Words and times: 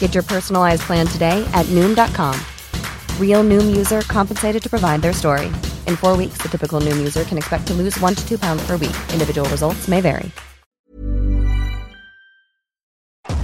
Get 0.00 0.14
your 0.14 0.24
personalized 0.24 0.82
plan 0.82 1.06
today 1.06 1.48
at 1.54 1.66
Noom.com. 1.66 2.34
Real 3.18 3.44
Noom 3.44 3.76
user 3.76 4.00
compensated 4.02 4.62
to 4.64 4.68
provide 4.68 5.00
their 5.00 5.12
story. 5.12 5.46
In 5.86 5.94
four 5.94 6.16
weeks, 6.16 6.38
the 6.38 6.48
typical 6.48 6.80
Noom 6.80 6.98
user 6.98 7.22
can 7.22 7.38
expect 7.38 7.68
to 7.68 7.74
lose 7.74 7.98
one 8.00 8.16
to 8.16 8.28
two 8.28 8.38
pounds 8.38 8.66
per 8.66 8.76
week. 8.76 8.96
Individual 9.12 9.48
results 9.48 9.86
may 9.88 10.00
vary. 10.00 10.32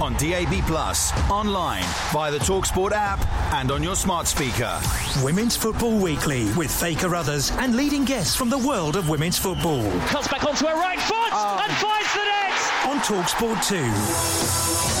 On 0.01 0.13
DAB 0.13 0.65
Plus, 0.65 1.11
online, 1.29 1.83
via 2.13 2.31
the 2.31 2.37
Talksport 2.37 2.93
app, 2.93 3.19
and 3.53 3.71
on 3.71 3.81
your 3.81 3.95
smart 3.95 4.27
speaker. 4.27 4.79
Women's 5.23 5.57
Football 5.57 5.97
Weekly 5.97 6.51
with 6.53 6.71
Faye 6.71 6.95
Carruthers 6.95 7.51
and 7.51 7.75
leading 7.75 8.05
guests 8.05 8.35
from 8.35 8.49
the 8.49 8.59
world 8.59 8.95
of 8.95 9.09
women's 9.09 9.39
football. 9.39 9.83
Cuts 10.07 10.27
back 10.27 10.43
onto 10.43 10.65
her 10.65 10.75
right 10.75 10.99
foot 10.99 11.31
oh. 11.31 11.61
and 11.63 11.71
finds 11.77 12.13
the 12.13 12.23
net! 12.23 12.53
On 12.87 12.99
Talksport 12.99 13.63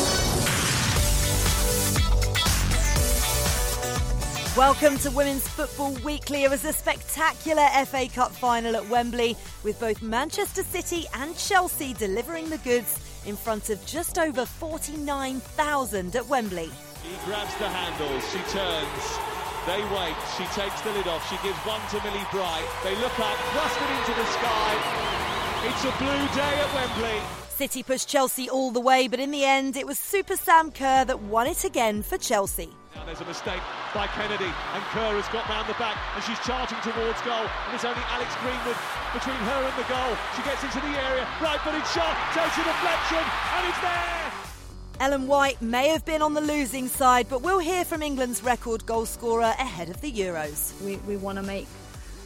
2. 0.03 0.06
Welcome 4.57 4.97
to 4.99 5.11
Women's 5.11 5.47
Football 5.47 5.93
Weekly. 6.03 6.43
It 6.43 6.49
was 6.49 6.65
a 6.65 6.73
spectacular 6.73 7.67
FA 7.85 8.07
Cup 8.09 8.31
final 8.31 8.75
at 8.75 8.89
Wembley 8.89 9.37
with 9.63 9.79
both 9.79 10.01
Manchester 10.01 10.63
City 10.63 11.05
and 11.13 11.37
Chelsea 11.37 11.93
delivering 11.93 12.49
the 12.49 12.57
goods 12.57 12.97
in 13.27 13.35
front 13.35 13.69
of 13.69 13.85
just 13.85 14.17
over 14.17 14.47
49,000 14.47 16.15
at 16.15 16.27
Wembley. 16.27 16.71
He 17.03 17.25
grabs 17.25 17.53
the 17.57 17.69
handle, 17.69 18.19
she 18.33 18.39
turns, 18.49 19.05
they 19.67 19.77
wait, 19.93 20.17
she 20.35 20.45
takes 20.59 20.81
the 20.81 20.91
lid 20.91 21.07
off, 21.07 21.21
she 21.29 21.37
gives 21.47 21.59
one 21.59 21.81
to 21.91 22.03
Millie 22.03 22.25
Bright. 22.31 22.65
They 22.83 22.95
look 22.95 23.13
up, 23.19 23.37
thrust 23.53 23.77
it 23.77 23.91
into 23.93 24.19
the 24.19 24.25
sky. 24.25 24.73
It's 25.69 25.85
a 25.85 25.93
blue 25.99 26.27
day 26.33 26.53
at 26.57 26.73
Wembley. 26.73 27.21
City 27.49 27.83
pushed 27.83 28.09
Chelsea 28.09 28.49
all 28.49 28.71
the 28.71 28.81
way, 28.81 29.07
but 29.07 29.19
in 29.19 29.29
the 29.29 29.45
end, 29.45 29.77
it 29.77 29.85
was 29.85 29.99
Super 29.99 30.35
Sam 30.35 30.71
Kerr 30.71 31.05
that 31.05 31.21
won 31.21 31.45
it 31.45 31.63
again 31.63 32.01
for 32.01 32.17
Chelsea. 32.17 32.71
Now 33.07 33.13
there's 33.13 33.23
a 33.23 33.31
mistake 33.31 33.61
by 33.95 34.05
Kennedy, 34.07 34.51
and 34.51 34.83
Kerr 34.91 35.15
has 35.15 35.29
got 35.31 35.47
round 35.47 35.63
the 35.69 35.79
back, 35.79 35.95
and 36.13 36.21
she's 36.25 36.39
charging 36.43 36.77
towards 36.83 37.21
goal. 37.21 37.47
And 37.47 37.71
it's 37.71 37.85
only 37.85 38.03
Alex 38.11 38.35
Greenwood 38.43 38.75
between 39.15 39.39
her 39.47 39.63
and 39.63 39.75
the 39.79 39.87
goal. 39.87 40.11
She 40.35 40.43
gets 40.43 40.59
into 40.61 40.83
the 40.83 40.91
area, 41.07 41.23
right-footed 41.39 41.87
shot, 41.87 42.11
takes 42.35 42.59
a 42.59 42.67
deflection, 42.67 43.23
and 43.23 43.63
it's 43.63 43.79
there. 43.79 44.31
Ellen 44.99 45.25
White 45.25 45.61
may 45.61 45.87
have 45.87 46.03
been 46.03 46.21
on 46.21 46.33
the 46.33 46.41
losing 46.41 46.89
side, 46.89 47.27
but 47.29 47.41
we'll 47.41 47.59
hear 47.59 47.85
from 47.85 48.01
England's 48.01 48.43
record 48.43 48.85
goal 48.85 49.05
scorer 49.05 49.55
ahead 49.55 49.87
of 49.87 50.01
the 50.01 50.11
Euros. 50.11 50.73
We, 50.83 50.97
we 51.07 51.15
want 51.15 51.37
to 51.37 51.43
make 51.43 51.67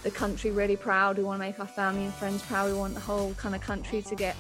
the 0.02 0.10
country 0.10 0.50
really 0.50 0.78
proud. 0.78 1.20
We 1.20 1.24
want 1.24 1.40
to 1.44 1.46
make 1.46 1.60
our 1.60 1.68
family 1.68 2.06
and 2.06 2.14
friends 2.16 2.42
proud. 2.42 2.72
We 2.72 2.76
want 2.76 2.96
the 2.96 3.02
whole 3.02 3.36
kind 3.36 3.54
of 3.54 3.62
country 3.62 4.02
to 4.02 4.16
get 4.16 4.36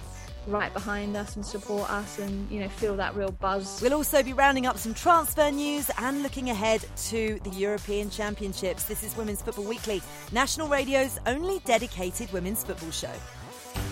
right 0.47 0.73
behind 0.73 1.15
us 1.15 1.35
and 1.35 1.45
support 1.45 1.89
us 1.89 2.19
and 2.19 2.49
you 2.49 2.59
know 2.59 2.69
feel 2.69 2.95
that 2.95 3.15
real 3.15 3.31
buzz. 3.31 3.81
We'll 3.81 3.93
also 3.93 4.23
be 4.23 4.33
rounding 4.33 4.65
up 4.65 4.77
some 4.77 4.93
transfer 4.93 5.51
news 5.51 5.89
and 5.97 6.23
looking 6.23 6.49
ahead 6.49 6.83
to 7.09 7.39
the 7.43 7.49
European 7.51 8.09
Championships. 8.09 8.83
This 8.83 9.03
is 9.03 9.15
Women's 9.15 9.41
Football 9.41 9.65
Weekly, 9.65 10.01
National 10.31 10.67
Radio's 10.67 11.19
only 11.25 11.59
dedicated 11.65 12.31
women's 12.31 12.63
football 12.63 12.91
show. 12.91 13.13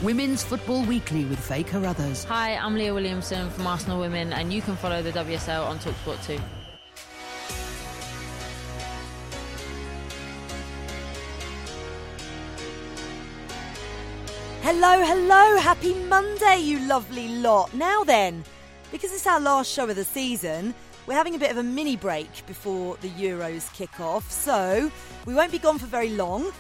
Women's 0.04 0.44
Football 0.44 0.84
Weekly 0.86 1.26
with 1.26 1.40
Faye 1.40 1.64
Carruthers. 1.64 2.26
Hi, 2.26 2.56
I'm 2.56 2.76
Leah 2.76 2.94
Williamson 2.94 3.50
from 3.52 3.68
Arsenal 3.68 4.00
Women 4.00 4.34
and 4.34 4.52
you 4.52 4.62
can 4.62 4.76
follow 4.76 5.02
the 5.02 5.12
WSL 5.12 5.66
on 5.66 5.80
TalkSport 5.80 6.26
too. 6.26 6.40
Hello, 14.72 15.04
hello, 15.04 15.58
happy 15.58 15.96
Monday, 15.96 16.58
you 16.60 16.78
lovely 16.82 17.28
lot. 17.28 17.74
Now 17.74 18.04
then, 18.04 18.44
because 18.92 19.12
it's 19.12 19.26
our 19.26 19.40
last 19.40 19.72
show 19.72 19.90
of 19.90 19.96
the 19.96 20.04
season, 20.04 20.76
we're 21.08 21.16
having 21.16 21.34
a 21.34 21.40
bit 21.40 21.50
of 21.50 21.58
a 21.58 21.64
mini 21.64 21.96
break 21.96 22.46
before 22.46 22.96
the 22.98 23.10
Euros 23.10 23.74
kick 23.74 24.00
off, 24.00 24.30
so 24.30 24.92
we 25.26 25.34
won't 25.34 25.52
be 25.52 25.58
gone 25.58 25.80
for 25.80 25.88
very 25.88 26.12
long. 26.12 26.52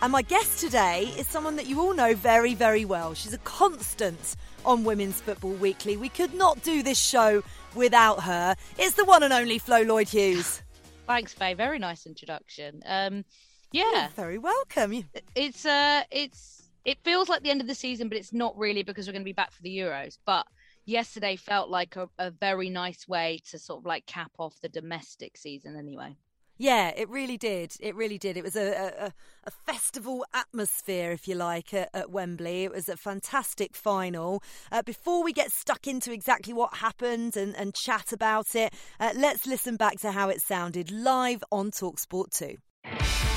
And 0.00 0.10
my 0.10 0.22
guest 0.22 0.60
today 0.60 1.12
is 1.18 1.26
someone 1.26 1.56
that 1.56 1.66
you 1.66 1.78
all 1.82 1.92
know 1.92 2.14
very, 2.14 2.54
very 2.54 2.86
well. 2.86 3.12
She's 3.12 3.34
a 3.34 3.38
constant 3.38 4.34
on 4.64 4.82
Women's 4.82 5.20
Football 5.20 5.52
Weekly. 5.52 5.98
We 5.98 6.08
could 6.08 6.32
not 6.32 6.62
do 6.62 6.82
this 6.82 6.98
show 6.98 7.42
without 7.74 8.22
her. 8.22 8.56
It's 8.78 8.94
the 8.94 9.04
one 9.04 9.22
and 9.22 9.32
only 9.34 9.58
Flo 9.58 9.82
Lloyd 9.82 10.08
Hughes. 10.08 10.62
Thanks, 11.06 11.34
Faye. 11.34 11.52
Very 11.52 11.78
nice 11.78 12.06
introduction. 12.06 12.82
Um, 12.86 13.26
yeah, 13.72 13.92
You're 13.92 14.08
very 14.16 14.38
welcome. 14.38 15.04
It's 15.34 15.66
uh, 15.66 16.04
it's 16.10 16.61
it 16.84 16.98
feels 17.04 17.28
like 17.28 17.42
the 17.42 17.50
end 17.50 17.60
of 17.60 17.66
the 17.66 17.74
season, 17.74 18.08
but 18.08 18.18
it's 18.18 18.32
not 18.32 18.56
really 18.56 18.82
because 18.82 19.06
we're 19.06 19.12
going 19.12 19.22
to 19.22 19.24
be 19.24 19.32
back 19.32 19.52
for 19.52 19.62
the 19.62 19.76
Euros. 19.76 20.18
But 20.24 20.46
yesterday 20.84 21.36
felt 21.36 21.70
like 21.70 21.96
a, 21.96 22.08
a 22.18 22.30
very 22.30 22.70
nice 22.70 23.06
way 23.06 23.40
to 23.50 23.58
sort 23.58 23.80
of 23.80 23.86
like 23.86 24.06
cap 24.06 24.32
off 24.38 24.60
the 24.60 24.68
domestic 24.68 25.36
season, 25.36 25.76
anyway. 25.76 26.16
Yeah, 26.58 26.92
it 26.94 27.08
really 27.08 27.38
did. 27.38 27.72
It 27.80 27.96
really 27.96 28.18
did. 28.18 28.36
It 28.36 28.44
was 28.44 28.54
a, 28.54 28.92
a, 29.06 29.12
a 29.44 29.50
festival 29.50 30.24
atmosphere, 30.32 31.10
if 31.10 31.26
you 31.26 31.34
like, 31.34 31.74
at, 31.74 31.88
at, 31.92 32.10
Wembley. 32.10 32.64
It 32.64 32.70
was 32.70 32.88
a 32.88 32.96
fantastic 32.96 33.74
final. 33.74 34.42
Uh, 34.70 34.82
before 34.82 35.24
we 35.24 35.32
get 35.32 35.50
stuck 35.50 35.88
into 35.88 36.12
exactly 36.12 36.52
what 36.52 36.74
happened 36.74 37.36
and, 37.36 37.56
and 37.56 37.74
chat 37.74 38.12
about 38.12 38.54
it, 38.54 38.72
uh, 39.00 39.12
let's 39.16 39.46
listen 39.46 39.76
back 39.76 39.98
to 40.00 40.12
how 40.12 40.28
it 40.28 40.40
sounded 40.40 40.92
live 40.92 41.42
on 41.50 41.70
Talksport 41.70 42.30
2. 42.30 43.31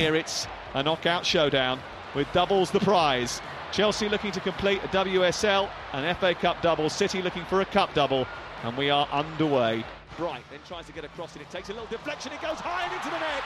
Here 0.00 0.16
it's 0.16 0.48
a 0.72 0.82
knockout 0.82 1.26
showdown 1.26 1.78
with 2.16 2.24
doubles 2.32 2.70
the 2.70 2.80
prize. 2.80 3.42
Chelsea 3.70 4.08
looking 4.08 4.32
to 4.32 4.40
complete 4.40 4.80
a 4.80 4.88
WSL, 4.88 5.68
an 5.92 6.14
FA 6.16 6.32
Cup 6.32 6.62
double, 6.62 6.88
City 6.88 7.20
looking 7.20 7.44
for 7.44 7.60
a 7.60 7.66
cup 7.66 7.92
double, 7.92 8.26
and 8.64 8.74
we 8.78 8.88
are 8.88 9.06
underway. 9.12 9.84
Bright 10.16 10.40
then 10.48 10.60
tries 10.64 10.86
to 10.86 10.96
get 10.96 11.04
across 11.04 11.36
it, 11.36 11.42
it 11.42 11.50
takes 11.50 11.68
a 11.68 11.76
little 11.76 11.92
deflection, 11.92 12.32
it 12.32 12.40
goes 12.40 12.56
high 12.64 12.88
and 12.88 12.96
into 12.96 13.12
the 13.12 13.20
net. 13.20 13.44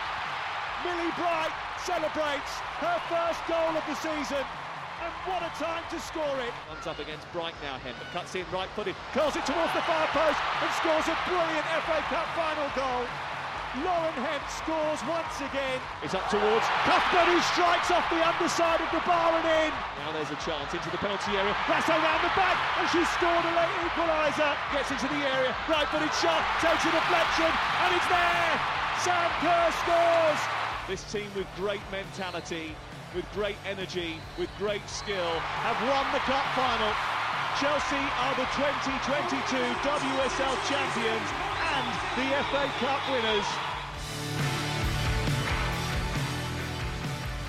Millie 0.87 1.11
Bright 1.19 1.51
celebrates 1.83 2.55
her 2.79 3.03
first 3.11 3.43
goal 3.51 3.75
of 3.75 3.83
the 3.91 3.99
season. 3.99 4.47
And 5.03 5.11
what 5.27 5.43
a 5.43 5.51
time 5.59 5.83
to 5.91 5.99
score 5.99 6.39
it! 6.39 6.55
Runs 6.71 6.87
up 6.87 7.03
against 7.03 7.27
Bright 7.35 7.59
now, 7.67 7.83
Hemp, 7.83 7.99
but 7.99 8.15
cuts 8.15 8.31
in 8.39 8.47
right 8.55 8.71
footed, 8.79 8.95
curls 9.11 9.35
it 9.35 9.43
towards 9.43 9.75
the 9.75 9.83
far 9.91 10.07
post, 10.15 10.39
and 10.63 10.71
scores 10.79 11.11
a 11.11 11.19
brilliant 11.27 11.67
FA 11.83 11.99
Cup 12.15 12.31
final 12.39 12.71
goal. 12.79 13.34
Lauren 13.83 14.15
Hemp 14.23 14.47
scores 14.47 15.03
once 15.11 15.43
again. 15.43 15.83
It's 16.07 16.15
up 16.15 16.31
towards 16.31 16.62
Cuthbert 16.87 17.27
who 17.27 17.43
strikes 17.51 17.91
off 17.91 18.07
the 18.07 18.23
underside 18.23 18.79
of 18.79 18.87
the 18.94 19.03
bar 19.03 19.35
and 19.35 19.67
in. 19.67 19.71
Now 19.99 20.15
there's 20.15 20.31
a 20.31 20.38
chance 20.47 20.71
into 20.71 20.94
the 20.94 21.00
penalty 21.03 21.35
area. 21.35 21.50
Raso 21.67 21.91
round 21.91 22.23
the 22.23 22.31
back 22.38 22.55
and 22.79 22.87
she's 22.94 23.11
scored 23.19 23.43
a 23.43 23.50
late 23.50 23.75
equaliser. 23.82 24.55
Gets 24.71 24.94
into 24.94 25.11
the 25.11 25.23
area. 25.26 25.50
Right 25.67 25.91
footed 25.91 26.15
shot. 26.23 26.38
Takes 26.62 26.87
a 26.87 26.93
deflection 26.94 27.50
and 27.50 27.91
it's 27.99 28.06
there. 28.06 28.55
Sam 29.03 29.31
Kerr 29.43 29.67
scores. 29.82 30.41
This 30.87 31.03
team 31.11 31.26
with 31.35 31.50
great 31.59 31.82
mentality, 31.91 32.79
with 33.11 33.26
great 33.35 33.59
energy, 33.67 34.23
with 34.38 34.53
great 34.55 34.87
skill 34.87 35.35
have 35.67 35.79
won 35.91 36.06
the 36.15 36.23
cup 36.31 36.47
final. 36.55 36.94
Chelsea 37.59 38.05
are 38.23 38.35
the 38.38 38.47
2022 38.55 39.59
WSL 39.82 40.56
champions 40.71 41.44
and 41.76 41.87
the 42.17 42.29
FA 42.50 42.71
Cup 42.79 43.00
winners. 43.11 43.47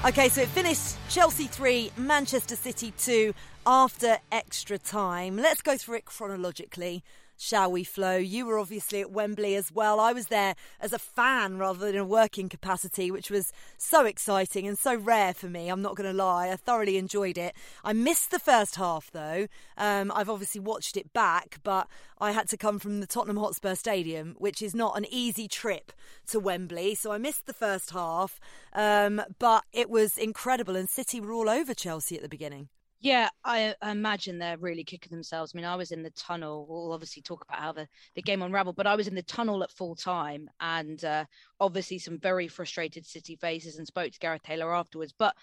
Okay, 0.06 0.30
so 0.30 0.42
it 0.42 0.50
finished 0.50 0.98
Chelsea 1.10 1.48
3, 1.48 1.92
Manchester 1.98 2.56
City 2.56 2.94
2 2.98 3.34
after 3.66 4.18
extra 4.32 4.78
time. 4.78 5.38
Let's 5.38 5.62
go 5.62 5.78
through 5.78 5.98
it 5.98 6.06
chronologically. 6.06 7.04
shall 7.38 7.72
we, 7.72 7.84
Flo? 7.84 8.16
You 8.16 8.46
were 8.46 8.60
obviously 8.60 9.02
at 9.02 9.12
Wembley 9.12 9.56
as 9.56 9.72
well. 9.72 10.00
I 10.00 10.14
was 10.14 10.28
there 10.28 10.56
as 10.80 10.94
a 10.94 11.00
fan 11.00 11.58
rather 11.58 11.86
than 11.86 11.98
a 11.98 12.06
working 12.06 12.48
capacity, 12.48 13.12
which 13.12 13.30
was 13.30 13.52
so 13.78 14.06
exciting 14.06 14.68
and 14.68 14.78
so 14.78 14.96
rare 14.96 15.34
for 15.34 15.48
me. 15.48 15.70
I'm 15.70 15.82
not 15.82 15.96
going 15.96 16.10
to 16.10 16.16
lie. 16.16 16.50
I 16.50 16.56
thoroughly 16.56 16.98
enjoyed 16.98 17.38
it. 17.38 17.56
I 17.84 17.94
missed 17.94 18.32
the 18.32 18.40
first 18.40 18.76
half, 18.76 19.12
though. 19.12 19.48
Um, 19.78 20.12
I've 20.16 20.30
obviously 20.30 20.62
watched 20.62 20.96
it 20.96 21.12
back, 21.12 21.60
but 21.64 21.88
I 22.20 22.32
had 22.32 22.48
to 22.50 22.58
come 22.58 22.80
from 22.80 23.00
the 23.00 23.08
Tottenham 23.08 23.38
Hotspur 23.38 23.76
Stadium, 23.76 24.36
which 24.38 24.62
is 24.62 24.74
not 24.74 24.98
an 24.98 25.06
easy 25.10 25.48
trip 25.48 25.92
to 26.28 26.40
Wembley. 26.40 26.96
So 26.96 27.12
I 27.12 27.18
missed 27.18 27.48
the 27.48 27.54
first 27.54 27.92
half, 27.92 28.40
um, 28.74 29.22
but 29.40 29.64
it 29.74 29.90
was 29.90 30.18
incredible, 30.18 30.76
and 30.76 30.90
City 30.90 31.20
were 31.20 31.34
all 31.34 31.50
over 31.50 31.74
Chelsea 31.74 32.16
at 32.16 32.22
the 32.22 32.30
beginning. 32.30 32.70
Yeah, 33.02 33.30
I, 33.44 33.76
imagine 33.84 34.40
they're 34.40 34.58
really 34.58 34.84
kicking 34.84 35.12
themselves. 35.12 35.52
I 35.54 35.58
mean, 35.58 35.66
I 35.66 35.76
was 35.76 35.92
in 35.92 36.02
the 36.02 36.10
tunnel. 36.12 36.66
We'll 36.68 36.94
obviously 36.94 37.22
talk 37.22 37.44
about 37.44 37.62
how 37.62 37.72
the, 37.72 37.88
the 38.16 38.22
game 38.22 38.42
unraveled, 38.42 38.76
but 38.76 38.88
I 38.88 38.96
was 38.96 39.08
in 39.08 39.16
the 39.16 39.22
tunnel 39.24 39.64
at 39.64 39.72
full 39.72 39.96
time 39.96 40.50
and 40.60 41.04
uh, 41.04 41.26
obviously 41.60 42.00
some 42.00 42.20
very 42.20 42.48
frustrated 42.48 43.06
City 43.06 43.36
faces 43.36 43.78
and 43.78 43.86
spoke 43.86 44.12
to 44.12 44.20
Gareth 44.20 44.44
Taylor 44.44 44.74
afterwards. 44.74 45.14
But 45.18 45.36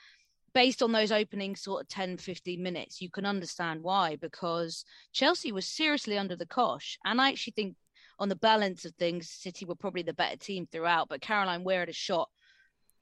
based 0.54 0.82
on 0.82 0.93
those 0.93 1.12
opening 1.12 1.56
sort 1.56 1.82
of 1.82 1.88
10, 1.88 2.16
15 2.16 2.62
minutes, 2.62 3.00
you 3.00 3.10
can 3.10 3.26
understand 3.26 3.82
why, 3.82 4.16
because 4.16 4.84
Chelsea 5.12 5.52
was 5.52 5.66
seriously 5.66 6.19
under 6.19 6.37
the 6.37 6.46
cosh. 6.46 6.98
And 7.05 7.20
I 7.20 7.28
actually 7.28 7.55
think 7.55 7.76
on 8.19 8.28
the 8.28 8.37
balance 8.37 8.84
of 8.84 8.94
things, 8.94 9.31
City 9.31 9.64
were 9.64 9.75
probably 9.75 10.02
the 10.02 10.12
better 10.12 10.37
team 10.37 10.66
throughout, 10.66 11.08
but 11.08 11.20
Caroline 11.20 11.64
Weir 11.64 11.81
had 11.81 11.88
a 11.88 11.93
shot 11.93 12.28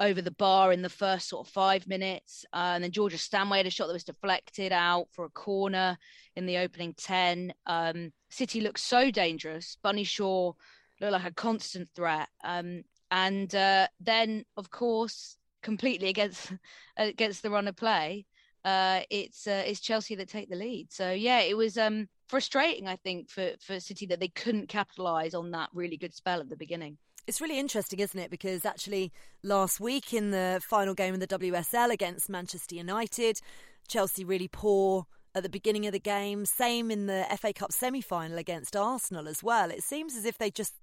over 0.00 0.22
the 0.22 0.30
bar 0.32 0.72
in 0.72 0.80
the 0.82 0.88
first 0.88 1.28
sort 1.28 1.46
of 1.46 1.52
five 1.52 1.86
minutes. 1.86 2.44
Uh, 2.52 2.72
and 2.74 2.82
then 2.82 2.90
Georgia 2.90 3.18
Stanway 3.18 3.58
had 3.58 3.66
a 3.66 3.70
shot 3.70 3.86
that 3.86 3.92
was 3.92 4.04
deflected 4.04 4.72
out 4.72 5.08
for 5.12 5.26
a 5.26 5.30
corner 5.30 5.98
in 6.36 6.46
the 6.46 6.56
opening 6.56 6.94
10. 6.94 7.52
Um, 7.66 8.12
City 8.30 8.62
looked 8.62 8.80
so 8.80 9.10
dangerous. 9.10 9.76
Bunny 9.82 10.04
Shaw 10.04 10.52
looked 11.00 11.12
like 11.12 11.24
a 11.24 11.34
constant 11.34 11.88
threat. 11.94 12.28
Um, 12.42 12.82
and 13.10 13.54
uh, 13.54 13.88
then, 14.00 14.44
of 14.56 14.70
course, 14.70 15.36
completely 15.62 16.08
against 16.08 16.52
against 16.96 17.42
the 17.42 17.50
run 17.50 17.68
of 17.68 17.76
play, 17.76 18.24
uh, 18.64 19.00
it's 19.10 19.46
uh, 19.46 19.64
it's 19.66 19.80
Chelsea 19.80 20.14
that 20.14 20.28
take 20.28 20.48
the 20.48 20.56
lead. 20.56 20.92
So 20.92 21.10
yeah, 21.10 21.40
it 21.40 21.56
was 21.56 21.76
um, 21.76 22.08
frustrating, 22.28 22.88
I 22.88 22.96
think, 22.96 23.30
for 23.30 23.52
for 23.60 23.80
City 23.80 24.06
that 24.06 24.20
they 24.20 24.28
couldn't 24.28 24.68
capitalise 24.68 25.34
on 25.34 25.50
that 25.50 25.70
really 25.74 25.96
good 25.96 26.14
spell 26.14 26.40
at 26.40 26.48
the 26.48 26.56
beginning. 26.56 26.96
It's 27.26 27.40
really 27.40 27.58
interesting, 27.58 28.00
isn't 28.00 28.18
it? 28.18 28.30
Because 28.30 28.64
actually, 28.64 29.12
last 29.42 29.80
week 29.80 30.12
in 30.12 30.30
the 30.30 30.60
final 30.66 30.94
game 30.94 31.14
in 31.14 31.20
the 31.20 31.26
WSL 31.26 31.90
against 31.90 32.28
Manchester 32.28 32.74
United, 32.74 33.40
Chelsea 33.88 34.24
really 34.24 34.48
poor 34.48 35.06
at 35.34 35.42
the 35.42 35.48
beginning 35.48 35.86
of 35.86 35.92
the 35.92 36.00
game. 36.00 36.44
Same 36.44 36.90
in 36.90 37.06
the 37.06 37.24
FA 37.38 37.52
Cup 37.52 37.72
semi 37.72 38.00
final 38.00 38.38
against 38.38 38.74
Arsenal 38.76 39.28
as 39.28 39.42
well. 39.42 39.70
It 39.70 39.82
seems 39.82 40.16
as 40.16 40.24
if 40.24 40.38
they 40.38 40.50
just. 40.50 40.74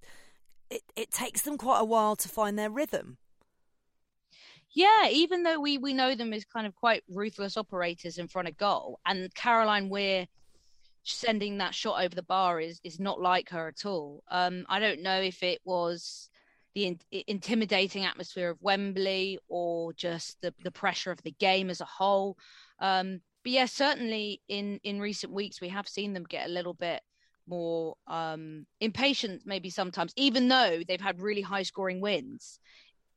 It, 0.69 0.81
it 0.97 1.11
takes 1.11 1.43
them 1.43 1.57
quite 1.57 1.79
a 1.79 1.85
while 1.85 2.17
to 2.17 2.27
find 2.27 2.59
their 2.59 2.69
rhythm. 2.69 3.17
Yeah, 4.71 5.07
even 5.09 5.43
though 5.43 5.61
we, 5.61 5.77
we 5.77 5.93
know 5.93 6.13
them 6.13 6.33
as 6.33 6.43
kind 6.43 6.67
of 6.67 6.75
quite 6.75 7.03
ruthless 7.09 7.55
operators 7.55 8.17
in 8.17 8.27
front 8.27 8.49
of 8.49 8.57
goal, 8.57 8.99
and 9.05 9.33
Caroline 9.33 9.89
Weir 9.89 10.27
sending 11.15 11.57
that 11.57 11.75
shot 11.75 12.03
over 12.03 12.13
the 12.13 12.23
bar 12.23 12.59
is 12.59 12.79
is 12.83 12.99
not 12.99 13.21
like 13.21 13.49
her 13.49 13.67
at 13.67 13.85
all. 13.85 14.23
Um, 14.29 14.65
I 14.69 14.79
don't 14.79 15.01
know 15.01 15.19
if 15.21 15.43
it 15.43 15.59
was 15.65 16.29
the 16.75 16.85
in- 16.85 17.23
intimidating 17.27 18.05
atmosphere 18.05 18.51
of 18.51 18.61
Wembley 18.61 19.39
or 19.47 19.93
just 19.93 20.39
the 20.41 20.53
the 20.63 20.71
pressure 20.71 21.11
of 21.11 21.21
the 21.23 21.35
game 21.39 21.69
as 21.69 21.81
a 21.81 21.85
whole. 21.85 22.37
Um, 22.79 23.21
but 23.43 23.51
yeah, 23.51 23.65
certainly 23.65 24.41
in 24.47 24.79
in 24.83 24.99
recent 24.99 25.33
weeks 25.33 25.61
we 25.61 25.69
have 25.69 25.87
seen 25.87 26.13
them 26.13 26.23
get 26.23 26.47
a 26.47 26.51
little 26.51 26.73
bit 26.73 27.01
more 27.47 27.95
um, 28.07 28.65
impatient, 28.81 29.43
maybe 29.45 29.69
sometimes, 29.69 30.13
even 30.17 30.49
though 30.49 30.81
they've 30.87 30.99
had 30.99 31.21
really 31.21 31.41
high 31.41 31.63
scoring 31.63 32.01
wins 32.01 32.59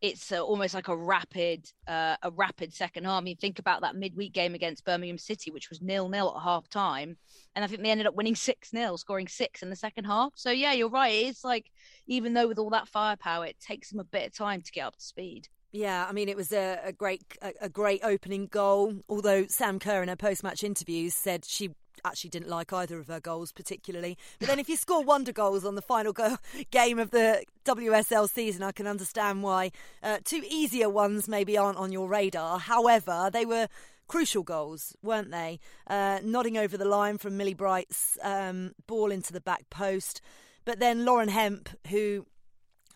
it's 0.02 0.32
almost 0.32 0.74
like 0.74 0.88
a 0.88 0.96
rapid 0.96 1.70
uh, 1.86 2.16
a 2.22 2.30
rapid 2.30 2.72
second 2.72 3.04
half. 3.04 3.20
I 3.20 3.24
mean, 3.24 3.36
think 3.36 3.58
about 3.58 3.82
that 3.82 3.96
midweek 3.96 4.32
game 4.32 4.54
against 4.54 4.84
Birmingham 4.84 5.18
City, 5.18 5.50
which 5.50 5.68
was 5.68 5.82
nil 5.82 6.08
nil 6.08 6.34
at 6.36 6.42
half 6.42 6.68
time, 6.68 7.16
and 7.54 7.64
I 7.64 7.68
think 7.68 7.82
they 7.82 7.90
ended 7.90 8.06
up 8.06 8.14
winning 8.14 8.34
six 8.36 8.70
0 8.70 8.96
scoring 8.96 9.28
six 9.28 9.62
in 9.62 9.70
the 9.70 9.76
second 9.76 10.04
half. 10.04 10.32
So 10.36 10.50
yeah, 10.50 10.72
you're 10.72 10.88
right. 10.88 11.12
It's 11.12 11.44
like 11.44 11.70
even 12.06 12.34
though 12.34 12.48
with 12.48 12.58
all 12.58 12.70
that 12.70 12.88
firepower, 12.88 13.46
it 13.46 13.60
takes 13.60 13.90
them 13.90 14.00
a 14.00 14.04
bit 14.04 14.26
of 14.26 14.34
time 14.34 14.62
to 14.62 14.72
get 14.72 14.86
up 14.86 14.96
to 14.96 15.04
speed. 15.04 15.48
Yeah, 15.72 16.06
I 16.08 16.12
mean 16.12 16.28
it 16.28 16.36
was 16.36 16.52
a, 16.52 16.80
a 16.84 16.92
great 16.92 17.22
a, 17.42 17.52
a, 17.62 17.68
great 17.68 18.00
opening 18.02 18.46
goal. 18.46 18.94
Although 19.08 19.46
Sam 19.46 19.78
Kerr 19.78 20.02
in 20.02 20.08
her 20.08 20.16
post 20.16 20.42
match 20.42 20.64
interviews 20.64 21.14
said 21.14 21.44
she 21.44 21.70
actually 22.04 22.30
didn't 22.30 22.48
like 22.48 22.72
either 22.72 22.98
of 22.98 23.08
her 23.08 23.20
goals 23.20 23.52
particularly. 23.52 24.18
But 24.38 24.48
then 24.48 24.58
if 24.58 24.68
you 24.68 24.76
score 24.76 25.02
wonder 25.02 25.32
goals 25.32 25.64
on 25.64 25.74
the 25.74 25.82
final 25.82 26.12
go- 26.12 26.38
game 26.70 26.98
of 26.98 27.10
the 27.10 27.44
WSL 27.64 28.28
season, 28.28 28.62
I 28.62 28.72
can 28.72 28.86
understand 28.86 29.42
why 29.42 29.72
uh, 30.02 30.18
two 30.24 30.42
easier 30.48 30.88
ones 30.88 31.28
maybe 31.28 31.56
aren't 31.56 31.78
on 31.78 31.92
your 31.92 32.08
radar. 32.08 32.58
However, 32.58 33.30
they 33.32 33.44
were 33.44 33.68
crucial 34.08 34.42
goals, 34.42 34.96
weren't 35.02 35.30
they? 35.30 35.60
Uh, 35.86 36.18
nodding 36.24 36.56
over 36.58 36.76
the 36.76 36.84
line 36.84 37.16
from 37.16 37.36
Millie 37.36 37.54
Bright's 37.54 38.18
um, 38.22 38.72
ball 38.86 39.10
into 39.12 39.32
the 39.32 39.40
back 39.40 39.70
post. 39.70 40.20
But 40.64 40.80
then 40.80 41.04
Lauren 41.04 41.28
Hemp, 41.28 41.68
who 41.88 42.26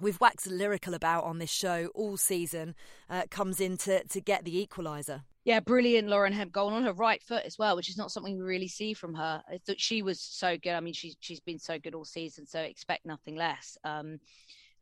we've 0.01 0.21
waxed 0.21 0.47
lyrical 0.47 0.95
about 0.95 1.25
on 1.25 1.39
this 1.39 1.51
show 1.51 1.89
all 1.95 2.17
season, 2.17 2.75
uh, 3.09 3.23
comes 3.31 3.61
in 3.61 3.77
to, 3.79 4.05
to 4.05 4.21
get 4.21 4.45
the 4.45 4.67
equaliser. 4.67 5.23
Yeah, 5.45 5.61
brilliant 5.61 6.09
Lauren 6.09 6.33
Hemp 6.33 6.53
goal 6.53 6.71
on 6.71 6.85
her 6.85 6.95
right 6.95 7.23
foot 7.23 7.45
as 7.45 7.59
well, 7.59 7.77
which 7.77 7.91
is 7.91 7.99
not 7.99 8.11
something 8.11 8.37
we 8.39 8.45
really 8.45 8.69
see 8.69 8.95
from 8.95 9.15
her. 9.15 9.43
I 9.47 9.59
thought 9.59 9.81
she 9.81 10.03
was 10.03 10.19
so 10.21 10.57
good. 10.57 10.73
I 10.73 10.81
mean, 10.81 10.95
she's 10.95 11.17
she's 11.21 11.41
been 11.41 11.59
so 11.59 11.79
good 11.79 11.95
all 11.95 12.07
season, 12.07 12.47
so 12.47 12.61
expect 12.61 13.05
nothing 13.05 13.37
less. 13.37 13.77
Um, 13.85 14.21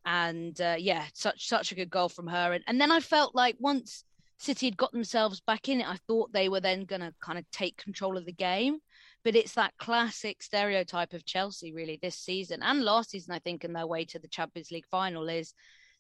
and 0.05 0.61
uh, 0.61 0.77
yeah, 0.79 1.05
such 1.15 1.49
such 1.49 1.73
a 1.73 1.75
good 1.75 1.91
goal 1.91 2.09
from 2.09 2.29
her. 2.29 2.53
And 2.53 2.63
and 2.69 2.81
then 2.81 2.93
I 2.93 3.01
felt 3.01 3.35
like 3.35 3.57
once 3.59 4.05
City 4.39 4.67
had 4.67 4.77
got 4.77 4.93
themselves 4.93 5.41
back 5.41 5.69
in 5.69 5.81
it, 5.81 5.89
I 5.89 5.97
thought 6.07 6.33
they 6.33 6.49
were 6.49 6.61
then 6.61 6.85
going 6.85 7.01
to 7.01 7.13
kind 7.21 7.39
of 7.39 7.51
take 7.51 7.77
control 7.77 8.17
of 8.17 8.25
the 8.25 8.33
game. 8.33 8.79
But 9.25 9.37
it's 9.37 9.55
that 9.55 9.75
classic 9.79 10.43
stereotype 10.43 11.13
of 11.13 11.25
Chelsea, 11.25 11.73
really, 11.73 11.99
this 12.03 12.17
season 12.17 12.63
and 12.63 12.83
last 12.83 13.11
season, 13.11 13.35
I 13.35 13.39
think, 13.39 13.65
in 13.65 13.73
their 13.73 13.87
way 13.87 14.05
to 14.07 14.19
the 14.19 14.29
Champions 14.29 14.71
League 14.71 14.87
final 14.91 15.29
is 15.29 15.55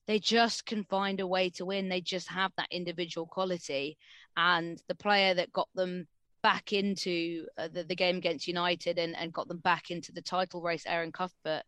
they 0.06 0.18
just 0.18 0.66
can 0.66 0.84
find 0.84 1.20
a 1.20 1.26
way 1.26 1.50
to 1.50 1.64
win. 1.64 1.88
They 1.88 2.00
just 2.00 2.28
have 2.28 2.52
that 2.56 2.72
individual 2.72 3.26
quality. 3.26 3.96
And 4.36 4.82
the 4.88 4.94
player 4.94 5.34
that 5.34 5.52
got 5.52 5.68
them 5.74 6.08
back 6.42 6.72
into 6.72 7.46
uh, 7.56 7.68
the, 7.68 7.84
the, 7.84 7.94
game 7.94 8.16
against 8.16 8.48
United 8.48 8.98
and, 8.98 9.16
and 9.16 9.32
got 9.32 9.46
them 9.46 9.58
back 9.58 9.90
into 9.90 10.10
the 10.10 10.22
title 10.22 10.60
race, 10.60 10.84
Erin 10.86 11.12
Cuthbert, 11.12 11.62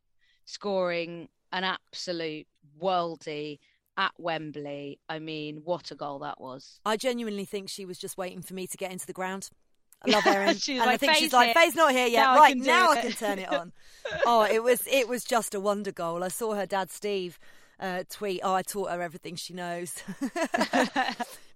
scoring 0.47 1.29
an 1.53 1.63
absolute 1.63 2.47
worldy 2.83 3.61
at 3.97 4.13
Wembley. 4.19 4.99
I 5.09 5.21
mean, 5.21 5.61
what 5.65 5.93
a 5.93 5.95
goal 5.95 6.19
that 6.21 6.41
was. 6.41 6.81
I 6.85 6.97
genuinely 6.97 7.45
think 7.45 7.69
she 7.69 7.85
was 7.85 7.99
just 7.99 8.19
waiting 8.19 8.43
for 8.43 8.55
me 8.55 8.67
to 8.67 8.77
get 8.77 8.91
into 8.91 9.07
the 9.07 9.13
ground. 9.13 9.51
I 10.07 10.11
love 10.11 10.27
Erin. 10.27 10.49
and 10.49 10.59
like, 10.79 10.89
I 10.89 10.97
think 10.97 11.15
she's 11.15 11.33
like, 11.33 11.55
Faye's 11.55 11.75
not 11.75 11.93
here 11.93 12.07
yet. 12.07 12.23
Now 12.23 12.37
right, 12.37 12.57
I 12.57 12.59
now. 12.59 12.91
I 12.91 13.01
can 13.01 13.13
turn 13.13 13.39
it 13.39 13.49
on. 13.49 13.73
oh, 14.27 14.43
it 14.43 14.63
was 14.63 14.87
it 14.87 15.09
was 15.09 15.25
just 15.25 15.55
a 15.55 15.61
wonder 15.61 15.93
goal. 15.93 16.23
I 16.23 16.29
saw 16.29 16.55
her 16.55 16.67
dad 16.67 16.91
Steve 16.91 17.39
uh, 17.81 18.05
tweet, 18.09 18.41
"Oh, 18.43 18.55
I 18.55 18.63
taught 18.63 18.91
her 18.91 19.03
everything 19.03 19.37
she 19.37 19.55
knows." 19.55 20.03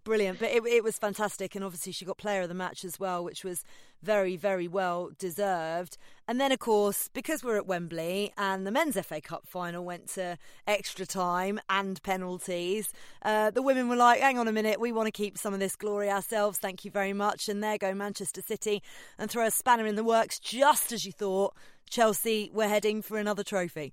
Brilliant, 0.09 0.39
but 0.39 0.51
it, 0.51 0.65
it 0.65 0.83
was 0.83 0.97
fantastic, 0.97 1.55
and 1.55 1.63
obviously 1.63 1.93
she 1.93 2.07
got 2.07 2.17
player 2.17 2.41
of 2.41 2.49
the 2.49 2.55
match 2.55 2.83
as 2.83 2.99
well, 2.99 3.23
which 3.23 3.45
was 3.45 3.63
very, 4.03 4.39
very 4.39 4.67
well 4.67 5.11
deserved. 5.19 5.99
And 6.27 6.41
then, 6.41 6.51
of 6.51 6.61
course, 6.61 7.11
because 7.13 7.45
we're 7.45 7.59
at 7.59 7.67
Wembley 7.67 8.33
and 8.39 8.67
the 8.67 8.71
men's 8.71 8.99
FA 8.99 9.21
Cup 9.21 9.47
final 9.47 9.85
went 9.85 10.09
to 10.15 10.39
extra 10.67 11.05
time 11.05 11.61
and 11.69 12.03
penalties, 12.03 12.91
uh, 13.21 13.51
the 13.51 13.61
women 13.61 13.91
were 13.91 13.97
like, 13.97 14.21
"Hang 14.21 14.39
on 14.39 14.49
a 14.49 14.53
minute, 14.53 14.81
we 14.81 14.93
want 14.93 15.09
to 15.09 15.13
keep 15.13 15.37
some 15.37 15.53
of 15.53 15.61
this 15.61 15.77
glory 15.77 16.09
ourselves. 16.09 16.59
Thank 16.59 16.87
you 16.87 16.91
very 16.91 17.13
much." 17.13 17.47
And 17.47 17.63
there 17.63 17.77
go 17.77 17.93
Manchester 17.93 18.41
City 18.41 18.83
and 19.19 19.31
throw 19.31 19.45
a 19.45 19.51
spanner 19.51 19.85
in 19.85 19.97
the 19.97 20.03
works, 20.03 20.39
just 20.39 20.91
as 20.91 21.05
you 21.05 21.13
thought 21.13 21.55
Chelsea 21.91 22.51
were 22.55 22.69
heading 22.69 23.03
for 23.03 23.19
another 23.19 23.45
trophy 23.45 23.93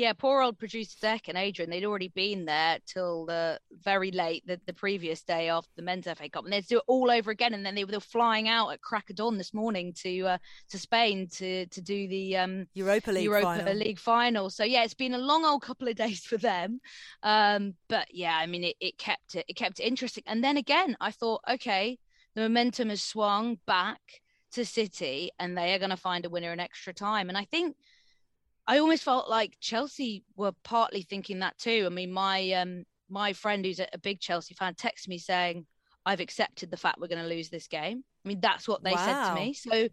yeah, 0.00 0.14
poor 0.14 0.40
old 0.40 0.58
producer 0.58 0.96
Deck 1.00 1.28
and 1.28 1.36
Adrian, 1.36 1.70
they'd 1.70 1.84
already 1.84 2.08
been 2.08 2.46
there 2.46 2.78
till 2.86 3.26
the 3.26 3.60
very 3.82 4.10
late 4.10 4.42
the, 4.46 4.58
the 4.66 4.72
previous 4.72 5.22
day 5.22 5.50
after 5.50 5.70
the 5.76 5.82
men's 5.82 6.06
FA 6.06 6.28
Cup, 6.30 6.44
and 6.44 6.52
they'd 6.52 6.66
do 6.66 6.78
it 6.78 6.84
all 6.86 7.10
over 7.10 7.30
again. 7.30 7.52
And 7.52 7.64
then 7.64 7.74
they 7.74 7.84
were 7.84 8.00
flying 8.00 8.48
out 8.48 8.70
at 8.70 8.80
crack 8.80 9.10
of 9.10 9.16
dawn 9.16 9.36
this 9.36 9.52
morning 9.52 9.92
to 10.02 10.26
uh, 10.26 10.38
to 10.70 10.78
Spain 10.78 11.28
to 11.34 11.66
to 11.66 11.80
do 11.82 12.08
the 12.08 12.38
um, 12.38 12.66
Europa 12.72 13.10
League 13.12 13.24
Europa 13.24 13.58
final. 13.58 13.74
League 13.74 13.98
final. 13.98 14.48
So 14.48 14.64
yeah, 14.64 14.84
it's 14.84 14.94
been 14.94 15.12
a 15.12 15.18
long 15.18 15.44
old 15.44 15.62
couple 15.62 15.86
of 15.86 15.96
days 16.04 16.24
for 16.24 16.38
them. 16.38 16.80
Um, 17.22 17.74
but 17.88 18.08
yeah, 18.10 18.36
I 18.36 18.46
mean, 18.46 18.64
it, 18.64 18.76
it 18.80 18.96
kept 18.96 19.34
it 19.34 19.44
it 19.48 19.56
kept 19.56 19.80
it 19.80 19.84
interesting. 19.84 20.24
And 20.26 20.42
then 20.42 20.56
again, 20.56 20.96
I 20.98 21.10
thought, 21.10 21.42
okay, 21.48 21.98
the 22.34 22.40
momentum 22.40 22.88
has 22.88 23.02
swung 23.02 23.58
back 23.66 24.00
to 24.52 24.64
City, 24.64 25.30
and 25.38 25.56
they 25.56 25.74
are 25.74 25.78
going 25.78 25.90
to 25.90 25.96
find 25.96 26.24
a 26.24 26.30
winner 26.30 26.54
in 26.54 26.58
extra 26.58 26.94
time. 26.94 27.28
And 27.28 27.36
I 27.36 27.44
think 27.44 27.76
I 28.70 28.78
almost 28.78 29.02
felt 29.02 29.28
like 29.28 29.56
Chelsea 29.60 30.22
were 30.36 30.52
partly 30.62 31.02
thinking 31.02 31.40
that 31.40 31.58
too. 31.58 31.82
I 31.86 31.88
mean, 31.88 32.12
my 32.12 32.52
um, 32.52 32.84
my 33.08 33.32
friend 33.32 33.64
who's 33.64 33.80
a 33.80 33.98
big 33.98 34.20
Chelsea 34.20 34.54
fan 34.54 34.74
texted 34.74 35.08
me 35.08 35.18
saying, 35.18 35.66
"I've 36.06 36.20
accepted 36.20 36.70
the 36.70 36.76
fact 36.76 37.00
we're 37.00 37.08
going 37.08 37.20
to 37.20 37.28
lose 37.28 37.50
this 37.50 37.66
game." 37.66 38.04
I 38.24 38.28
mean, 38.28 38.38
that's 38.40 38.68
what 38.68 38.84
they 38.84 38.92
wow. 38.92 39.04
said 39.04 39.28
to 39.28 39.34
me. 39.34 39.54
So 39.54 39.88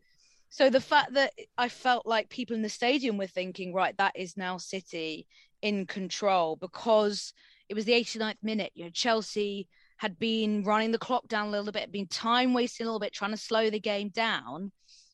So 0.49 0.69
the 0.69 0.79
fact 0.79 1.13
that 1.13 1.33
I 1.57 1.69
felt 1.69 2.05
like 2.05 2.29
people 2.29 2.55
in 2.55 2.61
the 2.61 2.69
stadium 2.69 3.17
were 3.17 3.25
thinking, 3.25 3.73
right, 3.73 3.97
that 3.97 4.15
is 4.15 4.37
now 4.37 4.57
City 4.57 5.25
in 5.63 5.87
control 5.87 6.55
because 6.55 7.33
it 7.69 7.73
was 7.73 7.85
the 7.85 7.93
89th 7.93 8.43
minute. 8.43 8.73
You 8.75 8.85
know, 8.85 8.91
Chelsea 8.91 9.67
had 9.97 10.19
been 10.19 10.63
running 10.63 10.91
the 10.91 10.99
clock 10.99 11.27
down 11.27 11.47
a 11.47 11.49
little 11.49 11.71
bit, 11.71 11.91
been 11.91 12.05
time 12.05 12.53
wasting 12.53 12.85
a 12.85 12.89
little 12.89 12.99
bit, 12.99 13.11
trying 13.11 13.31
to 13.31 13.37
slow 13.37 13.71
the 13.71 13.79
game 13.79 14.09
down. 14.09 14.71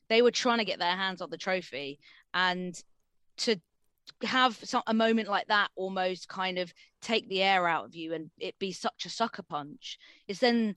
They 0.09 0.21
were 0.21 0.31
trying 0.31 0.57
to 0.57 0.65
get 0.65 0.79
their 0.79 0.97
hands 0.97 1.21
on 1.21 1.29
the 1.29 1.37
trophy, 1.37 2.01
and 2.33 2.75
to 3.37 3.59
have 4.23 4.59
some, 4.63 4.83
a 4.87 4.93
moment 4.93 5.27
like 5.29 5.47
that 5.47 5.69
almost 5.75 6.27
kind 6.27 6.57
of 6.57 6.73
take 7.01 7.27
the 7.29 7.41
air 7.41 7.67
out 7.67 7.85
of 7.85 7.95
you 7.95 8.13
and 8.13 8.29
it 8.39 8.57
be 8.59 8.71
such 8.71 9.05
a 9.05 9.09
sucker 9.09 9.43
punch 9.43 9.97
is 10.27 10.39
then 10.39 10.75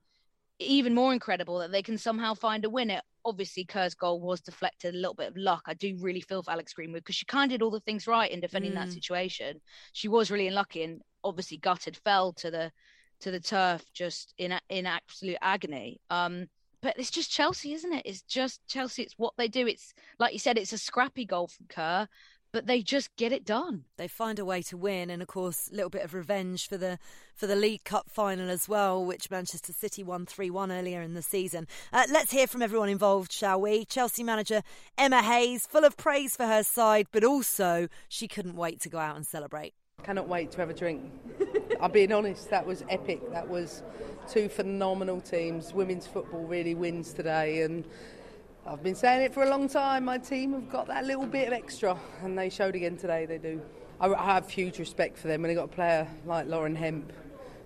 even 0.58 0.94
more 0.94 1.12
incredible 1.12 1.58
that 1.58 1.72
they 1.72 1.82
can 1.82 1.98
somehow 1.98 2.34
find 2.34 2.64
a 2.64 2.70
winner. 2.70 3.00
Obviously, 3.24 3.64
Kerr's 3.64 3.94
goal 3.94 4.20
was 4.20 4.40
deflected, 4.40 4.94
a 4.94 4.98
little 4.98 5.14
bit 5.14 5.28
of 5.28 5.36
luck. 5.36 5.62
I 5.66 5.74
do 5.74 5.96
really 6.00 6.20
feel 6.20 6.42
for 6.42 6.52
Alex 6.52 6.72
Greenwood 6.72 7.02
because 7.02 7.16
she 7.16 7.26
kind 7.26 7.50
of 7.50 7.58
did 7.58 7.62
all 7.62 7.70
the 7.70 7.80
things 7.80 8.06
right 8.06 8.30
in 8.30 8.40
defending 8.40 8.72
mm. 8.72 8.76
that 8.76 8.92
situation. 8.92 9.60
She 9.92 10.08
was 10.08 10.30
really 10.30 10.46
unlucky 10.46 10.84
and 10.84 11.02
obviously 11.24 11.58
gutted, 11.58 11.96
fell 11.96 12.32
to 12.34 12.50
the 12.50 12.72
to 13.18 13.30
the 13.30 13.40
turf 13.40 13.82
just 13.92 14.34
in 14.38 14.58
in 14.68 14.86
absolute 14.86 15.38
agony. 15.42 16.00
Um, 16.08 16.46
but 16.82 16.98
it's 16.98 17.10
just 17.10 17.32
Chelsea, 17.32 17.72
isn't 17.72 17.92
it? 17.92 18.02
It's 18.06 18.22
just 18.22 18.60
Chelsea. 18.68 19.02
It's 19.02 19.18
what 19.18 19.34
they 19.36 19.48
do. 19.48 19.66
It's 19.66 19.92
like 20.18 20.32
you 20.32 20.38
said, 20.38 20.56
it's 20.56 20.72
a 20.72 20.78
scrappy 20.78 21.24
goal 21.24 21.48
from 21.48 21.66
Kerr 21.68 22.06
but 22.56 22.66
they 22.66 22.80
just 22.80 23.14
get 23.16 23.32
it 23.32 23.44
done. 23.44 23.84
They 23.98 24.08
find 24.08 24.38
a 24.38 24.44
way 24.46 24.62
to 24.62 24.78
win, 24.78 25.10
and 25.10 25.20
of 25.20 25.28
course, 25.28 25.68
a 25.70 25.74
little 25.74 25.90
bit 25.90 26.02
of 26.02 26.14
revenge 26.14 26.66
for 26.66 26.78
the 26.78 26.98
for 27.34 27.46
the 27.46 27.54
League 27.54 27.84
Cup 27.84 28.08
final 28.08 28.48
as 28.48 28.66
well, 28.66 29.04
which 29.04 29.30
Manchester 29.30 29.74
City 29.74 30.02
won 30.02 30.24
three 30.24 30.48
one 30.48 30.72
earlier 30.72 31.02
in 31.02 31.12
the 31.12 31.20
season. 31.20 31.68
Uh, 31.92 32.04
let's 32.10 32.32
hear 32.32 32.46
from 32.46 32.62
everyone 32.62 32.88
involved, 32.88 33.30
shall 33.30 33.60
we? 33.60 33.84
Chelsea 33.84 34.22
manager 34.22 34.62
Emma 34.96 35.20
Hayes, 35.22 35.66
full 35.66 35.84
of 35.84 35.98
praise 35.98 36.34
for 36.34 36.46
her 36.46 36.62
side, 36.62 37.08
but 37.12 37.24
also 37.24 37.88
she 38.08 38.26
couldn't 38.26 38.56
wait 38.56 38.80
to 38.80 38.88
go 38.88 38.96
out 38.96 39.16
and 39.16 39.26
celebrate. 39.26 39.74
Cannot 40.02 40.26
wait 40.26 40.50
to 40.52 40.58
have 40.58 40.70
a 40.70 40.74
drink. 40.74 41.02
I'm 41.82 41.92
being 41.92 42.10
honest, 42.10 42.48
that 42.48 42.64
was 42.64 42.84
epic. 42.88 43.20
That 43.32 43.50
was 43.50 43.82
two 44.30 44.48
phenomenal 44.48 45.20
teams. 45.20 45.74
Women's 45.74 46.06
football 46.06 46.44
really 46.44 46.74
wins 46.74 47.12
today, 47.12 47.60
and 47.64 47.84
I've 48.68 48.82
been 48.82 48.96
saying 48.96 49.22
it 49.22 49.32
for 49.32 49.44
a 49.44 49.48
long 49.48 49.68
time. 49.68 50.06
My 50.06 50.18
team 50.18 50.52
have 50.52 50.68
got 50.68 50.88
that 50.88 51.04
little 51.04 51.24
bit 51.24 51.46
of 51.46 51.52
extra, 51.52 51.96
and 52.22 52.36
they 52.36 52.50
showed 52.50 52.74
again 52.74 52.96
today. 52.96 53.24
They 53.24 53.38
do. 53.38 53.62
I, 54.00 54.08
have 54.08 54.50
huge 54.50 54.80
respect 54.80 55.16
for 55.18 55.28
them 55.28 55.42
when 55.42 55.50
they 55.50 55.54
got 55.54 55.66
a 55.66 55.68
player 55.68 56.08
like 56.24 56.48
Lauren 56.48 56.74
Hemp. 56.74 57.12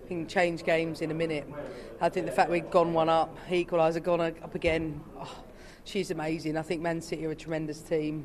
Can 0.07 0.27
change 0.27 0.63
games 0.63 1.01
in 1.01 1.09
a 1.09 1.13
minute. 1.15 1.51
I 1.99 2.09
think 2.09 2.27
the 2.27 2.31
fact 2.31 2.51
we've 2.51 2.69
gone 2.69 2.93
one 2.93 3.09
up, 3.09 3.35
equaliser 3.49 4.03
gone 4.03 4.21
up 4.21 4.53
again. 4.53 5.01
Oh, 5.19 5.43
she's 5.85 6.11
amazing. 6.11 6.55
I 6.55 6.61
think 6.61 6.83
Man 6.83 7.01
City 7.01 7.25
are 7.25 7.31
a 7.31 7.35
tremendous 7.35 7.81
team. 7.81 8.23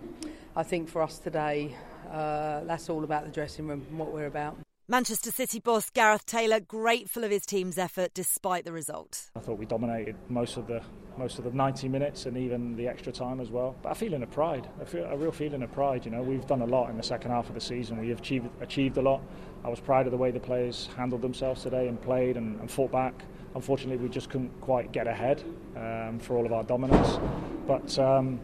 I 0.55 0.63
think 0.63 0.91
for 0.91 1.01
us 1.01 1.19
today, 1.19 1.75
uh, 2.11 2.61
that's 2.65 2.91
all 2.91 3.05
about 3.05 3.25
the 3.25 3.31
dressing 3.31 3.69
room 3.69 3.87
and 3.89 3.99
what 3.99 4.13
we're 4.13 4.27
about. 4.27 4.66
Manchester 4.89 5.33
City 5.33 5.59
boss 5.59 5.91
Gareth 5.91 6.27
Taylor 6.27 6.61
grateful 6.61 7.25
of 7.25 7.33
his 7.33 7.45
team's 7.45 7.77
effort 7.77 8.15
despite 8.15 8.65
the 8.65 8.71
result. 8.71 9.31
I 9.35 9.41
thought 9.41 9.59
we 9.59 9.67
dominated 9.67 10.15
most 10.29 10.57
of 10.57 10.69
the 10.69 10.81
most 11.19 11.39
of 11.39 11.45
the 11.45 11.51
90 11.51 11.89
minutes 11.89 12.27
and 12.27 12.37
even 12.37 12.77
the 12.77 12.87
extra 12.87 13.11
time 13.11 13.41
as 13.41 13.51
well. 13.51 13.75
But 13.83 13.91
a 13.91 13.95
feeling 13.97 14.23
of 14.23 14.31
pride, 14.31 14.69
a, 14.81 14.87
feel, 14.87 15.05
a 15.07 15.17
real 15.17 15.33
feeling 15.33 15.65
of 15.65 15.73
pride. 15.73 16.05
You 16.05 16.13
know, 16.13 16.23
we've 16.23 16.47
done 16.47 16.63
a 16.63 16.67
lot 16.67 16.89
in 16.89 16.97
the 16.97 17.03
second 17.03 17.33
half 17.33 17.49
of 17.49 17.57
the 17.57 17.61
season. 17.61 17.99
We 17.99 18.11
have 18.11 18.21
achieved 18.21 18.49
achieved 18.61 18.97
a 18.97 19.03
lot. 19.03 19.23
I 19.65 19.71
was 19.71 19.81
proud 19.81 20.07
of 20.07 20.13
the 20.13 20.19
way 20.19 20.31
the 20.31 20.39
players 20.39 20.89
handled 20.97 21.23
themselves 21.23 21.65
today 21.65 21.89
and 21.89 22.01
played 22.01 22.37
and, 22.37 22.61
and 22.61 22.71
fought 22.71 22.93
back. 22.93 23.25
Unfortunately, 23.57 23.97
we 23.97 24.09
just 24.09 24.31
couldn't 24.31 24.61
quite 24.61 24.93
get 24.93 25.09
ahead 25.09 25.43
um, 25.75 26.21
for 26.21 26.37
all 26.37 26.47
of 26.47 26.53
our 26.53 26.63
dominance. 26.63 27.19
But 27.67 27.99
um, 27.99 28.39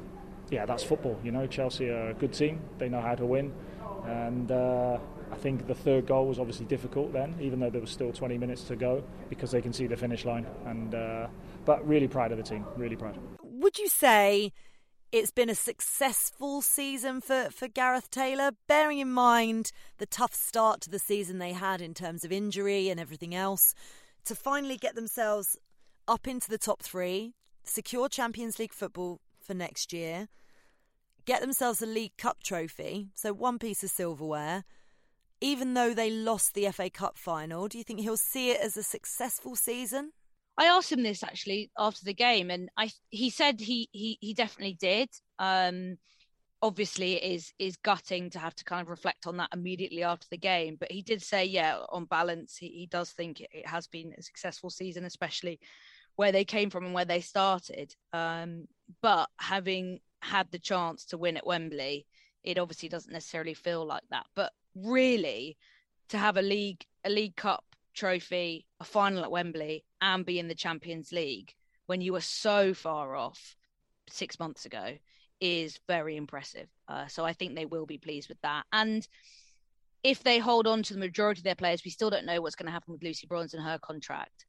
yeah, 0.51 0.67
that's 0.67 0.83
football. 0.83 1.21
You 1.23 1.31
know, 1.31 1.47
Chelsea 1.47 1.89
are 1.89 2.11
a 2.11 2.15
good 2.15 2.33
team. 2.33 2.63
They 2.79 2.89
know 2.89 3.01
how 3.01 3.15
to 3.15 3.27
win, 3.27 3.53
and. 4.07 4.51
Uh, 4.51 4.99
I 5.33 5.37
think 5.37 5.67
the 5.67 5.75
third 5.75 6.07
goal 6.07 6.27
was 6.27 6.39
obviously 6.39 6.67
difficult 6.67 7.13
then, 7.13 7.35
even 7.41 7.59
though 7.59 7.71
there 7.71 7.81
was 7.81 7.91
still 7.91 8.13
20 8.13 8.37
minutes 8.37 8.65
to 8.65 8.77
go, 8.77 9.03
because 9.31 9.51
they 9.51 9.63
can 9.63 9.73
see 9.73 9.87
the 9.87 9.97
finish 9.97 10.27
line. 10.27 10.47
And 10.67 10.95
uh, 10.95 11.27
but 11.65 11.87
really 11.89 12.07
proud 12.07 12.33
of 12.33 12.39
the 12.39 12.45
team, 12.45 12.67
really 12.77 12.97
proud. 12.97 13.19
Would 13.43 13.79
you 13.79 13.89
say 13.89 14.53
it's 15.11 15.31
been 15.31 15.49
a 15.49 15.55
successful 15.55 16.61
season 16.61 17.21
for, 17.21 17.49
for 17.51 17.67
Gareth 17.67 18.11
Taylor, 18.11 18.53
bearing 18.67 18.99
in 18.99 19.11
mind 19.11 19.73
the 19.99 20.07
tough 20.07 20.35
start 20.35 20.83
to 20.83 20.91
the 20.91 20.99
season 20.99 21.39
they 21.39 21.53
had 21.53 21.81
in 21.81 21.95
terms 21.95 22.25
of 22.25 22.33
injury 22.33 22.91
and 22.91 23.01
everything 23.01 23.35
else, 23.35 23.75
to 24.25 24.35
finally 24.35 24.77
get 24.77 24.95
themselves 24.95 25.57
up 26.07 26.29
into 26.29 26.51
the 26.51 26.59
top 26.59 26.83
three, 26.83 27.35
secure 27.65 28.09
Champions 28.09 28.59
League 28.59 28.73
football 28.73 29.21
for 29.41 29.55
next 29.55 29.93
year, 29.93 30.29
get 31.25 31.41
themselves 31.41 31.81
a 31.81 31.87
League 31.87 32.17
Cup 32.19 32.43
trophy, 32.43 33.09
so 33.15 33.33
one 33.33 33.59
piece 33.59 33.83
of 33.83 33.91
silverware 33.91 34.65
even 35.43 35.75
though 35.75 35.93
they 35.93 36.11
lost 36.11 36.55
the 36.55 36.69
FA 36.71 36.89
Cup 36.89 37.19
final, 37.19 37.69
do 37.69 37.77
you 37.77 37.85
think 37.85 38.01
he'll 38.01 38.17
see 38.17 38.51
it 38.51 38.61
as 38.61 38.77
a 38.77 38.83
successful 38.83 39.57
season? 39.57 40.13
I 40.57 40.67
asked 40.67 40.93
him 40.93 41.03
this 41.03 41.23
actually 41.23 41.71
after 41.77 42.05
the 42.05 42.15
game, 42.15 42.51
and 42.51 42.71
I 42.77 42.91
he 43.11 43.31
said 43.31 43.61
he 43.61 43.89
he 43.93 44.19
he 44.21 44.35
definitely 44.35 44.77
did. 44.79 45.09
Um, 45.39 45.97
obviously, 46.61 47.15
it 47.15 47.35
is 47.35 47.53
is 47.59 47.77
gutting 47.77 48.31
to 48.31 48.39
have 48.39 48.55
to 48.57 48.65
kind 48.65 48.83
of 48.83 48.89
reflect 48.89 49.27
on 49.27 49.39
that 49.39 49.51
immediately 49.53 50.05
after 50.05 50.27
the 50.31 50.39
game, 50.39 50.77
but 50.79 50.93
he 50.93 51.03
did 51.03 51.23
say, 51.23 51.45
yeah, 51.45 51.79
on 51.91 52.05
balance, 52.05 52.57
he, 52.57 52.69
he 52.69 52.87
does 52.87 53.11
think 53.11 53.41
it, 53.41 53.67
has 53.67 53.87
been 53.87 54.15
a 54.17 54.23
successful 54.23 54.71
season, 54.71 55.05
especially 55.05 55.59
where 56.17 56.33
they 56.33 56.45
came 56.45 56.71
from 56.71 56.85
and 56.85 56.95
where 56.95 57.07
they 57.07 57.21
started. 57.21 57.95
Um, 58.13 58.69
but 59.01 59.29
having 59.39 60.01
had 60.21 60.51
the 60.53 60.59
chance 60.59 61.07
to 61.07 61.19
win 61.19 61.37
at 61.39 61.47
Wembley, 61.47 62.07
it 62.45 62.59
obviously 62.59 62.89
doesn't 62.89 63.13
necessarily 63.13 63.55
feel 63.55 63.87
like 63.87 64.05
that. 64.11 64.27
But 64.37 64.53
really 64.75 65.57
to 66.09 66.19
have 66.19 66.37
a 66.37 66.43
league 66.43 66.85
a 67.05 67.11
league 67.11 67.37
cup 67.37 67.65
trophy 67.95 68.67
a 68.81 68.85
final 68.85 69.25
at 69.25 69.31
wembley 69.31 69.85
and 70.01 70.25
be 70.25 70.39
in 70.39 70.49
the 70.49 70.55
champions 70.55 71.13
league 71.13 71.53
when 71.87 72.01
you 72.01 72.13
were 72.13 72.21
so 72.21 72.73
far 72.73 73.15
off 73.17 73.57
six 74.09 74.39
months 74.39 74.65
ago 74.65 74.97
is 75.41 75.81
very 75.89 76.17
impressive. 76.17 76.69
Uh, 76.89 77.07
so 77.07 77.25
i 77.25 77.33
think 77.33 77.55
they 77.55 77.67
will 77.67 77.87
be 77.87 77.99
pleased 77.99 78.29
with 78.29 78.41
that. 78.43 78.65
And 78.73 79.07
if 80.03 80.23
they 80.23 80.39
hold 80.39 80.67
on 80.67 80.83
to 80.83 80.95
the 80.95 81.01
majority 81.01 81.41
of 81.41 81.45
their 81.45 81.55
players 81.55 81.85
we 81.85 81.91
still 81.91 82.11
don't 82.11 82.27
know 82.27 82.41
what's 82.41 82.55
going 82.55 82.67
to 82.67 82.73
happen 82.73 82.93
with 82.93 83.03
lucy 83.03 83.27
bronze 83.27 83.55
and 83.55 83.63
her 83.63 83.79
contract. 83.79 84.47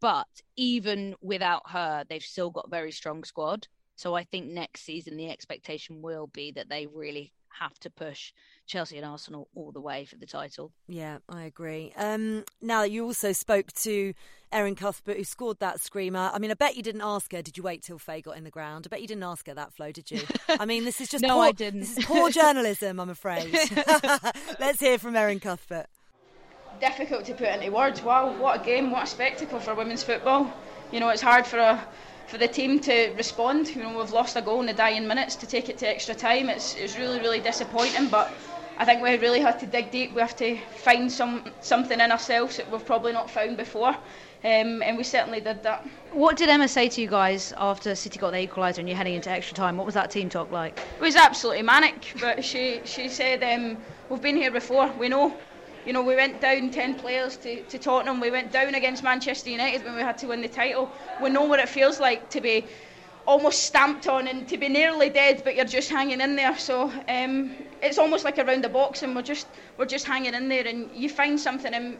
But 0.00 0.28
even 0.56 1.14
without 1.20 1.70
her 1.70 2.04
they've 2.08 2.22
still 2.22 2.50
got 2.50 2.66
a 2.66 2.70
very 2.70 2.92
strong 2.92 3.24
squad. 3.24 3.66
So 3.96 4.14
i 4.14 4.24
think 4.24 4.46
next 4.46 4.82
season 4.82 5.16
the 5.16 5.30
expectation 5.30 6.02
will 6.02 6.28
be 6.28 6.52
that 6.52 6.68
they 6.68 6.86
really 6.86 7.32
have 7.48 7.78
to 7.80 7.90
push 7.90 8.32
Chelsea 8.66 8.96
and 8.96 9.06
Arsenal 9.06 9.48
all 9.54 9.72
the 9.72 9.80
way 9.80 10.04
for 10.04 10.16
the 10.16 10.26
title. 10.26 10.72
Yeah, 10.88 11.18
I 11.28 11.44
agree. 11.44 11.92
Um, 11.96 12.44
now, 12.60 12.82
you 12.82 13.04
also 13.04 13.32
spoke 13.32 13.72
to 13.82 14.12
Erin 14.52 14.74
Cuthbert, 14.74 15.16
who 15.16 15.24
scored 15.24 15.60
that 15.60 15.80
screamer. 15.80 16.30
I 16.32 16.38
mean, 16.38 16.50
I 16.50 16.54
bet 16.54 16.76
you 16.76 16.82
didn't 16.82 17.02
ask 17.02 17.32
her, 17.32 17.42
did 17.42 17.56
you 17.56 17.62
wait 17.62 17.82
till 17.82 17.98
Faye 17.98 18.20
got 18.20 18.36
in 18.36 18.44
the 18.44 18.50
ground? 18.50 18.86
I 18.86 18.88
bet 18.88 19.00
you 19.00 19.08
didn't 19.08 19.22
ask 19.22 19.46
her 19.46 19.54
that, 19.54 19.72
Flo, 19.72 19.92
did 19.92 20.10
you? 20.10 20.22
I 20.48 20.66
mean, 20.66 20.84
this 20.84 21.00
is 21.00 21.08
just 21.10 21.22
no, 21.22 21.34
poor, 21.34 21.44
I 21.44 21.52
didn't. 21.52 21.80
This 21.80 21.98
is 21.98 22.04
poor 22.04 22.30
journalism, 22.30 22.98
I'm 22.98 23.10
afraid. 23.10 23.52
Let's 24.60 24.80
hear 24.80 24.98
from 24.98 25.16
Erin 25.16 25.40
Cuthbert. 25.40 25.86
Difficult 26.80 27.24
to 27.26 27.34
put 27.34 27.48
into 27.48 27.70
words. 27.70 28.02
Wow, 28.02 28.36
what 28.38 28.60
a 28.60 28.64
game, 28.64 28.90
what 28.90 29.04
a 29.04 29.06
spectacle 29.06 29.60
for 29.60 29.74
women's 29.74 30.02
football. 30.02 30.52
You 30.92 31.00
know, 31.00 31.08
it's 31.08 31.22
hard 31.22 31.46
for 31.46 31.58
a 31.58 31.86
for 32.26 32.38
the 32.38 32.48
team 32.48 32.80
to 32.80 33.12
respond. 33.16 33.68
You 33.68 33.82
know, 33.82 33.98
we've 33.98 34.12
lost 34.12 34.36
a 34.36 34.42
goal 34.42 34.60
in 34.60 34.66
the 34.66 34.72
dying 34.72 35.06
minutes 35.06 35.36
to 35.36 35.46
take 35.46 35.68
it 35.68 35.78
to 35.78 35.88
extra 35.88 36.14
time. 36.14 36.48
It's, 36.48 36.74
it's 36.74 36.98
really, 36.98 37.20
really 37.20 37.40
disappointing, 37.40 38.08
but 38.08 38.32
I 38.78 38.84
think 38.84 39.02
we 39.02 39.16
really 39.16 39.40
have 39.40 39.58
to 39.60 39.66
dig 39.66 39.90
deep. 39.90 40.14
We 40.14 40.20
have 40.20 40.36
to 40.36 40.58
find 40.76 41.10
some 41.10 41.44
something 41.60 42.00
in 42.00 42.12
ourselves 42.12 42.58
that 42.58 42.70
we've 42.70 42.84
probably 42.84 43.12
not 43.12 43.30
found 43.30 43.56
before. 43.56 43.96
Um, 44.44 44.82
and 44.82 44.96
we 44.96 45.02
certainly 45.02 45.40
did 45.40 45.62
that. 45.62 45.86
What 46.12 46.36
did 46.36 46.48
Emma 46.48 46.68
say 46.68 46.88
to 46.90 47.00
you 47.00 47.08
guys 47.08 47.54
after 47.56 47.94
City 47.94 48.18
got 48.18 48.32
the 48.32 48.46
equaliser 48.46 48.78
and 48.78 48.88
you're 48.88 48.96
heading 48.96 49.14
into 49.14 49.30
extra 49.30 49.56
time? 49.56 49.76
What 49.76 49.86
was 49.86 49.94
that 49.94 50.10
team 50.10 50.28
talk 50.28 50.50
like? 50.52 50.78
It 50.78 51.00
was 51.00 51.16
absolutely 51.16 51.62
manic, 51.62 52.14
but 52.20 52.44
she 52.44 52.80
she 52.84 53.08
said 53.08 53.42
um, 53.42 53.78
we've 54.10 54.22
been 54.22 54.36
here 54.36 54.50
before. 54.50 54.92
We 54.98 55.08
know 55.08 55.36
you 55.86 55.92
know, 55.92 56.02
we 56.02 56.16
went 56.16 56.40
down 56.40 56.70
10 56.70 56.96
players 56.96 57.36
to, 57.38 57.62
to 57.62 57.78
Tottenham. 57.78 58.18
We 58.18 58.32
went 58.32 58.50
down 58.50 58.74
against 58.74 59.04
Manchester 59.04 59.50
United 59.50 59.84
when 59.84 59.94
we 59.94 60.02
had 60.02 60.18
to 60.18 60.26
win 60.26 60.42
the 60.42 60.48
title. 60.48 60.90
We 61.22 61.30
know 61.30 61.44
what 61.44 61.60
it 61.60 61.68
feels 61.68 62.00
like 62.00 62.28
to 62.30 62.40
be 62.40 62.66
almost 63.26 63.64
stamped 63.64 64.08
on 64.08 64.28
and 64.28 64.48
to 64.48 64.56
be 64.56 64.68
nearly 64.68 65.10
dead, 65.10 65.42
but 65.44 65.56
you're 65.56 65.64
just 65.64 65.90
hanging 65.90 66.20
in 66.20 66.36
there. 66.36 66.56
So 66.58 66.92
um, 67.08 67.50
it's 67.82 67.98
almost 67.98 68.24
like 68.24 68.38
around 68.38 68.64
the 68.64 68.68
box, 68.68 69.02
and 69.02 69.14
we're 69.14 69.22
just 69.22 69.46
we're 69.76 69.86
just 69.86 70.06
hanging 70.06 70.34
in 70.34 70.48
there, 70.48 70.66
and 70.66 70.90
you 70.94 71.08
find 71.08 71.38
something 71.38 71.74
in. 71.74 71.98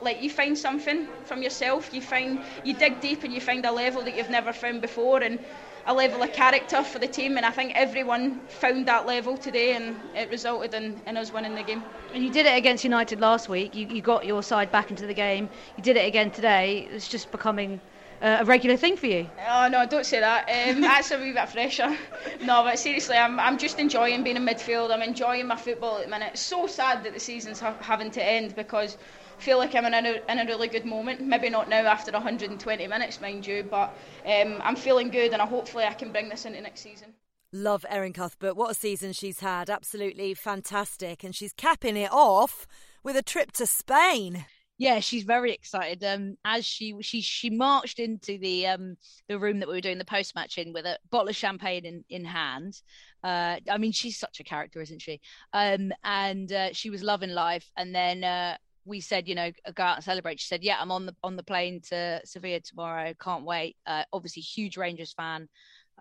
Like 0.00 0.20
you 0.22 0.28
find 0.28 0.58
something 0.58 1.06
from 1.24 1.42
yourself, 1.42 1.94
you 1.94 2.02
find 2.02 2.40
you 2.62 2.74
dig 2.74 3.00
deep 3.00 3.22
and 3.24 3.32
you 3.32 3.40
find 3.40 3.64
a 3.64 3.72
level 3.72 4.02
that 4.02 4.16
you've 4.16 4.28
never 4.28 4.52
found 4.52 4.82
before, 4.82 5.22
and 5.22 5.38
a 5.86 5.94
level 5.94 6.22
of 6.22 6.32
character 6.32 6.82
for 6.82 6.98
the 6.98 7.06
team, 7.06 7.36
and 7.36 7.46
I 7.46 7.50
think 7.50 7.72
everyone 7.74 8.40
found 8.48 8.86
that 8.86 9.06
level 9.06 9.36
today, 9.36 9.74
and 9.74 9.96
it 10.14 10.30
resulted 10.30 10.74
in, 10.74 11.00
in 11.06 11.16
us 11.16 11.32
winning 11.32 11.54
the 11.54 11.62
game. 11.62 11.82
And 12.12 12.24
you 12.24 12.30
did 12.30 12.46
it 12.46 12.56
against 12.56 12.84
United 12.84 13.20
last 13.20 13.48
week. 13.48 13.74
You, 13.74 13.86
you 13.86 14.00
got 14.00 14.24
your 14.24 14.42
side 14.42 14.72
back 14.72 14.90
into 14.90 15.06
the 15.06 15.14
game. 15.14 15.48
You 15.76 15.82
did 15.82 15.96
it 15.96 16.06
again 16.06 16.30
today. 16.30 16.88
It's 16.90 17.08
just 17.08 17.30
becoming 17.30 17.80
uh, 18.24 18.38
a 18.40 18.44
regular 18.44 18.76
thing 18.76 18.96
for 18.96 19.06
you? 19.06 19.28
Oh 19.46 19.68
no, 19.68 19.86
don't 19.86 20.06
say 20.06 20.18
that. 20.18 20.48
Um, 20.48 20.80
that's 20.80 21.10
a 21.10 21.18
wee 21.18 21.32
bit 21.32 21.48
fresher. 21.48 21.94
No, 22.40 22.64
but 22.64 22.78
seriously, 22.78 23.16
I'm 23.16 23.38
I'm 23.38 23.58
just 23.58 23.78
enjoying 23.78 24.24
being 24.24 24.36
in 24.36 24.46
midfield. 24.46 24.90
I'm 24.90 25.02
enjoying 25.02 25.46
my 25.46 25.56
football 25.56 25.98
at 25.98 26.04
the 26.04 26.10
minute. 26.10 26.30
It's 26.32 26.40
so 26.40 26.66
sad 26.66 27.04
that 27.04 27.12
the 27.12 27.20
season's 27.20 27.60
ha- 27.60 27.76
having 27.80 28.10
to 28.12 28.24
end 28.24 28.56
because 28.56 28.96
I 29.38 29.42
feel 29.42 29.58
like 29.58 29.74
I'm 29.74 29.84
in 29.84 29.94
a, 29.94 30.20
in 30.28 30.38
a 30.38 30.44
really 30.46 30.68
good 30.68 30.86
moment. 30.86 31.20
Maybe 31.20 31.50
not 31.50 31.68
now 31.68 31.84
after 31.84 32.12
120 32.12 32.86
minutes, 32.86 33.20
mind 33.20 33.46
you, 33.46 33.62
but 33.62 33.94
um, 34.24 34.60
I'm 34.64 34.76
feeling 34.76 35.10
good 35.10 35.32
and 35.32 35.42
I, 35.42 35.46
hopefully 35.46 35.84
I 35.84 35.92
can 35.92 36.10
bring 36.10 36.30
this 36.30 36.46
into 36.46 36.60
next 36.62 36.80
season. 36.80 37.12
Love 37.52 37.84
Erin 37.88 38.12
Cuthbert. 38.12 38.56
What 38.56 38.70
a 38.70 38.74
season 38.74 39.12
she's 39.12 39.40
had. 39.40 39.68
Absolutely 39.68 40.34
fantastic. 40.34 41.24
And 41.24 41.34
she's 41.34 41.52
capping 41.52 41.96
it 41.96 42.10
off 42.10 42.66
with 43.02 43.16
a 43.16 43.22
trip 43.22 43.52
to 43.52 43.66
Spain. 43.66 44.46
Yeah, 44.84 45.00
she's 45.00 45.22
very 45.22 45.50
excited. 45.50 46.04
Um, 46.04 46.36
as 46.44 46.66
she 46.66 46.94
she 47.00 47.22
she 47.22 47.48
marched 47.48 47.98
into 47.98 48.36
the 48.36 48.66
um 48.66 48.96
the 49.28 49.38
room 49.38 49.60
that 49.60 49.66
we 49.66 49.76
were 49.76 49.80
doing 49.80 49.96
the 49.96 50.04
post 50.04 50.34
match 50.34 50.58
in 50.58 50.74
with 50.74 50.84
a 50.84 50.98
bottle 51.10 51.30
of 51.30 51.36
champagne 51.36 51.86
in 51.86 52.04
in 52.10 52.22
hand. 52.26 52.82
Uh, 53.22 53.56
I 53.70 53.78
mean, 53.78 53.92
she's 53.92 54.18
such 54.18 54.40
a 54.40 54.44
character, 54.44 54.82
isn't 54.82 55.00
she? 55.00 55.22
Um, 55.54 55.90
and 56.04 56.52
uh, 56.52 56.74
she 56.74 56.90
was 56.90 57.02
loving 57.02 57.30
life. 57.30 57.70
And 57.78 57.94
then 57.94 58.24
uh, 58.24 58.58
we 58.84 59.00
said, 59.00 59.26
you 59.26 59.34
know, 59.34 59.50
go 59.74 59.82
out 59.82 59.96
and 59.96 60.04
celebrate. 60.04 60.38
She 60.38 60.48
said, 60.48 60.62
yeah, 60.62 60.76
I'm 60.78 60.90
on 60.90 61.06
the 61.06 61.16
on 61.24 61.36
the 61.36 61.42
plane 61.42 61.80
to 61.88 62.20
Sevilla 62.26 62.60
tomorrow. 62.60 63.14
Can't 63.18 63.46
wait. 63.46 63.76
Uh, 63.86 64.04
obviously, 64.12 64.42
huge 64.42 64.76
Rangers 64.76 65.14
fan. 65.14 65.48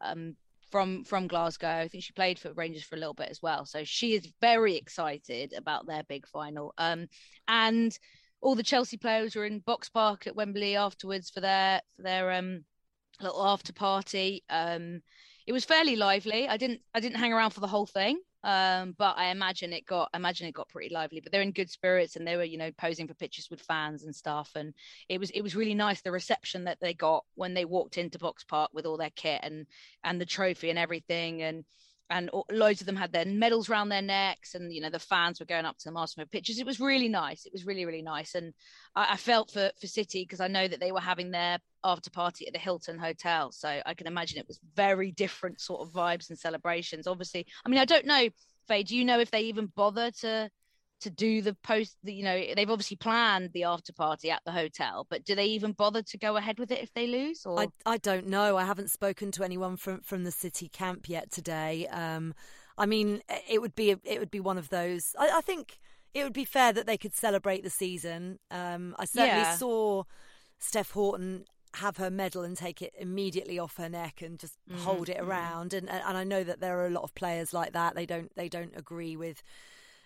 Um, 0.02 0.36
from 0.72 1.06
from 1.06 1.28
Glasgow. 1.28 1.70
I 1.70 1.88
think 1.88 2.04
she 2.04 2.12
played 2.12 2.38
for 2.38 2.52
Rangers 2.52 2.84
for 2.84 2.96
a 2.98 3.00
little 3.00 3.14
bit 3.14 3.30
as 3.30 3.42
well. 3.42 3.66
So 3.66 3.86
she 3.86 4.14
is 4.16 4.28
very 4.42 4.76
excited 4.76 5.54
about 5.56 5.88
their 5.88 6.04
big 6.04 6.28
final. 6.28 6.74
Um, 6.78 7.08
and 7.48 7.98
all 8.44 8.56
the 8.56 8.64
Chelsea 8.64 8.98
players 8.98 9.36
were 9.36 9.46
in 9.46 9.62
Boxpark 9.62 10.28
at 10.28 10.36
Wembley 10.36 10.76
afterwards 10.76 11.30
for 11.30 11.40
their 11.40 11.82
for 11.96 12.04
their 12.04 12.32
um 12.34 12.66
little 13.22 13.46
after 13.46 13.74
party. 13.74 14.44
Um, 14.50 15.02
it 15.48 15.54
was 15.54 15.66
fairly 15.66 15.96
lively. 15.96 16.48
I 16.48 16.58
didn't 16.58 16.82
I 16.94 17.00
didn't 17.00 17.18
hang 17.18 17.34
around 17.34 17.52
for 17.52 17.62
the 17.62 17.68
whole 17.68 17.88
thing. 17.88 18.20
Um, 18.46 18.94
but 18.98 19.18
I 19.18 19.28
imagine 19.28 19.72
it 19.72 19.86
got 19.86 20.10
I 20.14 20.18
imagine 20.18 20.48
it 20.48 20.54
got 20.54 20.68
pretty 20.68 20.94
lively. 20.94 21.22
But 21.22 21.32
they're 21.32 21.42
in 21.42 21.52
good 21.52 21.70
spirits 21.70 22.18
and 22.18 22.28
they 22.28 22.36
were, 22.36 22.44
you 22.44 22.58
know, 22.58 22.72
posing 22.78 23.08
for 23.08 23.14
pictures 23.14 23.48
with 23.50 23.62
fans 23.62 24.04
and 24.04 24.14
stuff. 24.14 24.52
And 24.56 24.74
it 25.08 25.20
was 25.20 25.30
it 25.30 25.42
was 25.42 25.56
really 25.56 25.76
nice 25.76 26.02
the 26.02 26.12
reception 26.12 26.66
that 26.66 26.80
they 26.82 26.94
got 26.94 27.24
when 27.36 27.54
they 27.54 27.66
walked 27.66 27.98
into 27.98 28.20
Boxpark 28.20 28.68
with 28.74 28.86
all 28.86 28.98
their 28.98 29.12
kit 29.16 29.40
and 29.44 29.66
and 30.04 30.20
the 30.20 30.26
trophy 30.26 30.70
and 30.70 30.78
everything. 30.78 31.42
And 31.42 31.64
and 32.14 32.30
loads 32.52 32.80
of 32.80 32.86
them 32.86 32.96
had 32.96 33.12
their 33.12 33.26
medals 33.26 33.70
around 33.70 33.90
their 33.90 34.02
necks 34.02 34.54
and 34.54 34.72
you 34.72 34.80
know 34.80 34.90
the 34.90 35.00
fans 35.00 35.40
were 35.40 35.48
going 35.48 35.66
up 35.66 35.78
to 35.80 35.86
them 35.86 35.98
asking 35.98 36.24
for 36.24 36.30
pictures. 36.30 36.60
It 36.60 36.66
was 36.66 36.80
really 36.80 37.10
nice. 37.10 37.46
It 37.46 37.52
was 37.52 37.66
really 37.66 37.86
really 37.86 38.04
nice. 38.04 38.36
And 38.36 38.54
i, 38.96 39.14
I 39.14 39.18
felt 39.18 39.52
for 39.52 39.72
for 39.82 39.88
city 39.88 40.24
because 40.24 40.40
i 40.40 40.48
know 40.48 40.68
that 40.68 40.80
they 40.80 40.92
were 40.92 41.00
having 41.00 41.32
their 41.32 41.58
after 41.84 42.10
party 42.12 42.48
at 42.48 42.54
the 42.54 42.60
hilton 42.60 43.00
hotel. 43.00 43.52
So 43.52 43.82
i 43.86 43.94
can 43.94 44.08
imagine 44.08 44.38
it 44.38 44.48
was 44.48 44.60
very 44.76 45.12
different 45.12 45.60
sort 45.60 45.82
of 45.82 45.94
vibes 45.94 46.30
and 46.30 46.38
celebrations. 46.38 47.08
Obviously 47.08 47.48
i 47.66 47.70
mean 47.70 47.80
i 47.80 47.86
don't 47.86 48.06
know 48.06 48.30
faye 48.68 48.84
do 48.84 48.96
you 48.96 49.04
know 49.04 49.20
if 49.20 49.32
they 49.32 49.42
even 49.42 49.72
bother 49.76 50.12
to 50.12 50.50
to 51.04 51.10
do 51.10 51.42
the 51.42 51.54
post 51.64 51.98
you 52.04 52.24
know 52.24 52.42
they've 52.56 52.70
obviously 52.70 52.96
planned 52.96 53.52
the 53.54 53.66
after 53.66 53.92
party 53.92 54.32
at 54.32 54.42
the 54.46 54.52
hotel 54.52 55.06
but 55.10 55.26
do 55.26 55.36
they 55.36 55.46
even 55.46 55.74
bother 55.74 56.02
to 56.02 56.18
go 56.18 56.38
ahead 56.38 56.58
with 56.60 56.72
it 56.72 56.82
if 56.82 56.94
they 56.94 57.08
lose 57.08 57.46
or? 57.46 57.60
I, 57.60 57.68
I 57.86 57.98
don't 57.98 58.28
know. 58.28 58.58
I 58.58 58.64
haven't 58.64 58.90
spoken 58.90 59.32
to 59.34 59.44
anyone 59.44 59.76
from 59.78 60.00
from 60.02 60.24
the 60.24 60.32
city 60.32 60.70
camp 60.70 61.10
yet 61.10 61.30
today. 61.32 61.88
Um 61.88 62.34
I 62.78 62.86
mean 62.86 63.22
it 63.50 63.62
would 63.62 63.76
be 63.76 63.92
it 63.92 64.20
would 64.20 64.32
be 64.32 64.40
one 64.40 64.58
of 64.58 64.70
those 64.70 65.14
I, 65.20 65.30
I 65.36 65.42
think 65.42 65.78
it 66.14 66.24
would 66.24 66.34
be 66.34 66.46
fair 66.46 66.72
that 66.72 66.88
they 66.88 66.98
could 66.98 67.16
celebrate 67.16 67.64
the 67.64 67.70
season. 67.70 68.40
Um 68.50 68.96
I 68.98 69.06
certainly 69.06 69.44
yeah. 69.44 69.56
saw 69.56 70.04
Steph 70.60 70.92
Houghton 70.92 71.46
have 71.76 71.98
her 71.98 72.12
medal 72.12 72.44
and 72.44 72.56
take 72.56 72.82
it 72.82 72.94
immediately 72.98 73.58
off 73.58 73.78
her 73.78 73.90
neck 73.90 74.22
and 74.22 74.40
just 74.40 74.58
mm-hmm. 74.70 74.82
hold 74.84 75.10
it 75.10 75.20
around. 75.20 75.74
And 75.74 75.90
and 75.90 76.18
I 76.18 76.24
know 76.24 76.44
that 76.44 76.62
there 76.62 76.80
are 76.80 76.88
a 76.88 76.92
lot 76.92 77.04
of 77.04 77.14
players 77.16 77.54
like 77.54 77.74
that. 77.74 77.96
They 77.96 78.06
don't 78.06 78.32
they 78.36 78.48
don't 78.48 78.74
agree 78.78 79.18
with 79.18 79.44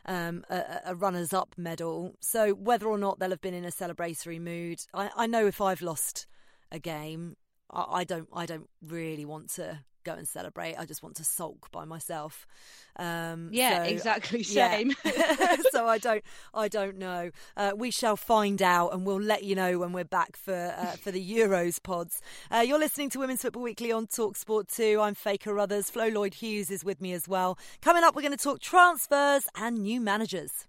um, 0.08 0.44
a, 0.50 0.82
a 0.86 0.96
runners 0.96 1.34
up 1.34 1.54
medal. 1.58 2.16
So 2.20 2.54
whether 2.54 2.88
or 2.88 2.98
not 2.98 3.20
they'll 3.20 3.30
have 3.30 3.42
been 3.42 3.54
in 3.54 3.66
a 3.66 3.70
celebratory 3.72 4.40
mood, 4.40 4.80
I, 4.94 5.10
I 5.16 5.28
know 5.28 5.48
if 5.48 5.62
I've 5.62 5.82
lost 5.82 6.28
a 6.72 6.80
game, 6.80 7.36
I, 7.72 7.86
I 7.90 8.04
don't 8.04 8.30
I 8.34 8.46
don't 8.46 8.70
really 8.82 9.26
want 9.26 9.50
to 9.52 9.80
go 10.08 10.14
and 10.14 10.28
celebrate. 10.28 10.76
I 10.76 10.86
just 10.86 11.04
want 11.04 11.16
to 11.18 11.24
sulk 11.24 11.70
by 11.72 11.86
myself. 11.86 12.48
Um, 12.96 13.50
yeah, 13.52 13.84
so, 13.84 13.90
exactly. 13.90 14.44
Same. 14.44 14.94
Yeah. 15.06 15.58
so 15.72 15.88
I 15.88 15.98
don't, 15.98 16.24
I 16.54 16.68
don't 16.68 16.98
know. 16.98 17.32
Uh, 17.56 17.72
we 17.76 17.92
shall 17.92 18.16
find 18.16 18.62
out, 18.62 18.94
and 18.94 19.06
we'll 19.06 19.22
let 19.22 19.44
you 19.44 19.56
know 19.56 19.80
when 19.80 19.94
we're 19.94 20.04
back 20.04 20.36
for 20.36 20.74
uh, 20.78 20.92
for 21.04 21.12
the 21.12 21.32
Euros 21.32 21.82
pods. 21.82 22.22
Uh, 22.52 22.64
you're 22.66 22.80
listening 22.80 23.10
to 23.12 23.20
Women's 23.20 23.42
Football 23.42 23.64
Weekly 23.64 23.92
on 23.92 24.08
Talk 24.08 24.36
Sport 24.38 24.68
Two. 24.68 25.00
I'm 25.02 25.14
Faye 25.14 25.38
Carruthers. 25.38 25.90
Flo 25.90 26.08
Lloyd 26.08 26.36
Hughes 26.36 26.72
is 26.72 26.84
with 26.84 27.02
me 27.02 27.14
as 27.14 27.28
well. 27.28 27.58
Coming 27.82 28.04
up, 28.04 28.16
we're 28.16 28.22
going 28.22 28.38
to 28.38 28.44
talk 28.44 28.60
transfers 28.60 29.48
and 29.56 29.80
new 29.80 30.02
managers. 30.02 30.68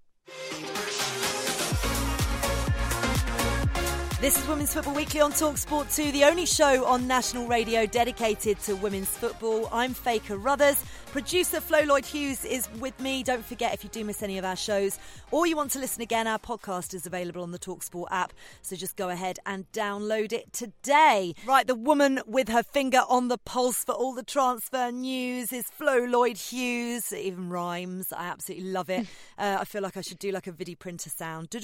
This 4.21 4.37
is 4.37 4.49
Women's 4.49 4.75
Football 4.75 4.95
Weekly 4.95 5.21
on 5.21 5.31
Talksport 5.31 5.95
2, 5.95 6.11
the 6.11 6.25
only 6.25 6.45
show 6.45 6.85
on 6.87 7.07
national 7.07 7.47
radio 7.47 7.87
dedicated 7.87 8.59
to 8.63 8.75
women's 8.75 9.07
football. 9.07 9.69
I'm 9.71 9.95
Faye 9.95 10.19
Carruthers. 10.19 10.83
Producer 11.13 11.61
Flo 11.61 11.85
Lloyd 11.85 12.05
Hughes 12.05 12.45
is 12.45 12.69
with 12.81 12.99
me. 12.99 13.23
Don't 13.23 13.45
forget, 13.45 13.73
if 13.73 13.85
you 13.85 13.91
do 13.91 14.05
miss 14.05 14.21
any 14.21 14.37
of 14.37 14.45
our 14.45 14.57
shows 14.57 14.99
or 15.31 15.47
you 15.47 15.55
want 15.55 15.71
to 15.71 15.79
listen 15.79 16.03
again, 16.03 16.27
our 16.27 16.39
podcast 16.39 16.95
is 16.95 17.07
available 17.07 17.43
on 17.43 17.53
the 17.53 17.61
Talksport 17.61 18.09
app. 18.11 18.33
So 18.61 18.75
just 18.75 18.97
go 18.97 19.09
ahead 19.09 19.39
and 19.47 19.71
download 19.71 20.33
it 20.33 20.53
today. 20.53 21.35
Right, 21.47 21.67
the 21.67 21.77
woman 21.77 22.21
with 22.27 22.49
her 22.49 22.65
finger 22.65 23.03
on 23.09 23.29
the 23.29 23.39
pulse 23.39 23.85
for 23.85 23.95
all 23.95 24.15
the 24.15 24.25
transfer 24.25 24.91
news 24.91 25.53
is 25.53 25.67
Flo 25.67 26.05
Lloyd 26.05 26.39
Hughes. 26.39 27.13
It 27.13 27.21
even 27.21 27.51
rhymes. 27.51 28.13
I 28.13 28.27
absolutely 28.27 28.71
love 28.71 28.91
it. 28.91 29.07
uh, 29.39 29.59
I 29.61 29.65
feel 29.65 29.83
like 29.83 29.97
I 29.97 30.01
should 30.01 30.19
do 30.19 30.33
like 30.33 30.49
a 30.49 30.53
video 30.53 30.75
printer 30.75 31.09
sound. 31.09 31.55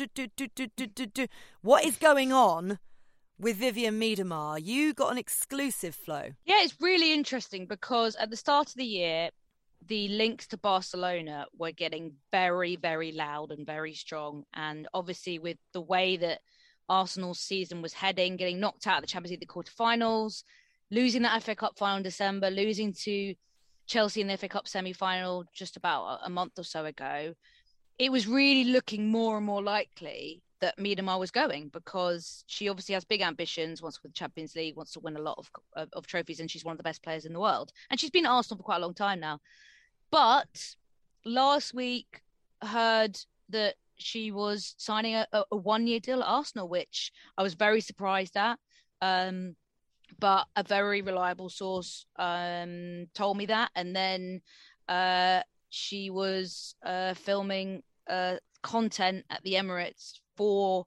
What 1.63 1.85
is 1.85 1.97
going 1.97 2.33
on? 2.33 2.44
With 2.45 3.59
Vivianne 3.59 3.99
Miedema. 3.99 4.61
You 4.63 4.93
got 4.93 5.11
an 5.11 5.17
exclusive 5.17 5.95
Flo. 5.95 6.33
Yeah, 6.45 6.63
it's 6.63 6.77
really 6.79 7.15
interesting 7.15 7.67
because 7.67 8.17
at 8.17 8.29
the 8.29 8.37
start 8.37 8.69
of 8.69 8.75
the 8.75 8.85
year, 8.85 9.31
the 9.87 10.09
links 10.09 10.47
to 10.49 10.59
Barcelona 10.59 11.47
were 11.57 11.71
getting 11.73 12.13
very, 12.31 12.77
very 12.77 13.13
loud 13.13 13.51
and 13.51 13.67
very 13.67 13.95
strong. 13.95 14.45
And 14.53 14.87
obviously, 14.93 15.39
with 15.39 15.57
the 15.73 15.81
way 15.81 16.19
that 16.19 16.41
Arsenal's 16.87 17.41
season 17.41 17.81
was 17.81 17.95
heading, 17.95 18.37
getting 18.37 18.61
knocked 18.61 18.87
out 18.87 18.99
of 18.99 19.03
the 19.05 19.07
Champions 19.07 19.31
League 19.31 19.41
the 19.41 19.47
quarterfinals, 19.47 20.45
losing 20.91 21.23
that 21.23 21.43
FA 21.43 21.55
Cup 21.55 21.79
final 21.79 21.97
in 21.97 22.03
December, 22.03 22.51
losing 22.51 22.93
to 23.05 23.35
Chelsea 23.87 24.21
in 24.21 24.29
the 24.29 24.37
FA 24.37 24.49
Cup 24.49 24.69
semi 24.69 24.93
final 24.93 25.45
just 25.55 25.79
about 25.79 26.21
a 26.23 26.29
month 26.29 26.59
or 26.59 26.65
so 26.65 26.85
ago, 26.85 27.33
it 27.99 28.13
was 28.13 28.29
really 28.29 28.65
looking 28.71 29.09
more 29.09 29.39
and 29.39 29.47
more 29.47 29.63
likely 29.63 30.43
that 30.65 30.79
Miedema 30.79 31.19
was 31.19 31.31
going 31.31 31.69
because 31.69 32.43
she 32.47 32.71
obviously 32.71 32.95
has 32.95 33.05
big 33.05 33.21
ambitions, 33.21 33.83
wants 33.83 33.99
win 33.99 34.09
the 34.09 34.15
Champions 34.15 34.57
League, 34.57 34.77
wants 34.77 34.93
to 34.93 35.01
win 35.01 35.15
a 35.15 35.21
lot 35.21 35.37
of, 35.37 35.51
of, 35.77 35.89
of 35.93 36.07
trophies, 36.07 36.41
and 36.41 36.51
she's 36.51 36.65
one 36.65 36.73
of 36.73 36.79
the 36.79 36.83
best 36.83 37.03
players 37.03 37.27
in 37.27 37.35
the 37.35 37.41
world. 37.41 37.71
And 37.91 38.01
she's 38.01 38.09
been 38.11 38.25
at 38.25 38.31
Arsenal 38.33 38.57
for 38.57 38.65
quite 38.65 38.79
a 38.79 38.81
long 38.81 38.95
time 38.95 39.21
now. 39.21 39.41
But 40.11 40.75
last 41.27 41.75
week, 41.75 42.23
heard 42.63 43.19
that 43.51 43.75
she 43.97 44.33
was 44.33 44.75
signing 44.79 45.17
a, 45.17 45.27
a 45.53 45.57
one 45.57 45.87
year 45.87 46.01
deal 46.01 46.23
at 46.23 46.29
Arsenal, 46.29 46.67
which 46.67 47.13
I 47.37 47.43
was 47.43 47.53
very 47.53 47.83
surprised 47.83 48.39
at. 48.39 48.59
Um, 49.03 49.55
but 50.19 50.47
a 50.57 50.63
very 50.63 51.03
reliable 51.03 51.51
source 51.51 52.07
um, 52.17 53.07
told 53.13 53.37
me 53.37 53.45
that. 53.47 53.71
And 53.75 53.95
then 53.95 54.41
uh, 54.89 55.43
she 55.69 56.09
was 56.09 56.75
uh, 56.87 57.13
filming 57.13 57.83
uh, 58.09 58.37
content 58.63 59.27
at 59.29 59.43
the 59.43 59.55
Emirates 59.55 60.21
for 60.37 60.87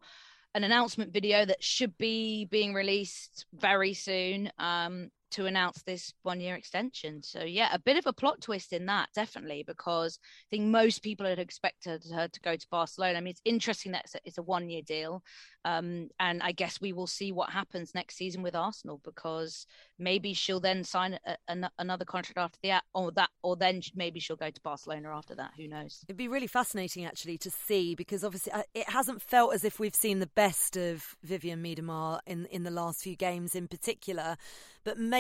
an 0.54 0.64
announcement 0.64 1.14
video 1.14 1.46
that 1.46 1.64
should 1.64 1.98
be 1.98 2.46
being 2.46 2.74
released 2.74 3.46
very 3.54 3.94
soon. 3.94 4.52
Um, 4.58 5.12
to 5.32 5.46
announce 5.46 5.84
this 5.84 6.14
one 6.24 6.40
year 6.40 6.56
extension. 6.56 7.22
So, 7.24 7.44
yeah, 7.44 7.70
a 7.74 7.80
bit 7.80 7.98
of 7.98 8.08
a 8.08 8.14
plot 8.14 8.42
twist 8.42 8.74
in 8.74 8.86
that, 8.86 9.10
definitely, 9.14 9.64
because 9.66 10.20
I 10.22 10.48
think 10.52 10.66
most 10.66 11.02
people 11.04 11.26
had 11.26 11.40
expected 11.40 12.04
her 12.14 12.28
to 12.28 12.40
go 12.42 12.56
to 12.56 12.68
Barcelona. 12.70 13.18
I 13.18 13.22
mean, 13.22 13.32
it's 13.32 13.42
interesting 13.46 13.92
that 13.94 14.06
it's 14.06 14.16
a, 14.16 14.20
it's 14.26 14.38
a 14.38 14.44
one 14.44 14.70
year 14.70 14.82
deal. 14.82 15.24
Um, 15.66 16.10
and 16.18 16.42
I 16.42 16.54
guess 16.54 16.80
we 16.80 16.94
will 16.94 17.08
see 17.08 17.34
what 17.34 17.50
happens 17.50 17.94
next 17.94 18.16
season 18.16 18.42
with 18.42 18.56
Arsenal 18.56 19.02
because 19.04 19.68
maybe 20.00 20.34
she'll 20.34 20.62
then 20.62 20.86
sign 20.86 21.20
a, 21.26 21.36
a, 21.50 21.70
another 21.78 22.06
contract 22.06 22.38
after 22.38 22.58
the 22.64 22.82
or 22.94 23.12
that, 23.12 23.30
or 23.44 23.58
then 23.58 23.82
maybe 23.94 24.22
she'll 24.22 24.38
go 24.38 24.50
to 24.50 24.62
Barcelona 24.62 25.10
after 25.10 25.36
that. 25.36 25.52
Who 25.58 25.68
knows? 25.68 26.06
It'd 26.08 26.16
be 26.16 26.30
really 26.30 26.48
fascinating 26.48 27.04
actually 27.04 27.38
to 27.40 27.50
see 27.50 27.96
because 27.96 28.24
obviously 28.24 28.54
uh, 28.54 28.64
it 28.74 28.90
hasn't 28.90 29.22
felt 29.22 29.54
as 29.54 29.66
if 29.66 29.78
we've 29.78 29.94
seen 29.94 30.20
the 30.20 30.28
best 30.28 30.78
of 30.78 31.18
Vivianne 31.28 31.62
Miedema 31.62 32.20
in 32.26 32.46
in 32.46 32.64
the 32.64 32.72
last 32.72 33.02
few 33.02 33.18
games 33.18 33.54
in 33.54 33.68
particular, 33.68 34.38
but 34.86 34.98
maybe 34.98 35.17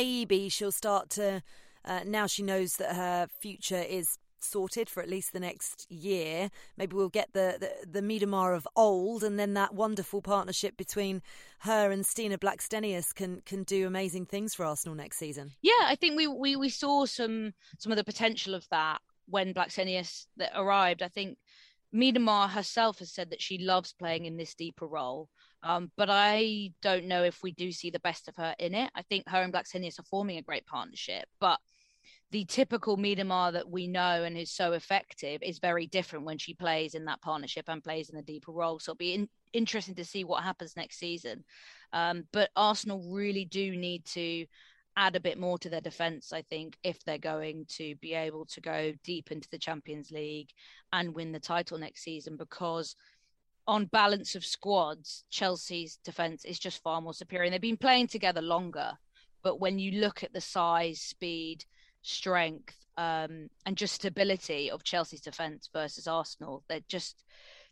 she'll 0.49 0.71
start 0.71 1.10
to. 1.12 1.41
Uh, 1.86 2.01
now 2.05 2.27
she 2.27 2.43
knows 2.43 2.73
that 2.73 2.95
her 2.95 3.27
future 3.39 3.81
is 3.81 4.17
sorted 4.39 4.89
for 4.89 5.01
at 5.01 5.10
least 5.10 5.33
the 5.33 5.39
next 5.39 5.89
year. 5.91 6.49
Maybe 6.77 6.95
we'll 6.95 7.10
get 7.10 7.33
the, 7.33 7.57
the, 7.60 8.01
the 8.01 8.01
Miedema 8.01 8.55
of 8.55 8.67
old, 8.75 9.23
and 9.23 9.39
then 9.39 9.53
that 9.53 9.73
wonderful 9.73 10.21
partnership 10.21 10.77
between 10.77 11.21
her 11.60 11.91
and 11.91 12.05
Stina 12.05 12.38
Blackstenius 12.38 13.13
can 13.13 13.41
can 13.41 13.63
do 13.63 13.88
amazing 13.88 14.25
things 14.25 14.53
for 14.53 14.65
Arsenal 14.65 14.95
next 14.95 15.17
season. 15.17 15.51
Yeah, 15.62 15.71
I 15.83 15.95
think 15.95 16.17
we, 16.17 16.27
we, 16.27 16.55
we 16.55 16.69
saw 16.69 17.05
some 17.05 17.53
some 17.77 17.91
of 17.91 17.97
the 17.97 18.03
potential 18.03 18.53
of 18.55 18.67
that 18.69 19.01
when 19.27 19.53
Blackstenius 19.53 20.27
arrived. 20.55 21.01
I 21.01 21.10
think 21.10 21.38
Miedema 21.93 22.49
herself 22.49 22.99
has 22.99 23.12
said 23.12 23.29
that 23.31 23.41
she 23.41 23.57
loves 23.57 23.93
playing 23.93 24.25
in 24.25 24.38
this 24.38 24.53
deeper 24.53 24.88
role. 24.88 25.29
Um, 25.63 25.91
but 25.98 26.10
I 26.10 26.72
don't 26.82 27.06
know 27.06 27.24
if 27.24 27.41
we 27.41 27.52
do 27.52 27.72
see 27.72 27.89
the 27.89 28.00
best 28.00 28.28
of 28.28 28.36
her 28.36 28.56
in 28.60 28.76
it. 28.76 28.89
I 28.96 29.02
think 29.02 29.28
her 29.28 29.41
and 29.41 29.52
Black 29.52 29.65
Blackstenius 29.65 30.00
are 30.00 30.04
forming 30.04 30.38
a 30.38 30.43
great 30.43 30.65
partnership, 30.65 31.26
but 31.39 31.60
the 32.32 32.46
typical 32.46 32.98
Miedema 32.98 33.54
that 33.54 33.70
we 33.70 33.88
know 33.88 34.24
and 34.24 34.38
is 34.38 34.52
so 34.52 34.74
effective 34.74 35.41
is 35.41 35.60
very 35.60 35.88
different 35.88 36.26
when 36.26 36.38
she 36.38 36.54
plays 36.54 36.93
in 36.93 37.06
that 37.06 37.22
partnership 37.22 37.65
and 37.70 37.84
plays 37.84 38.10
in 38.10 38.17
a 38.17 38.24
deeper 38.24 38.52
role. 38.52 38.80
So 38.80 38.91
it'll 38.91 38.98
be 38.98 39.13
in, 39.13 39.30
interesting 39.54 39.96
to 39.96 40.06
see 40.06 40.26
what 40.26 40.43
happens 40.43 40.76
next 40.76 41.00
season. 41.00 41.46
Um, 41.93 42.26
but 42.34 42.50
Arsenal 42.56 43.02
really 43.13 43.46
do 43.46 43.76
need 43.78 44.06
to 44.08 44.46
add 44.98 45.15
a 45.15 45.22
bit 45.22 45.39
more 45.39 45.58
to 45.60 45.70
their 45.70 45.80
defence, 45.80 46.34
I 46.34 46.41
think, 46.41 46.76
if 46.84 47.02
they're 47.06 47.17
going 47.17 47.65
to 47.78 47.96
be 48.02 48.13
able 48.13 48.46
to 48.48 48.62
go 48.62 48.93
deep 49.04 49.32
into 49.32 49.48
the 49.50 49.60
Champions 49.60 50.12
League 50.12 50.50
and 50.91 51.15
win 51.15 51.32
the 51.32 51.39
title 51.39 51.78
next 51.78 52.04
season 52.04 52.36
because 52.36 52.96
on 53.67 53.86
balance 53.86 54.36
of 54.36 54.45
squads, 54.45 55.25
Chelsea's 55.30 55.99
defence 56.03 56.45
is 56.45 56.60
just 56.60 56.82
far 56.82 57.01
more 57.01 57.13
superior. 57.13 57.45
And 57.45 57.53
they've 57.53 57.62
been 57.62 57.77
playing 57.77 58.08
together 58.08 58.41
longer. 58.41 58.93
But 59.43 59.60
when 59.60 59.80
you 59.80 59.99
look 59.99 60.23
at 60.23 60.34
the 60.34 60.41
size, 60.41 61.01
speed, 61.01 61.65
strength, 62.01 62.75
um, 62.97 63.49
and 63.65 63.77
just 63.77 63.95
stability 63.95 64.71
of 64.71 64.84
Chelsea's 64.84 65.21
defence 65.21 65.69
versus 65.71 66.08
Arsenal, 66.08 66.63
they're 66.67 66.80
just 66.88 67.23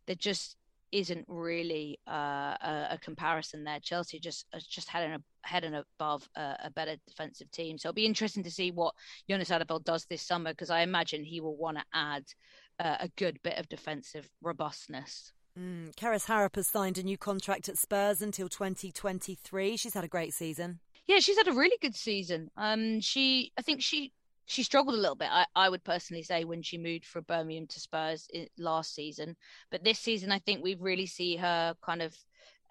there 0.05 0.15
just 0.15 0.57
isn't 0.91 1.25
really 1.27 1.99
uh, 2.07 2.55
a, 2.61 2.87
a, 2.91 2.99
comparison 3.01 3.63
there. 3.63 3.79
Chelsea 3.81 4.19
just 4.19 4.45
just 4.69 4.87
had 4.87 5.03
an 5.03 5.23
head 5.43 5.63
and 5.63 5.75
above 5.75 6.27
a, 6.35 6.55
a 6.65 6.71
better 6.71 6.95
defensive 7.07 7.49
team. 7.51 7.77
So 7.77 7.89
it'll 7.89 7.95
be 7.95 8.05
interesting 8.05 8.43
to 8.43 8.51
see 8.51 8.71
what 8.71 8.93
Jonas 9.29 9.49
Eidevall 9.49 9.83
does 9.83 10.05
this 10.05 10.21
summer 10.21 10.51
because 10.51 10.69
I 10.69 10.81
imagine 10.81 11.23
he 11.23 11.41
will 11.41 11.57
want 11.57 11.77
to 11.77 11.83
add 11.93 12.23
uh, 12.79 12.97
a 12.99 13.09
good 13.17 13.39
bit 13.43 13.57
of 13.57 13.67
defensive 13.67 14.29
robustness. 14.41 15.33
Mm, 15.57 15.97
Harrop 16.25 16.55
has 16.55 16.67
signed 16.67 16.97
a 16.97 17.03
new 17.03 17.17
contract 17.17 17.69
at 17.69 17.77
Spurs 17.77 18.21
until 18.21 18.49
2023. 18.49 19.77
She's 19.77 19.93
had 19.93 20.03
a 20.03 20.09
great 20.09 20.33
season. 20.33 20.79
Yeah, 21.07 21.19
she's 21.19 21.37
had 21.37 21.47
a 21.47 21.53
really 21.53 21.77
good 21.81 21.95
season. 21.95 22.49
Um, 22.57 22.99
she, 22.99 23.51
I 23.57 23.61
think 23.61 23.81
she 23.81 24.11
she 24.47 24.63
struggled 24.63 24.95
a 24.95 25.01
little 25.01 25.15
bit. 25.15 25.29
I, 25.31 25.45
I 25.55 25.69
would 25.69 25.83
personally 25.83 26.21
say 26.21 26.43
when 26.43 26.61
she 26.61 26.77
moved 26.77 27.05
from 27.05 27.23
Birmingham 27.23 27.67
to 27.67 27.79
Spurs 27.79 28.27
last 28.57 28.93
season, 28.93 29.35
but 29.71 29.83
this 29.83 29.97
season 29.97 30.31
I 30.31 30.39
think 30.39 30.63
we 30.63 30.75
really 30.75 31.07
see 31.07 31.35
her 31.37 31.75
kind 31.81 32.01
of 32.01 32.15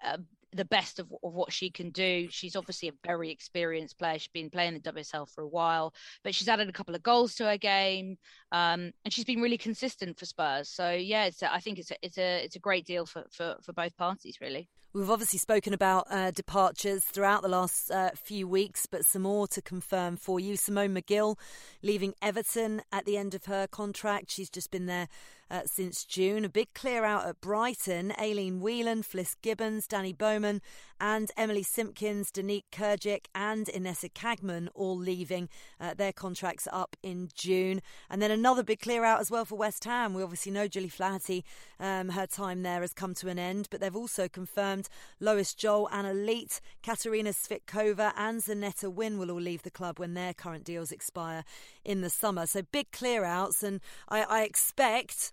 uh, 0.03 0.17
the 0.55 0.65
best 0.65 0.99
of, 0.99 1.13
of 1.23 1.33
what 1.33 1.51
she 1.51 1.69
can 1.69 1.89
do. 1.89 2.27
She's 2.29 2.55
obviously 2.55 2.89
a 2.89 2.93
very 3.05 3.31
experienced 3.31 3.97
player. 3.97 4.17
She's 4.17 4.27
been 4.29 4.49
playing 4.49 4.73
the 4.73 4.91
WSL 4.91 5.29
for 5.29 5.41
a 5.41 5.47
while, 5.47 5.93
but 6.23 6.33
she's 6.33 6.47
added 6.47 6.69
a 6.69 6.73
couple 6.73 6.95
of 6.95 7.03
goals 7.03 7.35
to 7.35 7.45
her 7.45 7.57
game, 7.57 8.17
um, 8.51 8.91
and 9.03 9.13
she's 9.13 9.25
been 9.25 9.41
really 9.41 9.57
consistent 9.57 10.17
for 10.17 10.25
Spurs. 10.25 10.69
So 10.69 10.91
yeah, 10.91 11.25
it's 11.25 11.41
a, 11.41 11.53
I 11.53 11.59
think 11.59 11.79
it's 11.79 11.91
a, 11.91 11.95
it's 12.01 12.17
a 12.17 12.43
it's 12.43 12.55
a 12.55 12.59
great 12.59 12.85
deal 12.85 13.05
for, 13.05 13.25
for, 13.31 13.57
for 13.61 13.73
both 13.73 13.95
parties, 13.97 14.37
really. 14.41 14.69
We've 14.95 15.11
obviously 15.11 15.39
spoken 15.39 15.73
about 15.73 16.07
uh, 16.09 16.31
departures 16.31 17.03
throughout 17.03 17.41
the 17.41 17.49
last 17.49 17.91
uh, 17.91 18.11
few 18.15 18.47
weeks, 18.47 18.85
but 18.85 19.03
some 19.03 19.23
more 19.23 19.45
to 19.47 19.61
confirm 19.61 20.15
for 20.15 20.39
you. 20.39 20.55
Simone 20.55 20.95
Magill 20.95 21.37
leaving 21.83 22.13
Everton 22.21 22.81
at 22.93 23.03
the 23.03 23.17
end 23.17 23.35
of 23.35 23.43
her 23.43 23.67
contract. 23.67 24.31
She's 24.31 24.49
just 24.49 24.71
been 24.71 24.85
there 24.85 25.09
uh, 25.49 25.61
since 25.65 26.05
June. 26.05 26.45
A 26.45 26.49
big 26.49 26.73
clear 26.73 27.05
out 27.05 27.25
at 27.25 27.41
Brighton. 27.41 28.13
Aileen 28.19 28.59
Whelan, 28.59 29.03
Fliss 29.03 29.35
Gibbons, 29.41 29.87
Danny 29.87 30.13
Bowman, 30.13 30.61
and 30.99 31.29
Emily 31.37 31.63
Simpkins, 31.63 32.31
Danique 32.31 32.65
Kerkdijk, 32.71 33.25
and 33.35 33.67
Inessa 33.67 34.11
Kaagman 34.11 34.69
all 34.73 34.97
leaving. 34.97 35.49
Uh, 35.79 35.93
their 35.93 36.13
contracts 36.13 36.67
up 36.71 36.95
in 37.03 37.29
June. 37.33 37.81
And 38.09 38.21
then 38.21 38.31
another 38.31 38.63
big 38.63 38.79
clear 38.79 39.03
out 39.03 39.19
as 39.19 39.29
well 39.29 39.45
for 39.45 39.57
West 39.57 39.83
Ham. 39.83 40.13
We 40.13 40.23
obviously 40.23 40.51
know 40.51 40.67
Gilly 40.67 40.89
Flaherty, 40.89 41.43
um, 41.79 42.09
her 42.09 42.27
time 42.27 42.63
there 42.63 42.81
has 42.81 42.93
come 42.93 43.13
to 43.15 43.29
an 43.29 43.39
end, 43.39 43.67
but 43.69 43.81
they've 43.81 43.95
also 43.95 44.27
confirmed 44.27 44.87
Lois 45.19 45.53
Joel, 45.53 45.89
Anna 45.91 46.13
Leat, 46.13 46.61
Katarina 46.83 47.31
Svitkova, 47.31 48.13
and 48.17 48.41
Zaneta 48.41 48.91
Wyne 48.91 49.17
will 49.17 49.31
all 49.31 49.41
leave 49.41 49.63
the 49.63 49.71
club 49.71 49.99
when 49.99 50.13
their 50.13 50.33
current 50.33 50.63
deals 50.63 50.91
expire 50.91 51.43
in 51.83 52.01
the 52.01 52.09
summer. 52.09 52.45
So 52.45 52.61
big 52.61 52.91
clear 52.91 53.23
outs, 53.23 53.63
and 53.63 53.81
I, 54.09 54.23
I 54.23 54.43
expect 54.43 55.31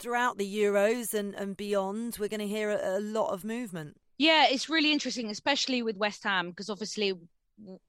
throughout 0.00 0.38
the 0.38 0.56
Euros 0.56 1.14
and, 1.14 1.34
and 1.34 1.56
beyond, 1.56 2.16
we're 2.18 2.28
going 2.28 2.40
to 2.40 2.48
hear 2.48 2.70
a, 2.70 2.98
a 2.98 3.00
lot 3.00 3.32
of 3.32 3.44
movement. 3.44 3.96
Yeah, 4.18 4.46
it's 4.50 4.68
really 4.68 4.92
interesting, 4.92 5.30
especially 5.30 5.82
with 5.82 5.96
West 5.96 6.24
Ham, 6.24 6.50
because 6.50 6.68
obviously 6.68 7.14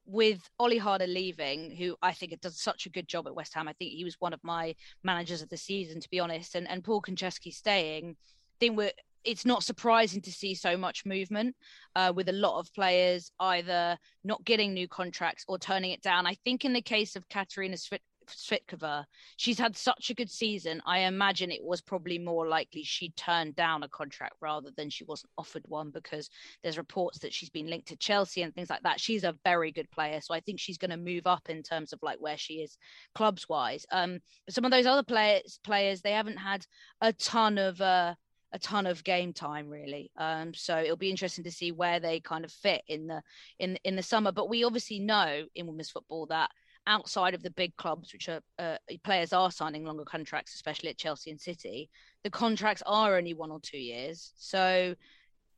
with 0.05 0.39
Olli 0.59 0.77
Harder 0.77 1.07
leaving, 1.07 1.75
who 1.75 1.95
I 2.01 2.11
think 2.11 2.39
does 2.41 2.61
such 2.61 2.85
a 2.85 2.89
good 2.89 3.07
job 3.07 3.27
at 3.27 3.35
West 3.35 3.53
Ham. 3.53 3.67
I 3.67 3.73
think 3.73 3.91
he 3.91 4.03
was 4.03 4.15
one 4.19 4.33
of 4.33 4.43
my 4.43 4.75
managers 5.03 5.41
of 5.41 5.49
the 5.49 5.57
season, 5.57 5.99
to 6.01 6.09
be 6.09 6.19
honest. 6.19 6.55
And 6.55 6.69
and 6.69 6.83
Paul 6.83 7.01
Konchesky 7.01 7.53
staying, 7.53 8.15
I 8.19 8.55
think 8.59 8.77
we're 8.77 8.91
it's 9.23 9.45
not 9.45 9.63
surprising 9.63 10.21
to 10.21 10.31
see 10.31 10.55
so 10.55 10.75
much 10.75 11.05
movement 11.05 11.55
uh, 11.95 12.11
with 12.15 12.27
a 12.29 12.33
lot 12.33 12.59
of 12.59 12.73
players 12.73 13.31
either 13.39 13.97
not 14.23 14.43
getting 14.45 14.73
new 14.73 14.87
contracts 14.87 15.45
or 15.47 15.59
turning 15.59 15.91
it 15.91 16.01
down. 16.01 16.25
I 16.25 16.35
think 16.43 16.65
in 16.65 16.73
the 16.73 16.81
case 16.81 17.15
of 17.15 17.27
Katerina 17.29 17.75
Svit- 17.75 17.99
Svitkova, 18.35 19.05
she's 19.37 19.59
had 19.59 19.75
such 19.75 20.09
a 20.09 20.13
good 20.13 20.29
season. 20.29 20.81
I 20.85 20.99
imagine 20.99 21.51
it 21.51 21.63
was 21.63 21.81
probably 21.81 22.17
more 22.17 22.47
likely 22.47 22.83
she 22.83 23.09
turned 23.11 23.55
down 23.55 23.83
a 23.83 23.87
contract 23.87 24.35
rather 24.41 24.69
than 24.75 24.89
she 24.89 25.03
wasn't 25.03 25.31
offered 25.37 25.63
one 25.67 25.91
because 25.91 26.29
there's 26.63 26.77
reports 26.77 27.19
that 27.19 27.33
she's 27.33 27.49
been 27.49 27.69
linked 27.69 27.87
to 27.89 27.95
Chelsea 27.95 28.41
and 28.41 28.53
things 28.53 28.69
like 28.69 28.83
that. 28.83 28.99
She's 28.99 29.23
a 29.23 29.37
very 29.43 29.71
good 29.71 29.89
player, 29.91 30.21
so 30.21 30.33
I 30.33 30.39
think 30.39 30.59
she's 30.59 30.77
going 30.77 30.91
to 30.91 30.97
move 30.97 31.27
up 31.27 31.49
in 31.49 31.63
terms 31.63 31.93
of 31.93 31.99
like 32.01 32.19
where 32.19 32.37
she 32.37 32.55
is 32.55 32.77
clubs 33.15 33.47
wise. 33.47 33.85
Um, 33.91 34.19
but 34.45 34.55
some 34.55 34.65
of 34.65 34.71
those 34.71 34.85
other 34.85 35.03
players, 35.03 35.59
players 35.63 36.01
they 36.01 36.13
haven't 36.13 36.37
had 36.37 36.65
a 37.01 37.13
ton 37.13 37.57
of. 37.57 37.79
Uh, 37.81 38.15
a 38.53 38.59
ton 38.59 38.85
of 38.85 39.03
game 39.03 39.31
time 39.31 39.69
really 39.69 40.11
um, 40.17 40.53
so 40.53 40.77
it'll 40.77 40.97
be 40.97 41.09
interesting 41.09 41.43
to 41.43 41.51
see 41.51 41.71
where 41.71 41.99
they 41.99 42.19
kind 42.19 42.43
of 42.43 42.51
fit 42.51 42.81
in 42.87 43.07
the 43.07 43.21
in 43.59 43.77
in 43.83 43.95
the 43.95 44.03
summer 44.03 44.31
but 44.31 44.49
we 44.49 44.63
obviously 44.63 44.99
know 44.99 45.45
in 45.55 45.67
women's 45.67 45.89
football 45.89 46.25
that 46.25 46.49
outside 46.87 47.33
of 47.33 47.43
the 47.43 47.51
big 47.51 47.75
clubs 47.77 48.11
which 48.11 48.27
are 48.27 48.41
uh, 48.59 48.77
players 49.03 49.33
are 49.33 49.51
signing 49.51 49.85
longer 49.85 50.03
contracts 50.03 50.55
especially 50.55 50.89
at 50.89 50.97
Chelsea 50.97 51.31
and 51.31 51.39
City 51.39 51.89
the 52.23 52.29
contracts 52.29 52.83
are 52.85 53.17
only 53.17 53.33
one 53.33 53.51
or 53.51 53.59
two 53.59 53.77
years 53.77 54.33
so 54.35 54.95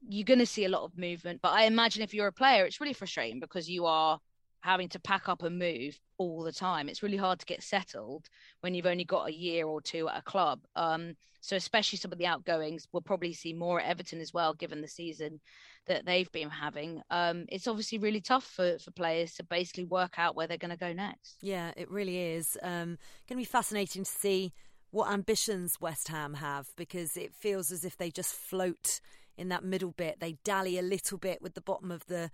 you're 0.07 0.25
going 0.25 0.39
to 0.39 0.45
see 0.45 0.65
a 0.65 0.69
lot 0.69 0.83
of 0.83 0.97
movement 0.97 1.39
but 1.41 1.53
i 1.53 1.63
imagine 1.63 2.01
if 2.01 2.13
you're 2.13 2.27
a 2.27 2.31
player 2.31 2.65
it's 2.65 2.81
really 2.81 2.93
frustrating 2.93 3.39
because 3.39 3.69
you 3.69 3.85
are 3.85 4.19
having 4.63 4.87
to 4.87 4.99
pack 4.99 5.27
up 5.27 5.43
and 5.43 5.59
move 5.59 5.99
all 6.17 6.41
the 6.41 6.51
time. 6.51 6.87
It's 6.87 7.03
really 7.03 7.17
hard 7.17 7.37
to 7.39 7.45
get 7.45 7.61
settled 7.61 8.29
when 8.61 8.73
you've 8.73 8.85
only 8.85 9.03
got 9.03 9.27
a 9.27 9.33
year 9.33 9.67
or 9.67 9.81
two 9.81 10.07
at 10.07 10.19
a 10.19 10.21
club. 10.21 10.61
Um, 10.77 11.15
so 11.41 11.57
especially 11.57 11.97
some 11.97 12.13
of 12.13 12.17
the 12.17 12.25
outgoings, 12.25 12.87
we'll 12.93 13.01
probably 13.01 13.33
see 13.33 13.51
more 13.51 13.81
at 13.81 13.89
Everton 13.89 14.21
as 14.21 14.33
well, 14.33 14.53
given 14.53 14.79
the 14.79 14.87
season 14.87 15.41
that 15.87 16.05
they've 16.05 16.31
been 16.31 16.49
having. 16.49 17.01
Um, 17.09 17.45
it's 17.49 17.67
obviously 17.67 17.97
really 17.97 18.21
tough 18.21 18.45
for, 18.45 18.77
for 18.79 18.91
players 18.91 19.35
to 19.35 19.43
basically 19.43 19.85
work 19.85 20.13
out 20.17 20.35
where 20.35 20.47
they're 20.47 20.57
going 20.57 20.71
to 20.71 20.77
go 20.77 20.93
next. 20.93 21.37
Yeah, 21.41 21.71
it 21.75 21.89
really 21.91 22.17
is. 22.19 22.57
Um, 22.61 22.97
going 23.27 23.35
to 23.35 23.35
be 23.37 23.45
fascinating 23.45 24.03
to 24.03 24.11
see 24.11 24.53
what 24.91 25.11
ambitions 25.11 25.81
West 25.81 26.07
Ham 26.09 26.35
have 26.35 26.67
because 26.75 27.17
it 27.17 27.33
feels 27.33 27.71
as 27.71 27.83
if 27.83 27.97
they 27.97 28.11
just 28.11 28.33
float 28.33 29.01
in 29.37 29.49
that 29.49 29.63
middle 29.63 29.91
bit. 29.91 30.19
They 30.19 30.37
dally 30.43 30.77
a 30.77 30.83
little 30.83 31.17
bit 31.17 31.41
with 31.41 31.55
the 31.55 31.61
bottom 31.61 31.91
of 31.91 32.05
the 32.05 32.29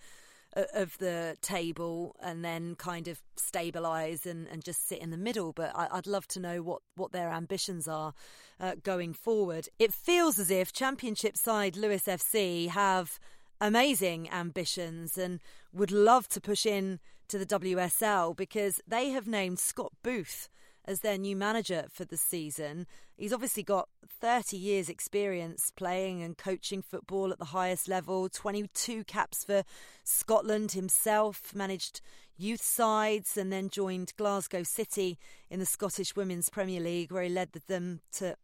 of 0.53 0.97
the 0.97 1.37
table 1.41 2.15
and 2.21 2.43
then 2.43 2.75
kind 2.75 3.07
of 3.07 3.21
stabilise 3.37 4.25
and, 4.25 4.47
and 4.47 4.63
just 4.63 4.87
sit 4.87 4.99
in 4.99 5.11
the 5.11 5.17
middle. 5.17 5.53
But 5.53 5.71
I, 5.75 5.95
would 5.95 6.07
love 6.07 6.27
to 6.29 6.39
know 6.39 6.61
what, 6.61 6.81
what 6.95 7.11
their 7.11 7.29
ambitions 7.29 7.87
are 7.87 8.13
uh, 8.59 8.73
going 8.81 9.13
forward. 9.13 9.69
It 9.77 9.93
feels 9.93 10.39
as 10.39 10.49
if 10.49 10.73
Championship 10.73 11.37
side 11.37 11.77
Lewes 11.77 12.05
FC 12.05 12.67
have 12.69 13.19
amazing 13.61 14.29
ambitions 14.31 15.17
and 15.17 15.39
would 15.73 15.91
love 15.91 16.27
to 16.29 16.41
push 16.41 16.65
in 16.65 16.99
to 17.27 17.37
the 17.37 17.45
WSL 17.45 18.35
because 18.35 18.81
they 18.87 19.09
have 19.09 19.27
named 19.27 19.59
Scott 19.59 19.91
Booth 20.03 20.49
as 20.85 21.01
their 21.01 21.17
new 21.17 21.35
manager 21.35 21.85
for 21.91 22.03
the 22.03 22.17
season. 22.17 22.87
He's 23.15 23.33
obviously 23.33 23.63
got 23.63 23.89
30 24.21 24.57
years' 24.57 24.89
experience 24.89 25.71
playing 25.75 26.23
and 26.23 26.37
coaching 26.37 26.81
football 26.81 27.31
at 27.31 27.37
the 27.37 27.45
highest 27.45 27.87
level, 27.87 28.27
22 28.29 29.03
caps 29.03 29.43
for 29.43 29.63
Scotland 30.03 30.71
himself, 30.71 31.53
managed 31.53 32.01
youth 32.37 32.63
sides, 32.63 33.37
and 33.37 33.53
then 33.53 33.69
joined 33.69 34.13
Glasgow 34.17 34.63
City 34.63 35.19
in 35.49 35.59
the 35.59 35.65
Scottish 35.65 36.15
Women's 36.15 36.49
Premier 36.49 36.79
League, 36.79 37.11
where 37.11 37.23
he 37.23 37.29
led 37.29 37.51
them 37.51 37.99
to 38.13 38.35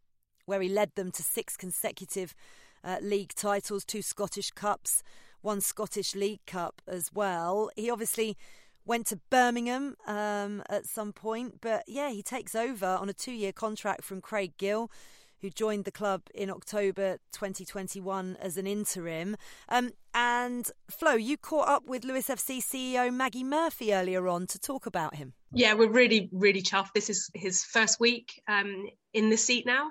where 0.44 0.60
he 0.60 0.68
led 0.68 0.94
them 0.94 1.10
to 1.10 1.24
six 1.24 1.56
consecutive 1.56 2.32
uh, 2.86 2.98
league 3.02 3.34
titles, 3.34 3.84
two 3.84 4.00
Scottish 4.00 4.52
Cups, 4.52 5.02
one 5.42 5.60
Scottish 5.60 6.14
League 6.14 6.46
Cup 6.46 6.80
as 6.86 7.10
well. 7.12 7.70
He 7.76 7.90
obviously 7.90 8.36
went 8.86 9.06
to 9.08 9.18
Birmingham 9.28 9.96
um, 10.06 10.62
at 10.70 10.86
some 10.86 11.12
point. 11.12 11.60
But 11.60 11.82
yeah, 11.86 12.10
he 12.10 12.22
takes 12.22 12.54
over 12.54 12.86
on 12.86 13.08
a 13.08 13.12
two 13.12 13.32
year 13.32 13.52
contract 13.52 14.04
from 14.04 14.20
Craig 14.20 14.52
Gill, 14.56 14.90
who 15.40 15.50
joined 15.50 15.84
the 15.84 15.90
club 15.90 16.22
in 16.34 16.48
October 16.48 17.18
2021 17.32 18.36
as 18.40 18.56
an 18.56 18.66
interim. 18.66 19.36
Um, 19.68 19.90
and 20.14 20.70
Flo, 20.88 21.12
you 21.12 21.36
caught 21.36 21.68
up 21.68 21.86
with 21.86 22.04
Lewes 22.04 22.28
FC 22.28 22.62
CEO 22.62 23.12
Maggie 23.12 23.44
Murphy 23.44 23.92
earlier 23.92 24.28
on 24.28 24.46
to 24.46 24.58
talk 24.58 24.86
about 24.86 25.16
him. 25.16 25.34
Yeah, 25.52 25.74
we're 25.74 25.90
really, 25.90 26.30
really 26.32 26.62
chuffed. 26.62 26.92
This 26.94 27.10
is 27.10 27.30
his 27.34 27.64
first 27.64 28.00
week 28.00 28.40
um, 28.48 28.86
in 29.12 29.28
the 29.28 29.36
seat 29.36 29.66
now. 29.66 29.90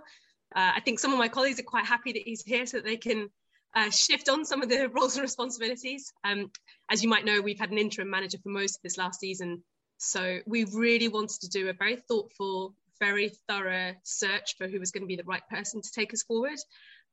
Uh, 0.55 0.71
I 0.75 0.79
think 0.79 0.99
some 0.99 1.11
of 1.11 1.19
my 1.19 1.27
colleagues 1.27 1.59
are 1.59 1.63
quite 1.63 1.85
happy 1.85 2.13
that 2.13 2.21
he's 2.23 2.43
here 2.43 2.65
so 2.65 2.77
that 2.77 2.85
they 2.85 2.97
can 2.97 3.29
uh, 3.75 3.89
shift 3.89 4.29
on 4.29 4.45
some 4.45 4.61
of 4.61 4.69
the 4.69 4.89
roles 4.93 5.15
and 5.15 5.23
responsibilities. 5.23 6.13
Um, 6.23 6.51
as 6.89 7.03
you 7.03 7.09
might 7.09 7.25
know, 7.25 7.41
we've 7.41 7.59
had 7.59 7.71
an 7.71 7.77
interim 7.77 8.09
manager 8.09 8.37
for 8.41 8.49
most 8.49 8.77
of 8.77 8.81
this 8.83 8.97
last 8.97 9.19
season. 9.19 9.63
So 9.97 10.39
we 10.45 10.65
really 10.65 11.07
wanted 11.07 11.41
to 11.41 11.49
do 11.49 11.69
a 11.69 11.73
very 11.73 11.97
thoughtful, 12.07 12.73
very 12.99 13.31
thorough 13.49 13.93
search 14.03 14.55
for 14.57 14.67
who 14.67 14.79
was 14.79 14.91
going 14.91 15.03
to 15.03 15.07
be 15.07 15.15
the 15.15 15.23
right 15.23 15.47
person 15.49 15.81
to 15.81 15.91
take 15.91 16.13
us 16.13 16.23
forward. 16.23 16.57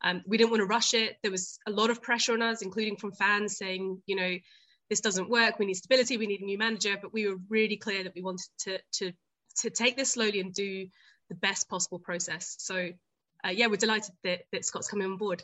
Um, 0.03 0.23
we 0.27 0.37
didn't 0.37 0.51
want 0.51 0.61
to 0.61 0.67
rush 0.67 0.95
it. 0.95 1.17
There 1.23 1.31
was 1.31 1.59
a 1.67 1.71
lot 1.71 1.91
of 1.91 2.03
pressure 2.03 2.33
on 2.33 2.43
us, 2.43 2.63
including 2.63 2.97
from 2.97 3.13
fans 3.13 3.57
saying, 3.57 4.03
you 4.07 4.17
know, 4.17 4.37
this 4.91 5.01
doesn't 5.01 5.31
work. 5.31 5.59
We 5.59 5.67
need 5.67 5.75
stability. 5.75 6.17
We 6.17 6.27
need 6.27 6.43
a 6.43 6.45
new 6.45 6.59
manager. 6.59 6.97
But 7.01 7.13
we 7.13 7.27
were 7.27 7.39
really 7.49 7.77
clear 7.77 8.05
that 8.05 8.15
we 8.15 8.23
wanted 8.23 8.47
to 8.61 8.79
to 8.99 9.13
to 9.61 9.71
take 9.71 9.97
this 9.97 10.13
slowly 10.13 10.41
and 10.41 10.53
do 10.53 10.87
the 11.29 11.35
best 11.35 11.69
possible 11.69 11.99
process. 11.99 12.57
So, 12.59 12.91
uh, 13.45 13.51
yeah, 13.51 13.67
we're 13.67 13.77
delighted 13.77 14.15
that, 14.25 14.43
that 14.53 14.65
Scott's 14.65 14.89
coming 14.89 15.07
on 15.07 15.17
board. 15.17 15.43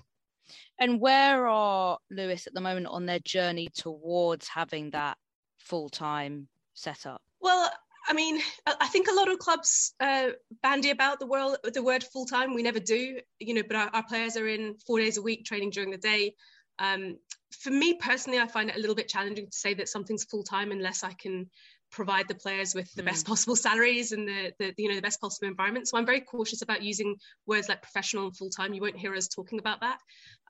And 0.78 1.00
where 1.00 1.46
are 1.46 1.98
Lewes 2.10 2.46
at 2.46 2.54
the 2.54 2.60
moment 2.60 2.86
on 2.86 3.06
their 3.06 3.18
journey 3.18 3.68
towards 3.74 4.48
having 4.48 4.90
that 4.90 5.18
full 5.58 5.88
time 5.88 6.48
setup? 6.74 7.20
Well, 7.40 7.70
I 8.08 8.14
mean, 8.14 8.40
I 8.66 8.86
think 8.88 9.08
a 9.08 9.14
lot 9.14 9.30
of 9.30 9.38
clubs 9.38 9.94
uh, 10.00 10.30
bandy 10.62 10.90
about 10.90 11.20
the 11.20 11.26
word 11.26 11.58
the 11.74 11.82
word 11.82 12.02
full 12.04 12.24
time. 12.24 12.54
We 12.54 12.62
never 12.62 12.80
do, 12.80 13.18
you 13.38 13.54
know. 13.54 13.62
But 13.66 13.76
our, 13.76 13.90
our, 13.92 14.02
players 14.02 14.36
are 14.36 14.48
in 14.48 14.76
four 14.86 14.98
days 14.98 15.18
a 15.18 15.22
week 15.22 15.44
training 15.44 15.70
during 15.70 15.90
the 15.90 15.98
day. 15.98 16.34
Um, 16.78 17.18
for 17.50 17.70
me 17.70 17.94
personally, 17.94 18.38
I 18.38 18.46
find 18.46 18.70
it 18.70 18.76
a 18.76 18.80
little 18.80 18.94
bit 18.94 19.08
challenging 19.08 19.46
to 19.46 19.56
say 19.56 19.74
that 19.74 19.88
something's 19.88 20.24
full 20.24 20.42
time 20.42 20.72
unless 20.72 21.04
I 21.04 21.12
can 21.12 21.50
provide 21.90 22.28
the 22.28 22.34
players 22.34 22.74
with 22.74 22.92
the 22.94 23.02
mm. 23.02 23.06
best 23.06 23.26
possible 23.26 23.56
salaries 23.56 24.12
and 24.12 24.28
the, 24.28 24.52
the 24.58 24.74
you 24.76 24.88
know 24.88 24.94
the 24.94 25.02
best 25.02 25.20
possible 25.20 25.48
environment. 25.48 25.88
So 25.88 25.96
I'm 25.96 26.06
very 26.06 26.20
cautious 26.20 26.62
about 26.62 26.82
using 26.82 27.16
words 27.46 27.68
like 27.68 27.82
professional 27.82 28.26
and 28.26 28.36
full 28.36 28.50
time. 28.50 28.74
You 28.74 28.82
won't 28.82 28.96
hear 28.96 29.14
us 29.14 29.28
talking 29.28 29.58
about 29.58 29.80
that. 29.80 29.98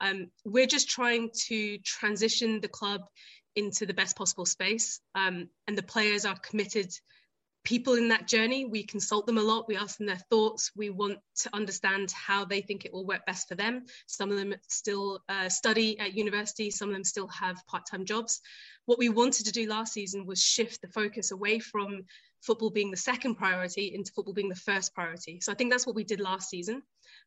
Um, 0.01 0.27
we're 0.45 0.67
just 0.67 0.89
trying 0.89 1.31
to 1.47 1.79
transition 1.79 2.61
the 2.61 2.69
club 2.69 3.03
into 3.57 3.87
the 3.87 3.95
best 3.95 4.17
possible 4.17 4.47
space, 4.47 5.01
um, 5.15 5.49
and 5.67 5.77
the 5.77 5.83
players 5.83 6.25
are 6.25 6.37
committed 6.39 6.91
people 7.69 7.97
in 7.97 8.09
that 8.09 8.27
journey. 8.27 8.65
We 8.65 8.83
consult 8.83 9.27
them 9.27 9.37
a 9.37 9.43
lot. 9.43 9.69
We 9.69 9.77
ask 9.77 9.99
them 9.99 10.07
their 10.07 10.25
thoughts. 10.31 10.71
We 10.75 10.89
want 10.89 11.19
to 11.41 11.51
understand 11.55 12.11
how 12.13 12.47
they 12.47 12.63
think 12.63 12.87
it 12.87 12.93
will 12.95 13.05
work 13.05 13.27
best 13.27 13.47
for 13.47 13.57
them. 13.57 13.85
Some 14.07 14.31
of 14.31 14.39
them 14.39 14.55
still 14.69 15.21
uh, 15.29 15.51
study 15.51 15.99
at 15.99 16.15
university, 16.15 16.71
some 16.71 16.89
of 16.89 16.95
them 16.95 17.05
still 17.05 17.29
have 17.29 17.63
part 17.67 17.83
time 17.85 18.07
jobs. 18.07 18.41
What 18.87 18.99
we 18.99 19.11
wanted 19.11 19.45
to 19.45 19.53
do 19.53 19.69
last 19.69 19.93
season 19.93 20.25
was 20.25 20.43
shift 20.43 20.81
the 20.81 20.89
focus 20.89 21.31
away 21.31 21.59
from 21.59 22.05
football 22.41 22.71
being 22.71 22.91
the 22.91 22.97
second 22.97 23.35
priority 23.35 23.95
into 23.95 24.13
football 24.13 24.33
being 24.33 24.49
the 24.49 24.55
first 24.55 24.95
priority. 24.95 25.39
So 25.43 25.53
I 25.53 25.55
think 25.55 25.71
that's 25.71 25.87
what 25.87 25.95
we 25.95 26.05
did 26.05 26.21
last 26.21 26.49
season. 26.49 26.83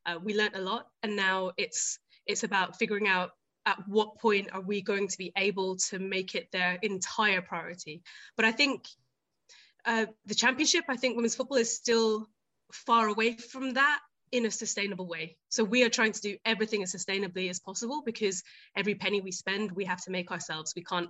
Uh, 0.08 0.18
we 0.24 0.36
learned 0.36 0.56
a 0.56 0.62
lot, 0.62 0.88
and 1.04 1.16
now 1.16 1.52
it's 1.58 2.00
it's 2.26 2.44
about 2.44 2.80
figuring 2.80 3.08
out 3.08 3.30
at 3.68 3.78
what 3.88 4.18
point 4.18 4.50
are 4.54 4.62
we 4.62 4.82
going 4.82 5.08
to 5.08 5.18
be 5.20 5.32
able 5.38 5.76
to 5.76 6.00
make 6.00 6.34
it 6.34 6.48
their 6.52 6.80
entire 6.82 7.44
priority. 7.44 8.02
But 8.36 8.46
I 8.46 8.52
think 8.52 8.86
uh, 9.86 10.06
the 10.26 10.36
championship, 10.36 10.86
I 10.90 10.98
think 10.98 11.16
women's 11.16 11.36
football 11.36 11.58
is 11.58 11.76
still 11.76 12.28
far 12.74 13.08
away 13.08 13.36
from 13.36 13.74
that 13.74 14.00
in 14.32 14.46
a 14.46 14.52
sustainable 14.52 15.08
way. 15.08 15.38
So 15.50 15.64
we 15.64 15.84
are 15.84 15.90
trying 15.90 16.14
to 16.14 16.22
do 16.22 16.38
everything 16.46 16.84
as 16.84 16.94
sustainably 16.94 17.50
as 17.50 17.60
possible 17.60 18.02
because 18.06 18.44
every 18.78 18.96
penny 18.96 19.22
we 19.22 19.32
spend, 19.32 19.72
we 19.72 19.86
have 19.86 20.02
to 20.04 20.12
make 20.12 20.32
ourselves. 20.32 20.74
We 20.76 20.84
can't 20.84 21.10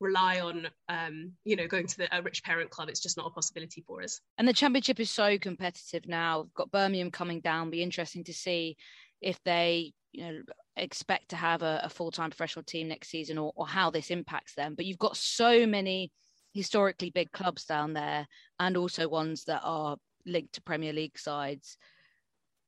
rely 0.00 0.40
on, 0.40 0.68
um, 0.88 1.32
you 1.44 1.56
know, 1.56 1.66
going 1.66 1.86
to 1.86 1.96
the, 1.96 2.16
a 2.16 2.22
rich 2.22 2.42
parent 2.42 2.70
club. 2.70 2.88
It's 2.88 3.00
just 3.00 3.16
not 3.16 3.26
a 3.26 3.30
possibility 3.30 3.84
for 3.86 4.02
us. 4.02 4.20
And 4.36 4.48
the 4.48 4.52
championship 4.52 5.00
is 5.00 5.10
so 5.10 5.38
competitive 5.38 6.06
now. 6.06 6.42
We've 6.42 6.54
got 6.54 6.72
Birmingham 6.72 7.10
coming 7.10 7.40
down. 7.40 7.70
Be 7.70 7.82
interesting 7.82 8.24
to 8.24 8.34
see 8.34 8.76
if 9.20 9.42
they, 9.44 9.92
you 10.12 10.24
know, 10.24 10.40
expect 10.76 11.30
to 11.30 11.36
have 11.36 11.62
a, 11.62 11.80
a 11.84 11.88
full-time 11.88 12.30
professional 12.30 12.64
team 12.64 12.88
next 12.88 13.08
season 13.08 13.38
or, 13.38 13.52
or 13.54 13.66
how 13.66 13.90
this 13.90 14.10
impacts 14.10 14.54
them. 14.54 14.74
But 14.74 14.86
you've 14.86 14.98
got 14.98 15.16
so 15.16 15.66
many 15.66 16.10
historically 16.56 17.10
big 17.10 17.30
clubs 17.32 17.64
down 17.66 17.92
there 17.92 18.26
and 18.58 18.76
also 18.76 19.08
ones 19.08 19.44
that 19.44 19.60
are 19.62 19.96
linked 20.24 20.54
to 20.54 20.62
Premier 20.62 20.92
League 20.92 21.18
sides. 21.18 21.76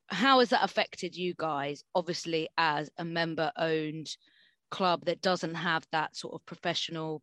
How 0.08 0.38
has 0.38 0.50
that 0.50 0.62
affected 0.62 1.16
you 1.16 1.34
guys, 1.36 1.82
obviously, 1.94 2.48
as 2.56 2.90
a 2.98 3.04
member 3.04 3.50
owned 3.56 4.14
club 4.70 5.06
that 5.06 5.22
doesn't 5.22 5.54
have 5.54 5.86
that 5.92 6.14
sort 6.14 6.34
of 6.34 6.44
professional 6.46 7.22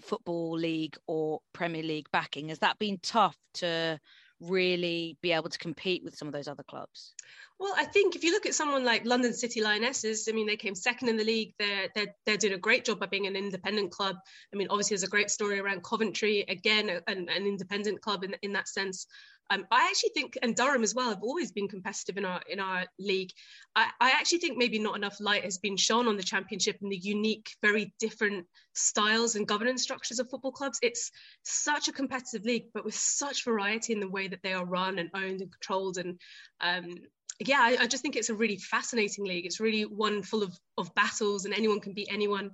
football 0.00 0.52
league 0.52 0.96
or 1.06 1.40
Premier 1.52 1.82
League 1.82 2.08
backing? 2.10 2.48
Has 2.48 2.60
that 2.60 2.78
been 2.78 2.98
tough 3.02 3.36
to 3.54 4.00
really 4.42 5.16
be 5.22 5.32
able 5.32 5.48
to 5.48 5.58
compete 5.58 6.02
with 6.04 6.16
some 6.16 6.28
of 6.28 6.34
those 6.34 6.48
other 6.48 6.62
clubs? 6.62 7.14
Well, 7.58 7.74
I 7.76 7.84
think 7.84 8.16
if 8.16 8.24
you 8.24 8.32
look 8.32 8.46
at 8.46 8.54
someone 8.54 8.84
like 8.84 9.04
London 9.04 9.32
City 9.32 9.62
Lionesses, 9.62 10.26
I 10.28 10.32
mean, 10.32 10.46
they 10.46 10.56
came 10.56 10.74
second 10.74 11.08
in 11.08 11.16
the 11.16 11.24
league. 11.24 11.54
They're, 11.58 11.88
they're, 11.94 12.14
they're 12.26 12.36
doing 12.36 12.54
a 12.54 12.58
great 12.58 12.84
job 12.84 12.98
by 12.98 13.06
being 13.06 13.26
an 13.26 13.36
independent 13.36 13.92
club. 13.92 14.16
I 14.52 14.56
mean, 14.56 14.66
obviously, 14.68 14.94
there's 14.94 15.04
a 15.04 15.08
great 15.08 15.30
story 15.30 15.60
around 15.60 15.84
Coventry, 15.84 16.44
again, 16.48 16.90
an, 17.06 17.28
an 17.28 17.46
independent 17.46 18.00
club 18.00 18.24
in, 18.24 18.34
in 18.42 18.52
that 18.54 18.68
sense. 18.68 19.06
Um, 19.52 19.66
I 19.70 19.88
actually 19.90 20.12
think, 20.14 20.38
and 20.40 20.56
Durham 20.56 20.82
as 20.82 20.94
well, 20.94 21.10
have 21.10 21.22
always 21.22 21.52
been 21.52 21.68
competitive 21.68 22.16
in 22.16 22.24
our 22.24 22.40
in 22.48 22.58
our 22.58 22.86
league. 22.98 23.30
I, 23.76 23.90
I, 24.00 24.10
actually 24.12 24.38
think 24.38 24.56
maybe 24.56 24.78
not 24.78 24.96
enough 24.96 25.20
light 25.20 25.44
has 25.44 25.58
been 25.58 25.76
shown 25.76 26.08
on 26.08 26.16
the 26.16 26.22
championship 26.22 26.78
and 26.80 26.90
the 26.90 26.96
unique, 26.96 27.50
very 27.60 27.92
different 28.00 28.46
styles 28.74 29.36
and 29.36 29.46
governance 29.46 29.82
structures 29.82 30.18
of 30.18 30.30
football 30.30 30.52
clubs. 30.52 30.78
It's 30.80 31.10
such 31.42 31.88
a 31.88 31.92
competitive 31.92 32.46
league, 32.46 32.68
but 32.72 32.86
with 32.86 32.94
such 32.94 33.44
variety 33.44 33.92
in 33.92 34.00
the 34.00 34.08
way 34.08 34.26
that 34.26 34.40
they 34.42 34.54
are 34.54 34.64
run 34.64 34.98
and 34.98 35.10
owned 35.12 35.42
and 35.42 35.52
controlled. 35.52 35.98
And 35.98 36.18
um, 36.62 36.94
yeah, 37.38 37.60
I, 37.60 37.76
I, 37.80 37.86
just 37.86 38.02
think 38.02 38.16
it's 38.16 38.30
a 38.30 38.34
really 38.34 38.56
fascinating 38.56 39.26
league. 39.26 39.44
It's 39.44 39.60
really 39.60 39.82
one 39.82 40.22
full 40.22 40.42
of 40.42 40.58
of 40.78 40.94
battles, 40.94 41.44
and 41.44 41.52
anyone 41.52 41.80
can 41.80 41.92
beat 41.92 42.08
anyone. 42.10 42.52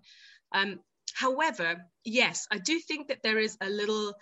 Um, 0.52 0.80
However, 1.14 1.84
yes, 2.04 2.46
I 2.50 2.58
do 2.58 2.78
think 2.78 3.08
that 3.08 3.22
there 3.24 3.38
is 3.38 3.56
a 3.61 3.68
little 3.68 4.14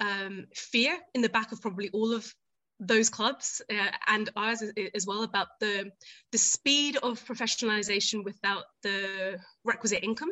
um, 0.00 0.46
fear 0.54 0.96
in 1.14 1.22
the 1.22 1.28
back 1.28 1.52
of 1.52 1.60
probably 1.60 1.90
all 1.90 2.12
of 2.12 2.32
those 2.80 3.08
clubs 3.08 3.62
uh, 3.70 3.90
and 4.06 4.30
ours 4.36 4.62
as, 4.94 5.06
well 5.06 5.22
about 5.22 5.48
the 5.60 5.90
the 6.32 6.38
speed 6.38 6.96
of 6.96 7.24
professionalization 7.24 8.24
without 8.24 8.64
the 8.82 9.38
requisite 9.64 10.02
income. 10.02 10.30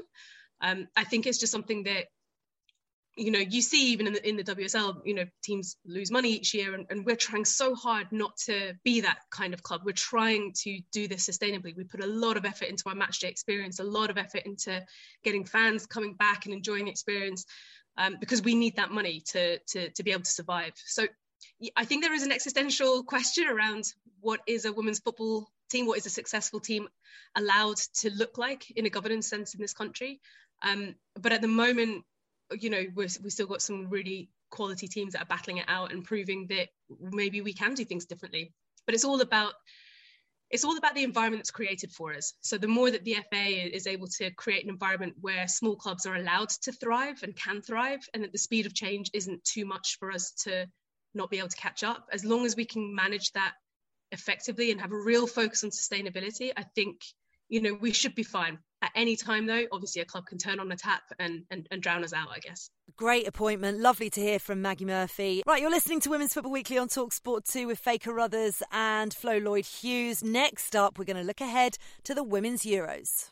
Um, 0.60 0.88
I 0.96 1.04
think 1.04 1.26
it's 1.26 1.38
just 1.38 1.52
something 1.52 1.84
that 1.84 2.06
you 3.16 3.30
know 3.30 3.38
you 3.38 3.62
see 3.62 3.92
even 3.92 4.06
in 4.08 4.12
the, 4.14 4.28
in 4.28 4.36
the 4.36 4.44
WSL, 4.44 5.02
you 5.04 5.14
know 5.14 5.24
teams 5.42 5.76
lose 5.86 6.10
money 6.10 6.32
each 6.32 6.52
year, 6.52 6.74
and, 6.74 6.86
and 6.90 7.06
we're 7.06 7.16
trying 7.16 7.44
so 7.44 7.74
hard 7.74 8.08
not 8.10 8.36
to 8.46 8.72
be 8.84 9.02
that 9.02 9.18
kind 9.30 9.54
of 9.54 9.62
club. 9.62 9.82
We're 9.84 9.92
trying 9.92 10.52
to 10.62 10.80
do 10.92 11.06
this 11.06 11.28
sustainably. 11.28 11.76
We 11.76 11.84
put 11.84 12.02
a 12.02 12.06
lot 12.06 12.36
of 12.36 12.44
effort 12.44 12.68
into 12.68 12.88
our 12.88 12.94
match 12.94 13.20
day 13.20 13.28
experience, 13.28 13.78
a 13.78 13.84
lot 13.84 14.10
of 14.10 14.18
effort 14.18 14.42
into 14.46 14.82
getting 15.22 15.44
fans 15.44 15.86
coming 15.86 16.14
back 16.14 16.46
and 16.46 16.54
enjoying 16.54 16.86
the 16.86 16.90
experience 16.90 17.44
um, 17.98 18.16
because 18.20 18.42
we 18.42 18.54
need 18.54 18.76
that 18.76 18.90
money 18.90 19.22
to, 19.32 19.58
to, 19.58 19.90
to 19.90 20.02
be 20.02 20.12
able 20.12 20.22
to 20.22 20.30
survive. 20.30 20.72
So 20.76 21.06
I 21.76 21.84
think 21.84 22.02
there 22.02 22.14
is 22.14 22.22
an 22.22 22.32
existential 22.32 23.02
question 23.04 23.46
around 23.46 23.84
what 24.20 24.40
is 24.46 24.64
a 24.64 24.72
women's 24.72 25.00
football 25.00 25.48
team, 25.70 25.86
what 25.86 25.98
is 25.98 26.06
a 26.06 26.10
successful 26.10 26.60
team 26.60 26.88
allowed 27.36 27.78
to 28.00 28.10
look 28.10 28.38
like 28.38 28.70
in 28.72 28.86
a 28.86 28.90
governance 28.90 29.28
sense 29.28 29.54
in 29.54 29.60
this 29.60 29.72
country. 29.72 30.20
Um, 30.62 30.94
but 31.20 31.32
at 31.32 31.40
the 31.40 31.48
moment, 31.48 32.04
you 32.58 32.70
know, 32.70 32.84
we've, 32.94 33.16
we've 33.22 33.32
still 33.32 33.46
got 33.46 33.62
some 33.62 33.88
really 33.88 34.30
quality 34.50 34.86
teams 34.86 35.14
that 35.14 35.22
are 35.22 35.26
battling 35.26 35.56
it 35.58 35.64
out 35.68 35.92
and 35.92 36.04
proving 36.04 36.46
that 36.48 36.68
maybe 37.00 37.40
we 37.40 37.52
can 37.52 37.74
do 37.74 37.84
things 37.84 38.06
differently. 38.06 38.52
But 38.86 38.94
it's 38.94 39.04
all 39.04 39.20
about 39.20 39.54
it's 40.52 40.64
all 40.64 40.76
about 40.76 40.94
the 40.94 41.02
environment 41.02 41.40
that's 41.40 41.50
created 41.50 41.90
for 41.90 42.14
us. 42.14 42.34
So 42.42 42.58
the 42.58 42.68
more 42.68 42.90
that 42.90 43.04
the 43.04 43.16
FA 43.30 43.74
is 43.76 43.86
able 43.86 44.06
to 44.18 44.30
create 44.32 44.64
an 44.64 44.70
environment 44.70 45.14
where 45.20 45.48
small 45.48 45.76
clubs 45.76 46.06
are 46.06 46.14
allowed 46.14 46.50
to 46.62 46.72
thrive 46.72 47.22
and 47.22 47.34
can 47.34 47.62
thrive, 47.62 48.06
and 48.14 48.22
that 48.22 48.32
the 48.32 48.38
speed 48.38 48.66
of 48.66 48.74
change 48.74 49.10
isn't 49.14 49.44
too 49.44 49.64
much 49.64 49.96
for 49.98 50.12
us 50.12 50.32
to 50.44 50.66
not 51.14 51.30
be 51.30 51.38
able 51.38 51.48
to 51.48 51.56
catch 51.56 51.82
up, 51.82 52.06
as 52.12 52.24
long 52.24 52.46
as 52.46 52.54
we 52.54 52.64
can 52.64 52.94
manage 52.94 53.32
that 53.32 53.54
effectively 54.12 54.70
and 54.70 54.80
have 54.80 54.92
a 54.92 54.96
real 54.96 55.26
focus 55.26 55.64
on 55.64 55.70
sustainability, 55.70 56.52
I 56.56 56.64
think 56.74 57.00
you 57.52 57.60
know, 57.60 57.74
we 57.74 57.92
should 57.92 58.14
be 58.14 58.22
fine. 58.22 58.58
At 58.82 58.90
any 58.96 59.14
time, 59.14 59.46
though, 59.46 59.64
obviously 59.70 60.02
a 60.02 60.04
club 60.04 60.26
can 60.26 60.38
turn 60.38 60.58
on 60.58 60.70
a 60.72 60.76
tap 60.76 61.02
and, 61.18 61.44
and, 61.50 61.68
and 61.70 61.80
drown 61.80 62.02
us 62.02 62.12
out, 62.12 62.28
I 62.34 62.40
guess. 62.40 62.68
Great 62.96 63.26
appointment. 63.28 63.78
Lovely 63.78 64.10
to 64.10 64.20
hear 64.20 64.38
from 64.38 64.60
Maggie 64.60 64.84
Murphy. 64.84 65.42
Right, 65.46 65.62
you're 65.62 65.70
listening 65.70 66.00
to 66.00 66.10
Women's 66.10 66.34
Football 66.34 66.52
Weekly 66.52 66.78
on 66.78 66.88
Talk 66.88 67.12
Sport 67.12 67.44
2 67.44 67.68
with 67.68 67.78
Faye 67.78 67.98
Carruthers 67.98 68.62
and 68.72 69.14
Flo 69.14 69.38
Lloyd 69.38 69.66
Hughes. 69.66 70.22
Next 70.22 70.76
up, 70.76 70.98
we're 70.98 71.04
going 71.04 71.16
to 71.16 71.22
look 71.22 71.40
ahead 71.40 71.78
to 72.04 72.14
the 72.14 72.24
Women's 72.24 72.62
Euros. 72.62 73.31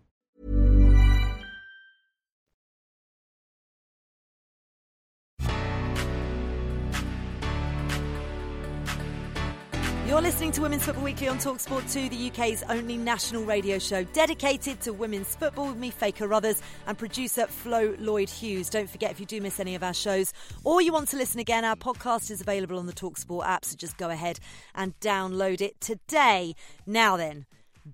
You're 10.11 10.21
listening 10.21 10.51
to 10.51 10.61
Women's 10.61 10.83
Football 10.83 11.05
Weekly 11.05 11.29
on 11.29 11.37
Talksport 11.37 11.89
2, 11.89 12.09
the 12.09 12.27
UK's 12.29 12.63
only 12.63 12.97
national 12.97 13.45
radio 13.45 13.79
show 13.79 14.03
dedicated 14.03 14.81
to 14.81 14.91
women's 14.91 15.37
football 15.37 15.67
with 15.67 15.77
me, 15.77 15.89
Faye 15.89 16.11
Carruthers, 16.11 16.61
and 16.85 16.97
producer 16.97 17.47
Flo 17.47 17.95
Lloyd 17.97 18.29
Hughes. 18.29 18.69
Don't 18.69 18.89
forget, 18.89 19.11
if 19.11 19.21
you 19.21 19.25
do 19.25 19.39
miss 19.39 19.57
any 19.57 19.73
of 19.73 19.83
our 19.83 19.93
shows 19.93 20.33
or 20.65 20.81
you 20.81 20.91
want 20.91 21.07
to 21.07 21.15
listen 21.15 21.39
again, 21.39 21.63
our 21.63 21.77
podcast 21.77 22.29
is 22.29 22.41
available 22.41 22.77
on 22.77 22.87
the 22.87 22.93
Talksport 22.93 23.45
app, 23.45 23.63
so 23.63 23.77
just 23.77 23.95
go 23.95 24.09
ahead 24.09 24.41
and 24.75 24.99
download 24.99 25.61
it 25.61 25.79
today. 25.79 26.55
Now 26.85 27.15
then, 27.15 27.45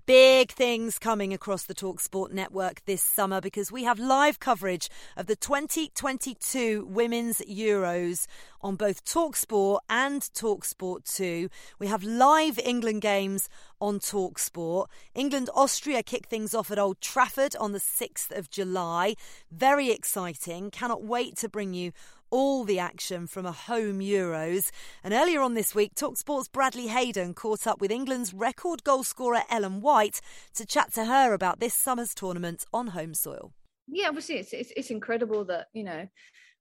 Big 0.04 0.52
things 0.52 0.98
coming 0.98 1.32
across 1.32 1.62
the 1.62 1.74
Talksport 1.74 2.30
network 2.30 2.84
this 2.84 3.00
summer 3.00 3.40
because 3.40 3.72
we 3.72 3.84
have 3.84 3.98
live 3.98 4.38
coverage 4.38 4.90
of 5.16 5.28
the 5.28 5.34
2022 5.34 6.84
Women's 6.84 7.38
Euros 7.48 8.26
on 8.60 8.76
both 8.76 9.02
Talksport 9.06 9.78
and 9.88 10.20
Talksport 10.20 11.10
2. 11.16 11.48
We 11.78 11.86
have 11.86 12.02
live 12.02 12.58
England 12.58 13.00
games 13.00 13.48
on 13.80 13.98
Talksport. 13.98 14.88
England 15.14 15.48
Austria 15.54 16.02
kick 16.02 16.26
things 16.26 16.54
off 16.54 16.70
at 16.70 16.78
Old 16.78 17.00
Trafford 17.00 17.56
on 17.56 17.72
the 17.72 17.78
6th 17.78 18.36
of 18.36 18.50
July. 18.50 19.14
Very 19.50 19.90
exciting. 19.90 20.70
Cannot 20.70 21.02
wait 21.02 21.34
to 21.38 21.48
bring 21.48 21.72
you 21.72 21.92
all 22.30 22.64
the 22.64 22.78
action 22.78 23.26
from 23.26 23.46
a 23.46 23.52
home 23.52 24.00
Euros. 24.00 24.70
And 25.02 25.14
earlier 25.14 25.40
on 25.40 25.54
this 25.54 25.74
week, 25.74 25.94
Talksport's 25.94 26.48
Bradley 26.48 26.88
Hayden 26.88 27.34
caught 27.34 27.66
up 27.66 27.80
with 27.80 27.90
England's 27.90 28.34
record 28.34 28.84
goalscorer 28.84 29.42
Ellen 29.50 29.80
White 29.80 30.20
to 30.54 30.66
chat 30.66 30.92
to 30.94 31.04
her 31.06 31.32
about 31.32 31.60
this 31.60 31.74
summer's 31.74 32.14
tournament 32.14 32.64
on 32.72 32.88
home 32.88 33.14
soil. 33.14 33.52
Yeah, 33.86 34.08
obviously 34.08 34.36
it's, 34.36 34.52
it's, 34.52 34.72
it's 34.76 34.90
incredible 34.90 35.44
that 35.46 35.68
you 35.72 35.84
know 35.84 36.08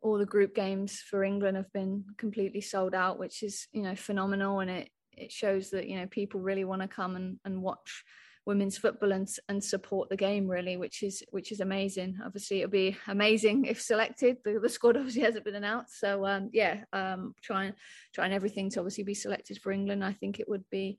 all 0.01 0.17
the 0.17 0.25
group 0.25 0.56
games 0.56 1.03
for 1.10 1.23
England 1.23 1.58
have 1.58 1.71
been 1.73 2.06
completely 2.17 2.62
sold 2.62 2.93
out, 2.93 3.19
which 3.19 3.43
is 3.43 3.67
you 3.71 3.84
know 3.84 3.95
phenomenal, 3.95 4.60
and 4.60 4.69
it 4.69 4.89
it 5.17 5.32
shows 5.32 5.71
that 5.71 5.88
you 5.88 5.97
know 5.97 6.08
people 6.08 6.39
really 6.39 6.63
want 6.63 6.82
to 6.82 6.88
come 6.88 7.15
and, 7.15 7.39
and 7.43 7.62
watch 7.62 8.03
women's 8.47 8.77
football 8.77 9.12
and 9.12 9.27
and 9.49 9.62
support 9.62 10.10
the 10.10 10.15
game 10.15 10.47
really, 10.47 10.77
which 10.77 11.03
is 11.03 11.21
which 11.31 11.51
is 11.51 11.60
amazing. 11.60 12.17
Obviously, 12.25 12.60
it'll 12.60 12.71
be 12.71 12.97
amazing 13.07 13.65
if 13.65 13.79
selected. 13.81 14.38
The, 14.43 14.60
the 14.60 14.69
squad 14.69 14.95
obviously 14.97 15.21
hasn't 15.21 15.45
been 15.45 15.55
announced, 15.55 15.99
so 15.99 16.25
um, 16.25 16.49
yeah, 16.53 16.86
um, 16.93 17.36
trying 17.43 17.73
trying 18.15 18.33
everything 18.33 18.69
to 18.71 18.79
obviously 18.79 19.03
be 19.03 19.13
selected 19.13 19.60
for 19.62 19.71
England. 19.71 20.03
I 20.03 20.13
think 20.13 20.39
it 20.39 20.47
would 20.47 20.63
be 20.71 20.97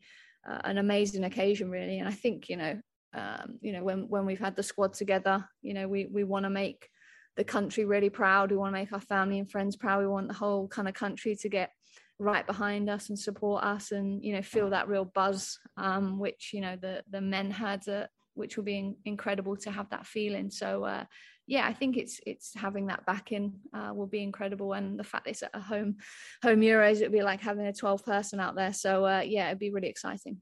uh, 0.48 0.60
an 0.64 0.76
amazing 0.76 1.24
occasion 1.24 1.70
really, 1.70 1.98
and 1.98 2.08
I 2.08 2.12
think 2.12 2.50
you 2.50 2.58
know 2.58 2.80
um, 3.14 3.58
you 3.62 3.72
know 3.72 3.82
when 3.82 4.08
when 4.08 4.26
we've 4.26 4.38
had 4.38 4.54
the 4.54 4.62
squad 4.62 4.92
together, 4.92 5.48
you 5.62 5.72
know 5.72 5.88
we 5.88 6.06
we 6.06 6.24
want 6.24 6.44
to 6.44 6.50
make 6.50 6.88
the 7.36 7.44
country 7.44 7.86
really 7.86 8.10
proud. 8.10 8.50
We 8.50 8.58
want 8.58 8.74
to 8.74 8.80
make 8.80 8.92
our 8.92 9.00
family 9.00 9.38
and 9.38 9.50
friends 9.50 9.74
proud. 9.74 10.00
We 10.00 10.06
want 10.06 10.28
the 10.28 10.34
whole 10.34 10.68
kind 10.68 10.88
of 10.88 10.94
country 10.94 11.34
to 11.36 11.48
get 11.48 11.70
right 12.18 12.46
behind 12.46 12.90
us 12.90 13.08
and 13.08 13.18
support 13.18 13.62
us 13.62 13.92
and 13.92 14.24
you 14.24 14.32
know 14.32 14.42
feel 14.42 14.70
that 14.70 14.88
real 14.88 15.04
buzz 15.04 15.58
um, 15.76 16.18
which 16.18 16.50
you 16.52 16.60
know 16.60 16.76
the 16.76 17.02
the 17.10 17.20
men 17.20 17.50
had 17.50 17.86
uh, 17.88 18.06
which 18.34 18.56
will 18.56 18.64
be 18.64 18.78
in, 18.78 18.96
incredible 19.04 19.56
to 19.56 19.70
have 19.70 19.90
that 19.90 20.06
feeling. 20.06 20.50
So 20.50 20.84
uh, 20.84 21.04
yeah 21.46 21.66
i 21.66 21.72
think 21.72 21.96
it's 21.96 22.20
it's 22.26 22.52
having 22.54 22.88
that 22.88 23.06
back 23.06 23.32
in 23.32 23.54
uh, 23.72 23.92
will 23.94 24.06
be 24.06 24.22
incredible. 24.22 24.72
And 24.72 24.98
the 24.98 25.04
fact 25.04 25.24
that 25.24 25.30
it's 25.30 25.42
at 25.42 25.50
a 25.54 25.60
home 25.60 25.96
home 26.42 26.60
euros 26.60 26.96
it'd 26.96 27.12
be 27.12 27.22
like 27.22 27.40
having 27.40 27.66
a 27.66 27.72
12 27.72 28.04
person 28.04 28.40
out 28.40 28.54
there. 28.54 28.72
So 28.72 29.04
uh, 29.04 29.22
yeah 29.24 29.48
it'd 29.48 29.58
be 29.58 29.70
really 29.70 29.88
exciting 29.88 30.40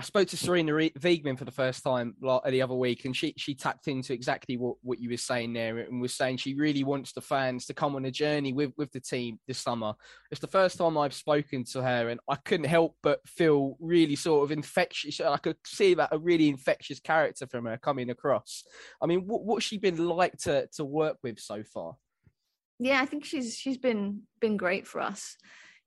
I 0.00 0.04
spoke 0.04 0.28
to 0.28 0.36
Sarina 0.36 0.92
Wiegman 1.00 1.36
for 1.36 1.44
the 1.44 1.50
first 1.50 1.82
time 1.82 2.14
the 2.20 2.62
other 2.62 2.74
week, 2.74 3.04
and 3.04 3.16
she 3.16 3.34
she 3.36 3.52
tapped 3.52 3.88
into 3.88 4.12
exactly 4.12 4.56
what, 4.56 4.76
what 4.82 5.00
you 5.00 5.10
were 5.10 5.16
saying 5.16 5.52
there, 5.54 5.78
and 5.78 6.00
was 6.00 6.14
saying 6.14 6.36
she 6.36 6.54
really 6.54 6.84
wants 6.84 7.12
the 7.12 7.20
fans 7.20 7.66
to 7.66 7.74
come 7.74 7.96
on 7.96 8.04
a 8.04 8.10
journey 8.10 8.52
with 8.52 8.70
with 8.76 8.92
the 8.92 9.00
team 9.00 9.40
this 9.48 9.58
summer. 9.58 9.94
It's 10.30 10.40
the 10.40 10.46
first 10.46 10.78
time 10.78 10.96
I've 10.96 11.14
spoken 11.14 11.64
to 11.72 11.82
her, 11.82 12.10
and 12.10 12.20
I 12.28 12.36
couldn't 12.36 12.66
help 12.66 12.94
but 13.02 13.26
feel 13.26 13.76
really 13.80 14.14
sort 14.14 14.44
of 14.44 14.52
infectious. 14.52 15.20
I 15.20 15.36
could 15.38 15.56
see 15.66 15.94
that 15.94 16.10
a 16.12 16.18
really 16.18 16.48
infectious 16.48 17.00
character 17.00 17.48
from 17.48 17.64
her 17.64 17.76
coming 17.76 18.10
across. 18.10 18.62
I 19.02 19.06
mean, 19.06 19.26
what, 19.26 19.44
what's 19.44 19.64
she 19.64 19.78
been 19.78 19.96
like 19.96 20.36
to 20.42 20.68
to 20.74 20.84
work 20.84 21.16
with 21.24 21.40
so 21.40 21.64
far? 21.64 21.96
Yeah, 22.78 23.02
I 23.02 23.06
think 23.06 23.24
she's 23.24 23.56
she's 23.56 23.78
been 23.78 24.22
been 24.40 24.56
great 24.56 24.86
for 24.86 25.00
us. 25.00 25.36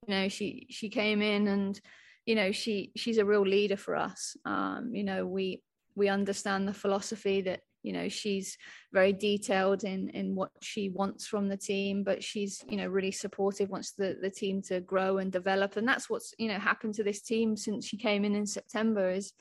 You 0.06 0.14
know, 0.14 0.28
she 0.28 0.66
she 0.68 0.90
came 0.90 1.22
in 1.22 1.48
and 1.48 1.80
you 2.26 2.34
know 2.34 2.52
she 2.52 2.92
she's 2.96 3.18
a 3.18 3.24
real 3.24 3.46
leader 3.46 3.76
for 3.76 3.96
us. 3.96 4.36
Um 4.44 4.94
you 4.94 5.04
know 5.04 5.26
we 5.26 5.62
we 5.94 6.08
understand 6.08 6.66
the 6.66 6.74
philosophy 6.74 7.42
that 7.42 7.60
you 7.82 7.92
know 7.92 8.08
she's 8.08 8.56
very 8.92 9.12
detailed 9.12 9.84
in 9.84 10.08
in 10.10 10.34
what 10.34 10.50
she 10.62 10.88
wants 10.88 11.26
from 11.26 11.48
the 11.48 11.56
team 11.56 12.04
but 12.04 12.22
she's 12.22 12.64
you 12.68 12.76
know 12.76 12.86
really 12.86 13.10
supportive 13.10 13.68
wants 13.68 13.92
the 13.92 14.16
the 14.22 14.30
team 14.30 14.62
to 14.62 14.80
grow 14.80 15.18
and 15.18 15.32
develop. 15.32 15.76
And 15.76 15.86
that's 15.86 16.08
what's 16.08 16.34
you 16.38 16.48
know 16.48 16.58
happened 16.58 16.94
to 16.94 17.04
this 17.04 17.22
team 17.22 17.56
since 17.56 17.86
she 17.86 17.96
came 17.96 18.24
in 18.24 18.34
in 18.34 18.46
September 18.46 19.10
is 19.10 19.32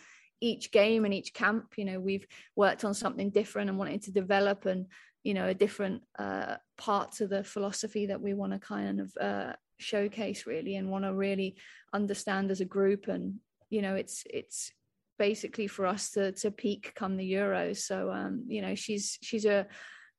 each 0.42 0.72
game 0.72 1.06
and 1.06 1.14
each 1.14 1.34
camp 1.34 1.74
you 1.78 1.86
know 1.86 2.00
we've 2.00 2.26
worked 2.56 2.84
on 2.84 2.94
something 2.96 3.30
different 3.30 3.70
and 3.70 3.78
wanted 3.78 4.02
to 4.02 4.12
develop 4.12 4.66
and 4.66 4.88
you 5.24 5.36
know 5.36 5.48
a 5.48 5.54
different 5.54 6.02
uh, 6.18 6.56
part 6.78 7.12
to 7.12 7.28
the 7.28 7.44
philosophy 7.44 8.08
that 8.08 8.20
we 8.20 8.34
want 8.34 8.52
to 8.52 8.60
kind 8.60 9.00
of 9.00 9.14
uh, 9.22 9.54
showcase 9.82 10.46
really 10.46 10.76
and 10.76 10.90
want 10.90 11.06
to 11.06 11.14
really 11.14 11.56
understand 11.94 12.52
as 12.52 12.62
a 12.62 12.66
group 12.66 13.08
and 13.08 13.36
you 13.70 13.82
know 13.82 13.96
it's 13.96 14.24
it's 14.30 14.72
basically 15.18 15.68
for 15.68 15.86
us 15.86 16.12
to 16.12 16.32
to 16.32 16.50
peak 16.52 16.94
come 16.96 17.18
the 17.18 17.34
euros 17.34 17.78
so 17.78 18.12
um 18.12 18.44
you 18.48 18.62
know 18.62 18.76
she's 18.76 19.18
she's 19.22 19.46
a 19.46 19.68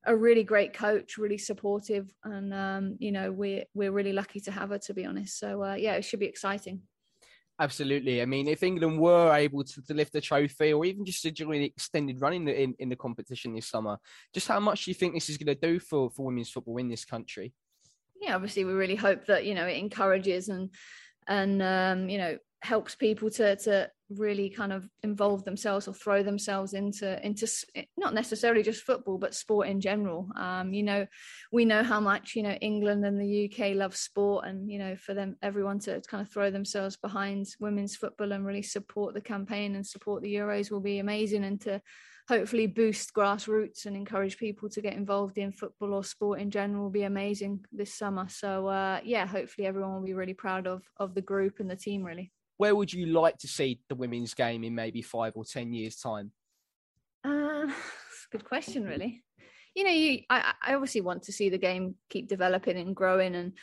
a 0.05 0.15
really 0.15 0.43
great 0.43 0.73
coach 0.73 1.17
really 1.17 1.37
supportive 1.37 2.09
and 2.23 2.53
um 2.53 2.95
you 2.99 3.11
know 3.11 3.31
we're 3.31 3.63
we're 3.73 3.91
really 3.91 4.13
lucky 4.13 4.39
to 4.39 4.51
have 4.51 4.69
her 4.69 4.77
to 4.77 4.93
be 4.93 5.05
honest 5.05 5.39
so 5.39 5.63
uh, 5.63 5.75
yeah 5.75 5.93
it 5.93 6.03
should 6.03 6.19
be 6.19 6.25
exciting 6.25 6.81
Absolutely. 7.59 8.21
I 8.21 8.25
mean, 8.25 8.47
if 8.47 8.63
England 8.63 8.99
were 8.99 9.31
able 9.33 9.63
to, 9.63 9.81
to 9.83 9.93
lift 9.93 10.11
the 10.11 10.21
trophy 10.21 10.73
or 10.73 10.85
even 10.85 11.05
just 11.05 11.21
to 11.21 11.31
join 11.31 11.59
the 11.59 11.65
extended 11.65 12.19
run 12.19 12.33
in 12.33 12.45
the, 12.45 12.61
in, 12.61 12.73
in 12.79 12.89
the 12.89 12.95
competition 12.95 13.53
this 13.53 13.67
summer, 13.67 13.97
just 14.33 14.47
how 14.47 14.59
much 14.59 14.85
do 14.85 14.91
you 14.91 14.95
think 14.95 15.13
this 15.13 15.29
is 15.29 15.37
going 15.37 15.55
to 15.55 15.67
do 15.67 15.79
for, 15.79 16.09
for 16.09 16.25
women's 16.25 16.49
football 16.49 16.77
in 16.77 16.89
this 16.89 17.05
country? 17.05 17.53
Yeah, 18.23 18.35
obviously 18.35 18.63
we 18.63 18.73
really 18.73 18.95
hope 18.95 19.25
that 19.25 19.45
you 19.45 19.53
know 19.53 19.67
it 19.67 19.77
encourages 19.77 20.49
and 20.49 20.69
and 21.27 21.61
um, 21.61 22.09
you 22.09 22.17
know 22.17 22.37
helps 22.61 22.95
people 22.95 23.29
to 23.29 23.57
to 23.57 23.89
really 24.09 24.49
kind 24.49 24.71
of 24.71 24.87
involve 25.01 25.43
themselves 25.43 25.87
or 25.87 25.93
throw 25.93 26.23
themselves 26.23 26.73
into 26.73 27.19
into 27.25 27.47
not 27.97 28.13
necessarily 28.13 28.63
just 28.63 28.83
football 28.83 29.17
but 29.17 29.35
sport 29.35 29.67
in 29.67 29.81
general. 29.81 30.29
Um, 30.37 30.73
you 30.73 30.83
know 30.83 31.05
we 31.51 31.65
know 31.65 31.83
how 31.83 31.99
much 31.99 32.35
you 32.35 32.43
know 32.43 32.57
England 32.61 33.05
and 33.05 33.19
the 33.19 33.51
UK 33.51 33.75
love 33.75 33.95
sport 33.95 34.45
and 34.45 34.69
you 34.71 34.79
know 34.79 34.95
for 34.95 35.13
them 35.13 35.35
everyone 35.41 35.79
to 35.79 36.01
kind 36.07 36.25
of 36.25 36.31
throw 36.31 36.49
themselves 36.51 36.95
behind 36.95 37.47
women's 37.59 37.95
football 37.95 38.31
and 38.31 38.45
really 38.45 38.61
support 38.61 39.13
the 39.13 39.21
campaign 39.21 39.75
and 39.75 39.85
support 39.85 40.21
the 40.21 40.33
Euros 40.33 40.71
will 40.71 40.79
be 40.81 40.99
amazing 40.99 41.43
and 41.43 41.59
to 41.61 41.81
hopefully 42.27 42.67
boost 42.67 43.13
grassroots 43.13 43.85
and 43.85 43.95
encourage 43.95 44.37
people 44.37 44.69
to 44.69 44.81
get 44.81 44.93
involved 44.93 45.37
in 45.37 45.51
football 45.51 45.93
or 45.93 46.03
sport 46.03 46.39
in 46.39 46.49
general 46.49 46.83
will 46.83 46.89
be 46.89 47.03
amazing 47.03 47.63
this 47.71 47.93
summer 47.93 48.27
so 48.29 48.67
uh, 48.67 48.99
yeah 49.03 49.25
hopefully 49.25 49.67
everyone 49.67 49.93
will 49.93 50.05
be 50.05 50.13
really 50.13 50.33
proud 50.33 50.67
of 50.67 50.83
of 50.97 51.13
the 51.13 51.21
group 51.21 51.59
and 51.59 51.69
the 51.69 51.75
team 51.75 52.03
really 52.03 52.31
where 52.57 52.75
would 52.75 52.93
you 52.93 53.07
like 53.07 53.37
to 53.39 53.47
see 53.47 53.81
the 53.89 53.95
women's 53.95 54.33
game 54.33 54.63
in 54.63 54.75
maybe 54.75 55.01
five 55.01 55.33
or 55.35 55.43
ten 55.43 55.73
years' 55.73 55.97
time? 55.97 56.31
Uh, 57.23 57.67
good 58.31 58.45
question, 58.45 58.83
really. 58.83 59.23
You 59.75 59.83
know, 59.83 59.91
you 59.91 60.21
I, 60.29 60.53
I 60.61 60.73
obviously 60.75 61.01
want 61.01 61.23
to 61.23 61.31
see 61.31 61.49
the 61.49 61.57
game 61.57 61.95
keep 62.09 62.27
developing 62.27 62.77
and 62.77 62.95
growing, 62.95 63.35
and 63.35 63.53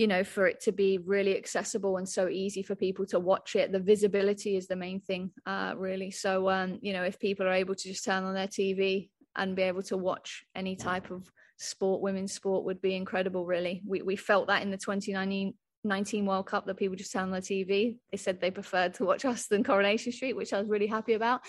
you 0.00 0.06
know, 0.06 0.24
for 0.24 0.46
it 0.46 0.62
to 0.62 0.72
be 0.72 0.96
really 0.96 1.36
accessible 1.36 1.98
and 1.98 2.08
so 2.08 2.26
easy 2.26 2.62
for 2.62 2.74
people 2.74 3.04
to 3.04 3.20
watch 3.20 3.54
it. 3.54 3.70
The 3.70 3.78
visibility 3.78 4.56
is 4.56 4.66
the 4.66 4.74
main 4.74 4.98
thing, 4.98 5.30
uh, 5.44 5.74
really. 5.76 6.10
So, 6.10 6.48
um, 6.48 6.78
you 6.80 6.94
know, 6.94 7.02
if 7.02 7.20
people 7.20 7.46
are 7.46 7.52
able 7.52 7.74
to 7.74 7.88
just 7.88 8.06
turn 8.06 8.24
on 8.24 8.32
their 8.32 8.48
TV 8.48 9.10
and 9.36 9.54
be 9.54 9.60
able 9.60 9.82
to 9.82 9.98
watch 9.98 10.42
any 10.54 10.74
type 10.74 11.10
of 11.10 11.30
sport, 11.58 12.00
women's 12.00 12.32
sport 12.32 12.64
would 12.64 12.80
be 12.80 12.94
incredible. 12.94 13.44
Really, 13.44 13.82
we 13.86 14.00
we 14.00 14.16
felt 14.16 14.46
that 14.46 14.62
in 14.62 14.70
the 14.70 14.78
2019 14.78 15.52
19 15.82 16.26
World 16.26 16.46
Cup 16.46 16.66
that 16.66 16.76
people 16.76 16.96
just 16.96 17.12
turned 17.12 17.32
on 17.32 17.40
the 17.40 17.40
TV. 17.40 17.96
They 18.10 18.16
said 18.16 18.40
they 18.40 18.50
preferred 18.50 18.94
to 18.94 19.04
watch 19.04 19.24
us 19.32 19.46
than 19.46 19.64
Coronation 19.64 20.12
Street, 20.12 20.36
which 20.36 20.52
I 20.52 20.60
was 20.60 20.68
really 20.68 20.86
happy 20.86 21.14
about. 21.14 21.40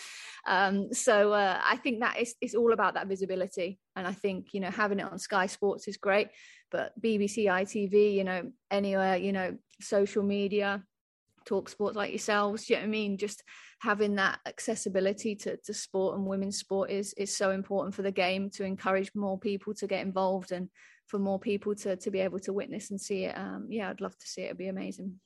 Um, 0.46 0.94
so 0.94 1.34
uh, 1.34 1.60
I 1.64 1.78
think 1.78 2.02
that 2.02 2.20
is 2.20 2.36
it's 2.42 2.56
all 2.56 2.74
about 2.74 2.96
that 2.96 3.08
visibility, 3.08 3.80
and 3.96 4.06
I 4.06 4.14
think 4.14 4.54
you 4.54 4.60
know 4.60 4.72
having 4.72 5.00
it 5.00 5.10
on 5.12 5.20
Sky 5.20 5.46
Sports 5.46 5.88
is 5.88 5.98
great, 5.98 6.28
but 6.72 7.00
BBC, 7.02 7.46
ITV, 7.46 8.14
you 8.14 8.24
know 8.24 8.52
anywhere, 8.70 9.18
you 9.18 9.32
know 9.32 9.58
social 9.80 10.24
media, 10.24 10.84
talk 11.46 11.70
sports 11.70 11.96
like 11.96 12.12
yourselves. 12.12 12.70
You 12.70 12.78
know 12.78 12.82
what 12.82 12.88
I 12.88 12.90
mean? 12.90 13.18
Just 13.18 13.44
having 13.80 14.16
that 14.16 14.40
accessibility 14.46 15.36
to, 15.36 15.58
to 15.58 15.74
sport 15.74 16.18
and 16.18 16.26
women's 16.26 16.58
sport 16.58 16.90
is 16.90 17.14
is 17.14 17.36
so 17.36 17.52
important 17.52 17.96
for 17.96 18.02
the 18.02 18.12
game 18.12 18.50
to 18.52 18.64
encourage 18.64 19.12
more 19.16 19.40
people 19.40 19.74
to 19.76 19.88
get 19.88 20.06
involved 20.06 20.52
and 20.52 20.70
for 21.08 21.20
more 21.20 21.40
people 21.40 21.76
to 21.76 21.96
to 21.98 22.12
be 22.12 22.20
able 22.20 22.40
to 22.40 22.54
witness 22.54 22.92
and 22.92 23.00
see 23.00 23.26
it. 23.26 23.38
Um, 23.38 23.68
yeah, 23.70 23.90
I'd 23.90 24.02
love 24.02 24.18
to 24.18 24.28
see 24.28 24.44
it. 24.44 24.46
It'd 24.46 24.58
be 24.58 24.68
amazing. 24.68 25.20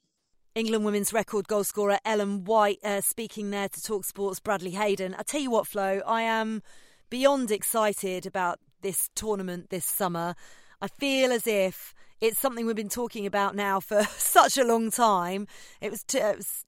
England 0.55 0.85
women's 0.85 1.11
record 1.11 1.49
goal 1.49 1.65
scorer 1.65 1.99
Ellen 2.05 2.45
White 2.45 2.79
uh, 2.81 3.01
speaking 3.01 3.51
there 3.51 3.67
to 3.67 3.83
Talk 3.83 4.05
Sports. 4.05 4.39
Bradley 4.39 4.71
Hayden. 4.71 5.13
I 5.19 5.23
tell 5.23 5.41
you 5.41 5.51
what, 5.51 5.67
Flo, 5.67 6.01
I 6.07 6.21
am 6.21 6.63
beyond 7.09 7.51
excited 7.51 8.25
about 8.25 8.59
this 8.81 9.09
tournament 9.15 9.69
this 9.69 9.85
summer. 9.85 10.33
I 10.81 10.87
feel 10.87 11.31
as 11.31 11.47
if 11.47 11.93
it's 12.21 12.39
something 12.39 12.65
we've 12.65 12.75
been 12.75 12.89
talking 12.89 13.25
about 13.25 13.55
now 13.55 13.79
for 13.79 14.03
such 14.17 14.57
a 14.57 14.63
long 14.63 14.91
time. 14.91 15.47
It 15.81 15.91
was, 15.91 16.03
t- 16.03 16.19
it 16.19 16.37
was 16.37 16.65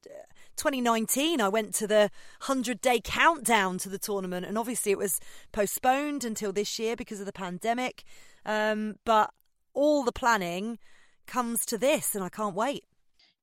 2019, 0.57 1.39
I 1.39 1.49
went 1.49 1.73
to 1.75 1.87
the 1.87 2.09
100 2.45 2.81
day 2.81 2.99
countdown 3.03 3.77
to 3.79 3.89
the 3.89 3.99
tournament, 3.99 4.45
and 4.45 4.57
obviously 4.57 4.91
it 4.91 4.97
was 4.97 5.19
postponed 5.51 6.23
until 6.25 6.51
this 6.51 6.77
year 6.79 6.95
because 6.95 7.19
of 7.19 7.25
the 7.25 7.31
pandemic. 7.33 8.03
Um, 8.45 8.95
but 9.05 9.31
all 9.73 10.03
the 10.03 10.11
planning 10.11 10.79
comes 11.27 11.65
to 11.67 11.77
this, 11.77 12.15
and 12.15 12.23
I 12.23 12.29
can't 12.29 12.55
wait. 12.55 12.83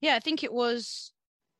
Yeah, 0.01 0.17
I 0.17 0.19
think 0.19 0.43
it 0.43 0.53
was 0.53 1.13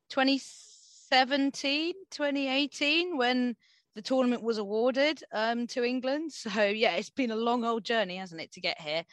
2017, 0.09 1.93
2018 2.11 3.17
when 3.17 3.55
the 3.95 4.01
tournament 4.01 4.43
was 4.43 4.57
awarded 4.57 5.23
um, 5.33 5.67
to 5.67 5.83
England. 5.83 6.31
So, 6.45 6.63
yeah, 6.63 6.95
it's 6.95 7.09
been 7.09 7.31
a 7.31 7.35
long 7.35 7.63
old 7.63 7.83
journey, 7.83 8.17
hasn't 8.17 8.41
it, 8.41 8.51
to 8.53 8.61
get 8.61 8.79
here? 8.79 9.03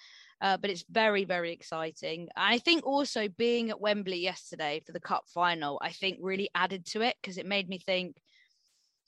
Uh, 0.41 0.57
but 0.57 0.71
it's 0.71 0.85
very, 0.91 1.25
very 1.25 1.53
exciting. 1.53 2.29
I 2.37 2.59
think 2.59 2.85
also 2.85 3.29
being 3.29 3.71
at 3.71 3.81
Wembley 3.81 4.19
yesterday 4.19 4.83
for 4.85 4.93
the 4.93 5.01
cup 5.01 5.25
final, 5.33 5.79
I 5.81 5.91
think 5.91 6.19
really 6.21 6.51
added 6.55 6.85
to 6.87 7.03
it 7.03 7.17
because 7.23 7.39
it 7.39 7.47
made 7.47 7.69
me 7.69 7.79
think, 7.79 8.17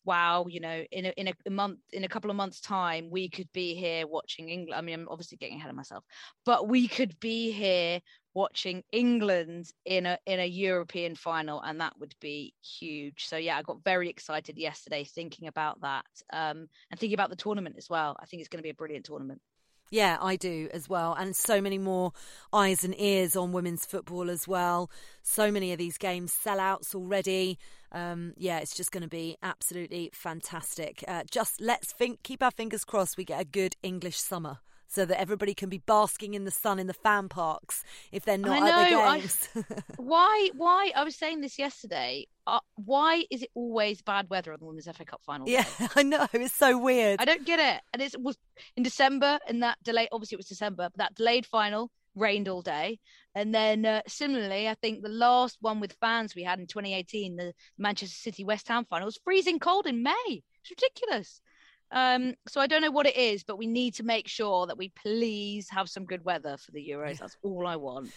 wow, 0.05 0.47
you 0.49 0.61
know, 0.61 0.85
in 0.93 1.07
a, 1.07 1.09
in 1.17 1.29
a 1.29 1.51
month, 1.51 1.81
in 1.93 2.05
a 2.05 2.09
couple 2.09 2.31
of 2.31 2.37
months' 2.37 2.61
time, 2.61 3.11
we 3.11 3.29
could 3.29 3.49
be 3.53 3.75
here 3.75 4.07
watching 4.07 4.49
England. 4.49 4.79
I 4.79 4.83
mean, 4.83 4.95
I'm 4.95 5.09
obviously 5.09 5.39
getting 5.39 5.59
ahead 5.59 5.71
of 5.71 5.77
myself, 5.77 6.05
but 6.47 6.69
we 6.69 6.87
could 6.87 7.19
be 7.19 7.51
here 7.51 8.01
watching 8.35 8.83
England 8.93 9.71
in 9.85 10.07
a 10.07 10.19
in 10.27 10.41
a 10.41 10.47
European 10.47 11.15
final, 11.15 11.61
and 11.61 11.81
that 11.81 11.95
would 11.99 12.15
be 12.21 12.53
huge. 12.63 13.27
So 13.27 13.37
yeah, 13.37 13.57
I 13.57 13.63
got 13.63 13.85
very 13.85 14.11
excited 14.11 14.59
yesterday 14.59 15.05
thinking 15.05 15.49
about 15.49 15.81
that 15.81 16.07
um, 16.33 16.69
and 16.91 17.01
thinking 17.01 17.15
about 17.15 17.31
the 17.31 17.37
tournament 17.37 17.77
as 17.79 17.89
well. 17.89 18.17
I 18.21 18.27
think 18.27 18.41
it's 18.41 18.49
going 18.49 18.59
to 18.59 18.65
be 18.65 18.71
a 18.71 18.75
brilliant 18.75 19.07
tournament. 19.07 19.41
Yeah, 19.91 20.17
I 20.21 20.37
do 20.37 20.69
as 20.73 20.89
well. 20.89 21.15
And 21.15 21.37
so 21.37 21.61
many 21.61 21.79
more 21.79 22.13
eyes 22.53 22.85
and 22.85 22.99
ears 22.99 23.37
on 23.37 23.53
women's 23.53 23.85
football 23.85 24.29
as 24.29 24.49
well. 24.49 24.91
So 25.23 25.53
many 25.53 25.73
of 25.73 25.79
these 25.79 25.99
games 25.99 26.35
sellouts 26.35 26.95
already. 26.95 27.59
Um, 27.93 28.33
yeah, 28.37 28.59
it's 28.59 28.75
just 28.75 28.91
going 28.91 29.03
to 29.03 29.09
be 29.09 29.37
absolutely 29.43 30.11
fantastic. 30.13 31.05
Uh, 31.07 31.23
just 31.31 31.61
let's 31.61 31.93
think, 31.93 32.23
keep 32.25 32.43
our 32.43 32.51
fingers 32.51 32.85
crossed 32.85 33.17
we 33.17 33.25
get 33.25 33.41
a 33.41 33.45
good 33.45 33.77
English 33.83 34.17
summer 34.17 34.59
so 34.95 35.05
that 35.05 35.21
everybody 35.21 35.55
can 35.55 35.69
be 35.69 35.79
basking 35.79 36.35
in 36.35 36.45
the 36.45 36.51
sun 36.51 36.79
in 36.79 36.87
the 36.87 36.95
fan 36.95 37.29
parks 37.29 37.85
if 38.13 38.25
they're 38.25 38.39
not 38.39 38.63
at 38.63 38.89
the 38.89 39.21
games. 39.21 39.49
I, 39.57 39.83
why? 39.97 40.51
Why? 40.57 40.93
I 40.95 41.05
was 41.05 41.17
saying 41.17 41.41
this 41.41 41.59
yesterday. 41.59 42.27
Uh, 42.47 42.61
why 42.77 43.25
is 43.31 43.43
it 43.43 43.51
always 43.55 44.03
bad 44.03 44.29
weather 44.29 44.53
on 44.53 44.59
the 44.61 44.67
Women's 44.67 44.87
FA 44.87 45.05
Cup 45.05 45.23
final? 45.25 45.49
Yeah, 45.49 45.65
day? 45.79 45.89
I 45.97 46.03
know. 46.03 46.27
It's 46.33 46.55
so 46.55 46.79
weird. 46.79 47.21
I 47.21 47.25
don't 47.25 47.47
get 47.47 47.59
it. 47.59 47.83
And 47.93 48.03
it 48.03 48.15
was 48.21 48.37
in 48.77 48.83
December, 48.83 49.39
and 49.49 49.63
that 49.63 49.79
delay. 49.83 50.09
Obviously, 50.13 50.37
it 50.37 50.39
was 50.39 50.47
December, 50.47 50.89
but 50.91 50.99
that 50.99 51.15
delayed 51.15 51.47
final 51.47 51.91
rained 52.15 52.49
all 52.49 52.63
day. 52.63 53.01
And 53.35 53.55
then 53.55 53.85
uh, 53.85 54.03
similarly, 54.07 54.69
I 54.69 54.75
think 54.75 55.03
the 55.03 55.09
last 55.09 55.59
one 55.61 55.81
with 55.81 55.97
fans 56.01 56.35
we 56.35 56.45
had 56.45 56.61
in 56.61 56.67
2018, 56.67 57.37
the 57.37 57.53
Manchester 57.79 58.15
City 58.15 58.45
West 58.45 58.69
Ham 58.69 58.85
final, 58.89 59.07
was 59.07 59.19
freezing 59.25 59.59
cold 59.59 59.87
in 59.87 60.03
May. 60.03 60.13
It's 60.29 60.71
ridiculous. 60.71 61.41
Um, 61.95 62.35
so 62.49 62.61
I 62.61 62.67
don't 62.67 62.83
know 62.83 62.91
what 62.91 63.07
it 63.07 63.17
is, 63.17 63.45
but 63.45 63.57
we 63.57 63.69
need 63.69 63.95
to 63.95 64.03
make 64.03 64.27
sure 64.27 64.67
that 64.67 64.77
we 64.77 64.91
please 64.91 65.71
have 65.71 65.89
some 65.89 66.05
good 66.05 66.25
weather 66.25 66.57
for 66.57 66.73
the 66.73 66.87
Euros. 66.87 67.19
That's 67.19 67.37
all 67.43 67.67
I 67.67 67.77
want. 67.77 68.11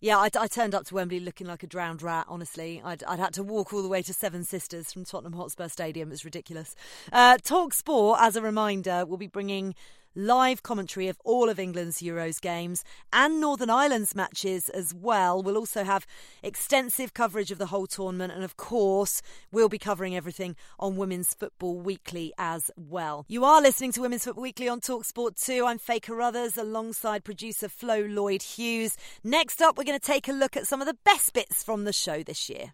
Yeah, 0.00 0.18
I, 0.18 0.28
I, 0.38 0.46
turned 0.46 0.74
up 0.74 0.84
to 0.86 0.94
Wembley 0.94 1.20
looking 1.20 1.46
like 1.46 1.62
a 1.62 1.66
drowned 1.66 2.02
rat. 2.02 2.26
Honestly, 2.28 2.80
I'd, 2.84 3.02
I'd 3.04 3.18
had 3.18 3.32
to 3.34 3.42
walk 3.42 3.72
all 3.72 3.82
the 3.82 3.88
way 3.88 4.02
to 4.02 4.12
Seven 4.12 4.44
Sisters 4.44 4.92
from 4.92 5.04
Tottenham 5.04 5.32
Hotspur 5.32 5.68
Stadium. 5.68 6.12
It's 6.12 6.24
ridiculous. 6.24 6.76
Uh, 7.10 7.38
Talk 7.42 7.74
Sport, 7.74 8.18
as 8.20 8.36
a 8.36 8.42
reminder, 8.42 9.04
will 9.06 9.16
be 9.16 9.26
bringing 9.26 9.74
live 10.16 10.62
commentary 10.62 11.08
of 11.08 11.18
all 11.24 11.48
of 11.48 11.60
England's 11.60 11.98
Euros 11.98 12.40
games 12.40 12.82
and 13.12 13.40
Northern 13.40 13.70
Ireland's 13.70 14.14
matches 14.14 14.68
as 14.70 14.94
well. 14.94 15.42
We'll 15.42 15.58
also 15.58 15.84
have 15.84 16.06
extensive 16.42 17.14
coverage 17.14 17.50
of 17.50 17.58
the 17.58 17.66
whole 17.66 17.86
tournament, 17.86 18.32
and 18.32 18.42
of 18.42 18.56
course, 18.56 19.20
we'll 19.52 19.68
be 19.68 19.78
covering 19.78 20.16
everything 20.16 20.56
on 20.80 20.96
Women's 20.96 21.34
Football 21.34 21.80
Weekly 21.80 22.32
as 22.38 22.70
well. 22.76 23.26
You 23.28 23.44
are 23.44 23.60
listening 23.60 23.92
to 23.92 24.00
Women's 24.00 24.24
Football 24.24 24.42
Weekly 24.42 24.68
on 24.68 24.80
Talksport 24.80 25.40
2. 25.44 25.66
I'm 25.66 25.78
Faye 25.78 26.00
Carruthers 26.00 26.56
alongside 26.56 27.22
producer 27.22 27.68
Flo 27.68 28.00
Lloyd 28.00 28.42
Hughes. 28.42 28.96
Next 29.22 29.60
up, 29.60 29.76
we're 29.76 29.84
going 29.84 29.98
to 29.98 30.04
take 30.04 30.28
a 30.28 30.32
look 30.32 30.56
at 30.56 30.66
some 30.66 30.80
of 30.80 30.86
the 30.86 30.96
best 31.04 31.34
bits 31.34 31.62
from 31.62 31.84
the 31.84 31.92
show 31.92 32.22
this 32.22 32.48
year. 32.48 32.72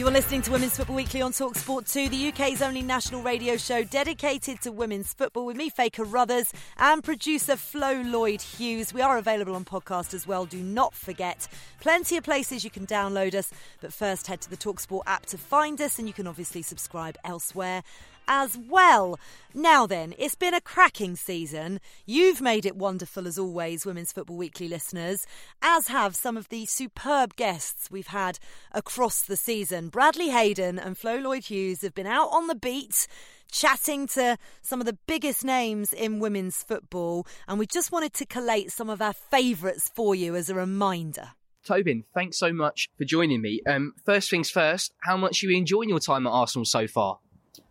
You 0.00 0.08
are 0.08 0.10
listening 0.10 0.40
to 0.40 0.52
Women's 0.52 0.78
Football 0.78 0.96
Weekly 0.96 1.20
on 1.20 1.30
Talk 1.30 1.56
Sport 1.56 1.84
2, 1.84 2.08
the 2.08 2.28
UK's 2.28 2.62
only 2.62 2.80
national 2.80 3.20
radio 3.20 3.58
show 3.58 3.84
dedicated 3.84 4.58
to 4.62 4.72
women's 4.72 5.12
football 5.12 5.44
with 5.44 5.58
me, 5.58 5.68
Faye 5.68 5.90
Carruthers, 5.90 6.54
and 6.78 7.04
producer 7.04 7.54
Flo 7.54 8.00
Lloyd 8.00 8.40
Hughes. 8.40 8.94
We 8.94 9.02
are 9.02 9.18
available 9.18 9.54
on 9.54 9.66
podcast 9.66 10.14
as 10.14 10.26
well. 10.26 10.46
Do 10.46 10.62
not 10.62 10.94
forget, 10.94 11.46
plenty 11.80 12.16
of 12.16 12.24
places 12.24 12.64
you 12.64 12.70
can 12.70 12.86
download 12.86 13.34
us. 13.34 13.52
But 13.82 13.92
first, 13.92 14.26
head 14.26 14.40
to 14.40 14.48
the 14.48 14.56
Talksport 14.56 15.02
app 15.06 15.26
to 15.26 15.36
find 15.36 15.78
us, 15.82 15.98
and 15.98 16.08
you 16.08 16.14
can 16.14 16.26
obviously 16.26 16.62
subscribe 16.62 17.18
elsewhere 17.22 17.82
as 18.30 18.56
well. 18.56 19.18
Now 19.52 19.86
then, 19.86 20.14
it's 20.16 20.36
been 20.36 20.54
a 20.54 20.60
cracking 20.60 21.16
season. 21.16 21.80
You've 22.06 22.40
made 22.40 22.64
it 22.64 22.76
wonderful 22.76 23.26
as 23.26 23.36
always, 23.36 23.84
Women's 23.84 24.12
Football 24.12 24.36
Weekly 24.36 24.68
listeners, 24.68 25.26
as 25.60 25.88
have 25.88 26.14
some 26.14 26.36
of 26.36 26.48
the 26.48 26.64
superb 26.64 27.34
guests 27.34 27.90
we've 27.90 28.06
had 28.06 28.38
across 28.70 29.20
the 29.22 29.36
season. 29.36 29.88
Bradley 29.88 30.28
Hayden 30.28 30.78
and 30.78 30.96
Flo 30.96 31.16
Lloyd 31.18 31.46
Hughes 31.46 31.82
have 31.82 31.92
been 31.92 32.06
out 32.06 32.28
on 32.28 32.46
the 32.46 32.54
beat 32.54 33.08
chatting 33.50 34.06
to 34.06 34.38
some 34.62 34.78
of 34.78 34.86
the 34.86 34.96
biggest 35.08 35.44
names 35.44 35.92
in 35.92 36.20
women's 36.20 36.62
football, 36.62 37.26
and 37.48 37.58
we 37.58 37.66
just 37.66 37.90
wanted 37.90 38.14
to 38.14 38.24
collate 38.24 38.70
some 38.70 38.88
of 38.88 39.02
our 39.02 39.12
favourites 39.12 39.90
for 39.92 40.14
you 40.14 40.36
as 40.36 40.48
a 40.48 40.54
reminder. 40.54 41.30
Tobin, 41.66 42.04
thanks 42.14 42.38
so 42.38 42.52
much 42.52 42.88
for 42.96 43.04
joining 43.04 43.42
me. 43.42 43.60
Um, 43.66 43.92
first 44.06 44.30
things 44.30 44.50
first, 44.50 44.94
how 45.02 45.16
much 45.16 45.42
are 45.42 45.48
you 45.48 45.56
enjoying 45.56 45.88
your 45.88 45.98
time 45.98 46.28
at 46.28 46.30
Arsenal 46.30 46.64
so 46.64 46.86
far? 46.86 47.18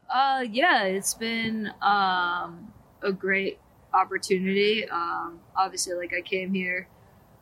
Uh, 0.10 0.44
yeah, 0.50 0.84
it's 0.84 1.14
been 1.14 1.72
um, 1.82 2.74
a 3.04 3.12
great 3.12 3.60
opportunity. 3.94 4.88
Um, 4.90 5.40
obviously, 5.56 5.94
like 5.94 6.14
I 6.18 6.22
came 6.22 6.54
here 6.54 6.88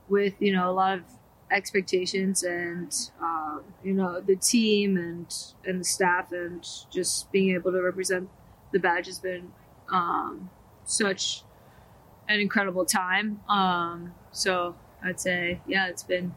with 0.09 0.33
you 0.39 0.53
know 0.53 0.69
a 0.69 0.73
lot 0.73 0.97
of 0.97 1.03
expectations 1.49 2.43
and 2.43 2.93
uh, 3.23 3.59
you 3.83 3.93
know 3.93 4.19
the 4.19 4.35
team 4.35 4.97
and 4.97 5.33
and 5.65 5.79
the 5.79 5.85
staff 5.85 6.31
and 6.31 6.65
just 6.91 7.31
being 7.31 7.55
able 7.55 7.71
to 7.71 7.81
represent 7.81 8.29
the 8.73 8.79
badge 8.79 9.05
has 9.05 9.19
been 9.19 9.51
um, 9.89 10.49
such 10.83 11.43
an 12.27 12.41
incredible 12.41 12.85
time. 12.85 13.39
Um, 13.47 14.13
so 14.31 14.75
I'd 15.01 15.21
say 15.21 15.61
yeah, 15.67 15.87
it's 15.87 16.03
been 16.03 16.33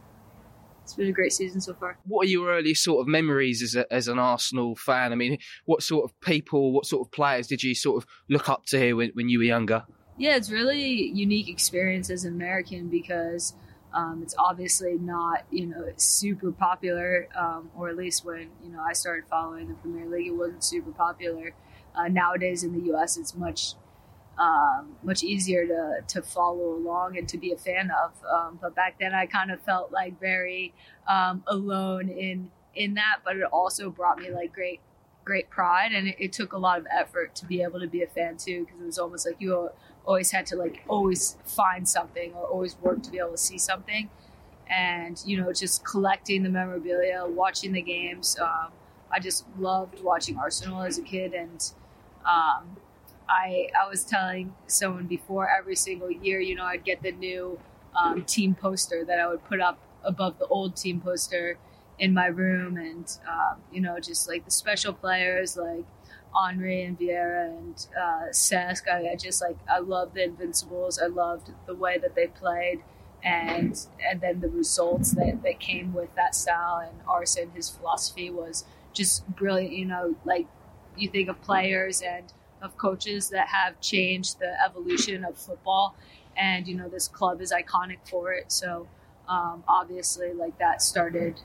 it's 0.90 0.96
been 0.96 1.08
a 1.08 1.12
great 1.12 1.32
season 1.32 1.60
so 1.60 1.72
far. 1.74 1.96
What 2.04 2.26
are 2.26 2.28
your 2.30 2.50
early 2.50 2.74
sort 2.74 3.00
of 3.00 3.06
memories 3.06 3.62
as, 3.62 3.76
a, 3.76 3.92
as 3.92 4.08
an 4.08 4.18
Arsenal 4.18 4.74
fan? 4.74 5.12
I 5.12 5.14
mean, 5.14 5.38
what 5.66 5.82
sort 5.82 6.04
of 6.04 6.20
people, 6.20 6.72
what 6.72 6.84
sort 6.84 7.06
of 7.06 7.12
players 7.12 7.46
did 7.46 7.62
you 7.62 7.74
sort 7.76 8.02
of 8.02 8.08
look 8.28 8.48
up 8.48 8.66
to 8.66 8.78
here 8.78 8.96
when, 8.96 9.10
when 9.14 9.28
you 9.28 9.38
were 9.38 9.44
younger? 9.44 9.84
Yeah, 10.18 10.34
it's 10.34 10.50
really 10.50 11.10
unique 11.10 11.48
experience 11.48 12.10
as 12.10 12.24
an 12.24 12.34
American 12.34 12.88
because 12.88 13.54
um, 13.94 14.20
it's 14.22 14.34
obviously 14.38 14.98
not 14.98 15.44
you 15.50 15.66
know 15.66 15.92
super 15.96 16.52
popular, 16.52 17.28
um, 17.34 17.70
or 17.76 17.88
at 17.88 17.96
least 17.96 18.24
when 18.24 18.50
you 18.62 18.70
know 18.70 18.80
I 18.80 18.92
started 18.92 19.24
following 19.28 19.68
the 19.68 19.74
Premier 19.74 20.06
League, 20.06 20.26
it 20.26 20.36
wasn't 20.36 20.62
super 20.62 20.90
popular. 20.90 21.54
Uh, 21.94 22.08
nowadays 22.08 22.62
in 22.62 22.72
the 22.72 22.86
U.S., 22.86 23.16
it's 23.16 23.34
much 23.34 23.74
um, 24.40 24.96
much 25.02 25.22
easier 25.22 25.66
to, 25.66 26.00
to 26.08 26.22
follow 26.22 26.72
along 26.72 27.18
and 27.18 27.28
to 27.28 27.36
be 27.36 27.52
a 27.52 27.58
fan 27.58 27.90
of. 27.90 28.12
Um, 28.24 28.58
but 28.60 28.74
back 28.74 28.98
then, 28.98 29.14
I 29.14 29.26
kind 29.26 29.50
of 29.50 29.60
felt 29.60 29.92
like 29.92 30.18
very 30.18 30.72
um, 31.06 31.44
alone 31.46 32.08
in 32.08 32.50
in 32.74 32.94
that. 32.94 33.18
But 33.22 33.36
it 33.36 33.44
also 33.44 33.90
brought 33.90 34.18
me 34.18 34.30
like 34.30 34.52
great 34.52 34.80
great 35.24 35.50
pride, 35.50 35.92
and 35.92 36.08
it, 36.08 36.16
it, 36.18 36.32
took 36.32 36.54
a 36.54 36.58
lot 36.58 36.78
of 36.78 36.86
effort 36.90 37.34
to 37.34 37.44
be 37.44 37.62
able 37.62 37.78
to 37.78 37.86
be 37.86 38.02
a 38.02 38.06
fan 38.06 38.38
too, 38.38 38.64
because 38.64 38.80
it 38.80 38.86
was 38.86 38.98
almost 38.98 39.26
like 39.26 39.36
you 39.38 39.68
always 40.06 40.30
had 40.30 40.46
to 40.46 40.56
like 40.56 40.82
always 40.88 41.36
find 41.44 41.86
something 41.86 42.32
or 42.32 42.46
always 42.46 42.76
work 42.78 43.02
to 43.02 43.10
be 43.10 43.18
able 43.18 43.32
to 43.32 43.38
see 43.38 43.58
something. 43.58 44.08
And 44.68 45.22
you 45.26 45.36
know, 45.36 45.52
just 45.52 45.84
collecting 45.84 46.42
the 46.44 46.48
memorabilia, 46.48 47.26
watching 47.26 47.72
the 47.72 47.82
games. 47.82 48.38
Um, 48.40 48.68
I 49.12 49.18
just 49.18 49.44
loved 49.58 50.00
watching 50.02 50.38
Arsenal 50.38 50.82
as 50.82 50.96
a 50.96 51.02
kid, 51.02 51.34
and 51.34 51.72
um, 52.24 52.76
I 53.30 53.68
I 53.80 53.88
was 53.88 54.04
telling 54.04 54.54
someone 54.66 55.06
before 55.06 55.48
every 55.48 55.76
single 55.76 56.10
year, 56.10 56.40
you 56.40 56.56
know, 56.56 56.64
I'd 56.64 56.84
get 56.84 57.02
the 57.02 57.12
new 57.12 57.58
um, 57.94 58.24
team 58.24 58.54
poster 58.54 59.04
that 59.04 59.20
I 59.20 59.28
would 59.28 59.44
put 59.44 59.60
up 59.60 59.78
above 60.04 60.38
the 60.38 60.46
old 60.46 60.76
team 60.76 61.00
poster 61.00 61.58
in 61.98 62.12
my 62.12 62.26
room, 62.26 62.76
and 62.76 63.06
um, 63.28 63.58
you 63.72 63.80
know, 63.80 64.00
just 64.00 64.28
like 64.28 64.44
the 64.44 64.50
special 64.50 64.92
players 64.92 65.56
like 65.56 65.84
Henry 66.34 66.82
and 66.82 66.98
Vieira 66.98 67.48
and 67.58 67.86
uh. 67.96 68.26
I, 68.90 69.10
I 69.12 69.16
just 69.16 69.40
like 69.40 69.56
I 69.68 69.78
loved 69.78 70.14
the 70.14 70.24
Invincibles. 70.24 70.98
I 70.98 71.06
loved 71.06 71.50
the 71.66 71.74
way 71.74 71.98
that 71.98 72.14
they 72.14 72.26
played. 72.26 72.82
And 73.22 73.78
and 74.08 74.20
then 74.20 74.40
the 74.40 74.48
results 74.48 75.12
that, 75.12 75.42
that 75.42 75.60
came 75.60 75.92
with 75.92 76.14
that 76.14 76.34
style 76.34 76.78
and 76.78 76.98
Arsene, 77.06 77.50
his 77.54 77.68
philosophy 77.68 78.30
was 78.30 78.64
just 78.94 79.28
brilliant. 79.36 79.74
You 79.74 79.86
know, 79.86 80.16
like 80.24 80.46
you 80.96 81.08
think 81.10 81.28
of 81.28 81.40
players 81.42 82.00
and 82.00 82.32
of 82.62 82.76
coaches 82.76 83.30
that 83.30 83.48
have 83.48 83.80
changed 83.80 84.38
the 84.38 84.52
evolution 84.64 85.24
of 85.24 85.38
football, 85.38 85.96
and 86.36 86.66
you 86.66 86.74
know 86.74 86.88
this 86.88 87.08
club 87.08 87.40
is 87.40 87.52
iconic 87.52 87.98
for 88.08 88.32
it. 88.32 88.52
So 88.52 88.88
um, 89.28 89.64
obviously, 89.68 90.32
like 90.32 90.58
that 90.58 90.82
started 90.82 91.40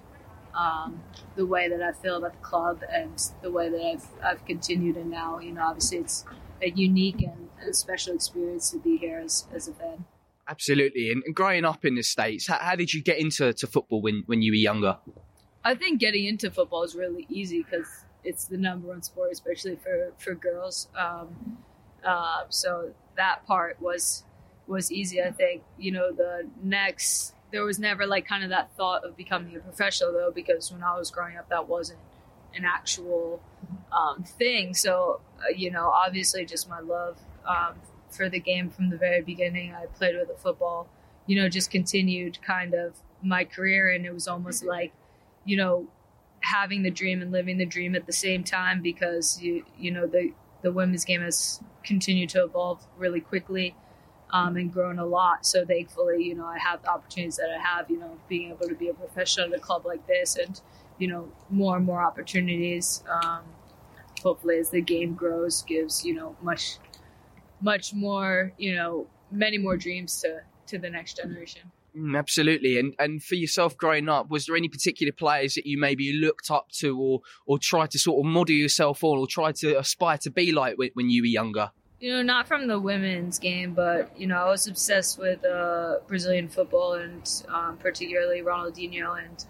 um, 0.56 1.02
the 1.36 1.46
way 1.46 1.70
that 1.70 1.82
I 1.82 1.92
feel 1.92 2.18
about 2.18 2.34
the 2.34 2.40
club 2.40 2.82
and 2.92 3.22
the 3.42 3.52
way 3.52 3.70
that 3.70 3.82
I've 3.82 4.08
I've 4.24 4.46
continued. 4.46 4.98
And 4.98 5.12
now, 5.12 5.40
you 5.40 5.52
know, 5.52 5.64
obviously, 5.64 6.00
it's 6.00 6.26
a 6.62 6.70
unique 6.70 7.22
and, 7.22 7.50
and 7.62 7.76
special 7.76 8.16
experience 8.16 8.72
to 8.72 8.80
be 8.80 8.98
here 8.98 9.20
as 9.24 9.48
as 9.54 9.68
a 9.68 9.74
fan. 9.74 10.06
Absolutely. 10.48 11.12
And, 11.12 11.24
and 11.26 11.36
growing 11.36 11.66
up 11.66 11.86
in 11.86 11.96
the 11.96 12.04
states, 12.04 12.48
how, 12.48 12.60
how 12.60 12.76
did 12.76 12.94
you 12.94 13.02
get 13.02 13.18
into 13.18 13.52
to 13.54 13.68
football 13.68 14.02
when 14.02 14.24
when 14.26 14.42
you 14.42 14.52
were 14.52 14.56
younger? 14.56 14.98
I 15.64 15.74
think 15.74 16.00
getting 16.00 16.26
into 16.26 16.52
football 16.52 16.84
is 16.84 16.96
really 16.96 17.26
easy 17.28 17.64
because 17.64 18.05
it's 18.26 18.46
the 18.46 18.58
number 18.58 18.88
one 18.88 19.02
sport, 19.02 19.32
especially 19.32 19.76
for 19.76 20.12
for 20.18 20.34
girls. 20.34 20.88
Um, 20.98 21.58
uh, 22.04 22.44
so 22.50 22.92
that 23.16 23.46
part 23.46 23.82
was 23.82 24.24
was 24.68 24.92
easy. 24.92 25.22
I 25.22 25.32
think 25.32 25.64
you 25.78 25.92
know 25.92 26.12
the 26.12 26.48
next 26.62 27.34
there 27.52 27.64
was 27.64 27.80
never 27.80 28.06
like 28.06 28.28
kind 28.28 28.44
of 28.44 28.50
that 28.50 28.76
thought 28.76 29.04
of 29.06 29.16
becoming 29.16 29.56
a 29.56 29.60
professional 29.60 30.12
though 30.12 30.32
because 30.34 30.72
when 30.72 30.84
I 30.84 30.98
was 30.98 31.12
growing 31.12 31.38
up 31.38 31.50
that 31.50 31.68
wasn't 31.68 32.00
an 32.56 32.66
actual 32.66 33.42
um, 33.92 34.24
thing. 34.24 34.74
So 34.74 35.22
uh, 35.40 35.54
you 35.56 35.72
know 35.72 35.90
obviously 35.90 36.46
just 36.46 36.70
my 36.70 36.80
love 36.80 37.18
um, 37.48 37.76
for 38.10 38.30
the 38.30 38.40
game 38.40 38.70
from 38.70 38.90
the 38.90 38.98
very 38.98 39.22
beginning. 39.22 39.74
I 39.74 39.86
played 39.86 40.16
with 40.16 40.28
the 40.28 40.36
football. 40.36 40.88
You 41.28 41.42
know 41.42 41.50
just 41.50 41.72
continued 41.72 42.40
kind 42.42 42.74
of 42.74 42.96
my 43.24 43.44
career 43.44 43.90
and 43.90 44.06
it 44.06 44.14
was 44.14 44.28
almost 44.28 44.64
like 44.64 44.94
you 45.46 45.58
know 45.58 45.88
having 46.46 46.84
the 46.84 46.92
dream 46.92 47.22
and 47.22 47.32
living 47.32 47.58
the 47.58 47.66
dream 47.66 47.96
at 47.96 48.06
the 48.06 48.14
same 48.14 48.44
time 48.44 48.82
because 48.82 49.42
you 49.42 49.66
you 49.78 49.92
know 49.92 50.06
the 50.06 50.32
the 50.62 50.72
women's 50.72 51.04
game 51.04 51.22
has 51.22 51.60
continued 51.84 52.30
to 52.30 52.44
evolve 52.44 52.86
really 52.98 53.20
quickly 53.20 53.76
um, 54.32 54.58
and 54.58 54.72
grown 54.72 55.00
a 55.00 55.06
lot. 55.06 55.46
So 55.46 55.66
thankfully, 55.66 56.24
you 56.24 56.36
know, 56.36 56.46
I 56.46 56.58
have 56.58 56.82
the 56.82 56.90
opportunities 56.90 57.38
that 57.38 57.50
I 57.50 57.62
have. 57.62 57.90
You 57.90 58.00
know, 58.00 58.20
being 58.28 58.52
able 58.52 58.68
to 58.68 58.76
be 58.76 58.90
a 58.90 58.94
professional 58.94 59.54
at 59.54 59.58
a 59.58 59.60
club 59.60 59.86
like 59.86 60.06
this, 60.08 60.36
and 60.36 60.60
you 60.98 61.08
know, 61.08 61.32
more 61.50 61.78
and 61.78 61.86
more 61.86 62.02
opportunities. 62.02 63.04
Um, 63.10 63.44
hopefully, 64.22 64.58
as 64.60 64.70
the 64.70 64.82
game 64.82 65.14
grows, 65.14 65.64
gives 65.64 66.06
you 66.06 66.14
know 66.14 66.36
much 66.42 66.78
much 67.62 67.94
more 67.94 68.52
you 68.58 68.76
know 68.76 69.08
many 69.32 69.58
more 69.58 69.78
dreams 69.78 70.22
to 70.22 70.42
to 70.68 70.78
the 70.78 70.90
next 70.90 71.18
generation. 71.18 71.72
Mm, 71.96 72.18
absolutely. 72.18 72.78
And 72.78 72.94
and 73.00 73.24
for 73.24 73.36
yourself 73.36 73.78
growing 73.78 74.10
up, 74.10 74.30
was 74.30 74.46
there 74.46 74.56
any 74.56 74.68
particular 74.68 75.14
players 75.14 75.56
that 75.56 75.66
you 75.66 75.78
maybe 75.78 76.14
looked 76.14 76.52
up 76.52 76.70
to 76.80 77.00
or 77.00 77.22
or 77.46 77.58
tried 77.58 77.92
to 77.92 78.00
sort 78.00 78.26
of 78.26 78.32
model 78.32 78.56
yourself 78.56 79.04
on 79.04 79.18
or 79.18 79.28
tried 79.28 79.56
to 79.58 79.80
aspire 79.80 80.18
to 80.20 80.32
be 80.32 80.52
like 80.52 80.78
when, 80.78 80.90
when 80.94 81.10
you 81.10 81.24
were 81.24 81.28
younger? 81.28 81.72
You 82.00 82.12
know, 82.12 82.22
not 82.22 82.48
from 82.48 82.68
the 82.68 82.80
women's 82.80 83.40
game, 83.40 83.74
but 83.74 84.12
you 84.20 84.28
know, 84.28 84.36
I 84.36 84.50
was 84.50 84.68
obsessed 84.68 85.18
with 85.18 85.46
uh, 85.46 86.00
Brazilian 86.08 86.50
football 86.50 86.94
and 86.94 87.44
um, 87.48 87.78
particularly 87.78 88.42
Ronaldinho 88.42 89.24
and 89.24 89.46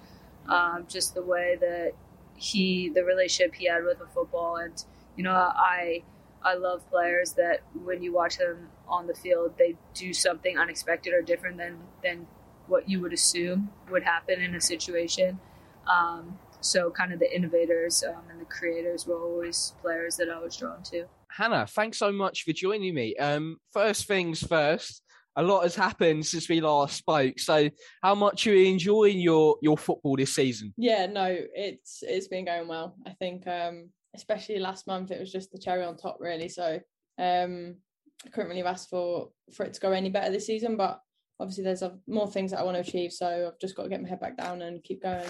um, 0.47 0.85
just 0.87 1.15
the 1.15 1.23
way 1.23 1.57
that 1.59 1.93
he, 2.35 2.89
the 2.89 3.03
relationship 3.03 3.55
he 3.55 3.65
had 3.67 3.83
with 3.83 3.97
the 3.97 4.05
football, 4.07 4.57
and 4.57 4.83
you 5.15 5.23
know, 5.23 5.31
I 5.31 6.03
I 6.43 6.53
love 6.53 6.87
players 6.91 7.33
that 7.33 7.61
when 7.73 8.03
you 8.03 8.13
watch 8.13 8.37
them 8.37 8.69
on 8.87 9.07
the 9.07 9.15
field, 9.15 9.55
they 9.57 9.75
do 9.95 10.13
something 10.13 10.57
unexpected 10.57 11.13
or 11.13 11.23
different 11.23 11.57
than 11.57 11.79
than 12.03 12.27
what 12.67 12.89
you 12.89 13.01
would 13.01 13.13
assume 13.13 13.69
would 13.91 14.03
happen 14.03 14.41
in 14.41 14.55
a 14.55 14.61
situation. 14.61 15.39
Um, 15.87 16.37
so, 16.61 16.89
kind 16.89 17.13
of 17.13 17.19
the 17.19 17.33
innovators 17.35 18.03
um, 18.03 18.23
and 18.31 18.41
the 18.41 18.45
creators 18.45 19.05
were 19.05 19.21
always 19.21 19.73
players 19.81 20.17
that 20.17 20.29
I 20.29 20.39
was 20.39 20.57
drawn 20.57 20.81
to. 20.83 21.05
Hannah, 21.29 21.67
thanks 21.67 21.99
so 21.99 22.11
much 22.11 22.43
for 22.43 22.53
joining 22.53 22.95
me. 22.95 23.15
Um, 23.17 23.57
first 23.71 24.07
things 24.07 24.41
first, 24.41 25.03
a 25.35 25.43
lot 25.43 25.63
has 25.63 25.75
happened 25.75 26.25
since 26.25 26.49
we 26.49 26.61
last 26.61 26.97
spoke. 26.97 27.39
So, 27.39 27.69
how 28.01 28.15
much 28.15 28.47
are 28.47 28.55
you 28.55 28.71
enjoying 28.71 29.19
your 29.19 29.57
your 29.61 29.77
football 29.77 30.15
this 30.15 30.33
season? 30.33 30.73
Yeah, 30.77 31.05
no, 31.05 31.37
it's 31.53 31.99
it's 32.01 32.27
been 32.27 32.45
going 32.45 32.67
well. 32.67 32.95
I 33.05 33.11
think, 33.11 33.45
um, 33.47 33.89
especially 34.15 34.59
last 34.59 34.87
month, 34.87 35.11
it 35.11 35.19
was 35.19 35.31
just 35.31 35.51
the 35.51 35.59
cherry 35.59 35.83
on 35.83 35.97
top, 35.97 36.17
really. 36.19 36.49
So, 36.49 36.79
um, 37.19 37.75
I 38.25 38.29
couldn't 38.29 38.49
really 38.49 38.63
ask 38.63 38.89
for 38.89 39.29
for 39.53 39.65
it 39.65 39.73
to 39.73 39.81
go 39.81 39.91
any 39.91 40.09
better 40.09 40.31
this 40.31 40.47
season, 40.47 40.77
but 40.77 41.01
obviously 41.39 41.63
there's 41.63 41.81
a, 41.81 41.97
more 42.07 42.29
things 42.29 42.51
that 42.51 42.59
I 42.59 42.63
want 42.63 42.75
to 42.75 42.81
achieve. 42.81 43.11
So 43.11 43.51
I've 43.51 43.59
just 43.59 43.75
got 43.75 43.83
to 43.83 43.89
get 43.89 44.01
my 44.01 44.09
head 44.09 44.19
back 44.19 44.37
down 44.37 44.61
and 44.61 44.83
keep 44.83 45.03
going. 45.03 45.27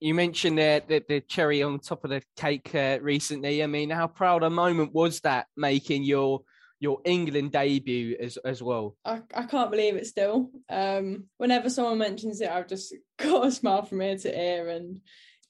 You 0.00 0.14
mentioned 0.14 0.58
the, 0.58 0.82
the, 0.86 1.04
the 1.08 1.20
cherry 1.22 1.62
on 1.62 1.80
top 1.80 2.04
of 2.04 2.10
the 2.10 2.22
cake 2.36 2.72
uh, 2.74 2.98
recently. 3.02 3.62
I 3.62 3.66
mean, 3.66 3.90
how 3.90 4.06
proud 4.06 4.44
a 4.44 4.50
moment 4.50 4.92
was 4.92 5.20
that 5.20 5.46
making 5.56 6.04
your 6.04 6.42
your 6.80 7.00
England 7.04 7.50
debut 7.50 8.16
as 8.20 8.36
as 8.38 8.62
well? 8.62 8.96
I, 9.04 9.20
I 9.34 9.42
can't 9.44 9.70
believe 9.70 9.96
it 9.96 10.06
still. 10.06 10.50
Um, 10.68 11.24
whenever 11.36 11.68
someone 11.68 11.98
mentions 11.98 12.40
it, 12.40 12.48
I've 12.48 12.68
just 12.68 12.94
got 13.18 13.46
a 13.46 13.50
smile 13.50 13.82
from 13.82 14.02
ear 14.02 14.16
to 14.18 14.40
ear, 14.40 14.68
and 14.68 15.00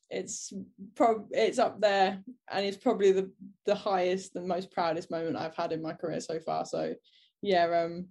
it's 0.08 0.52
prob 0.94 1.26
it's 1.30 1.58
up 1.58 1.80
there, 1.80 2.22
and 2.50 2.66
it's 2.66 2.78
probably 2.78 3.12
the 3.12 3.30
the 3.66 3.74
highest 3.74 4.34
and 4.36 4.48
most 4.48 4.70
proudest 4.70 5.10
moment 5.10 5.36
I've 5.36 5.56
had 5.56 5.72
in 5.72 5.82
my 5.82 5.92
career 5.92 6.20
so 6.20 6.40
far. 6.40 6.64
So, 6.64 6.94
yeah, 7.42 7.84
um, 7.84 8.08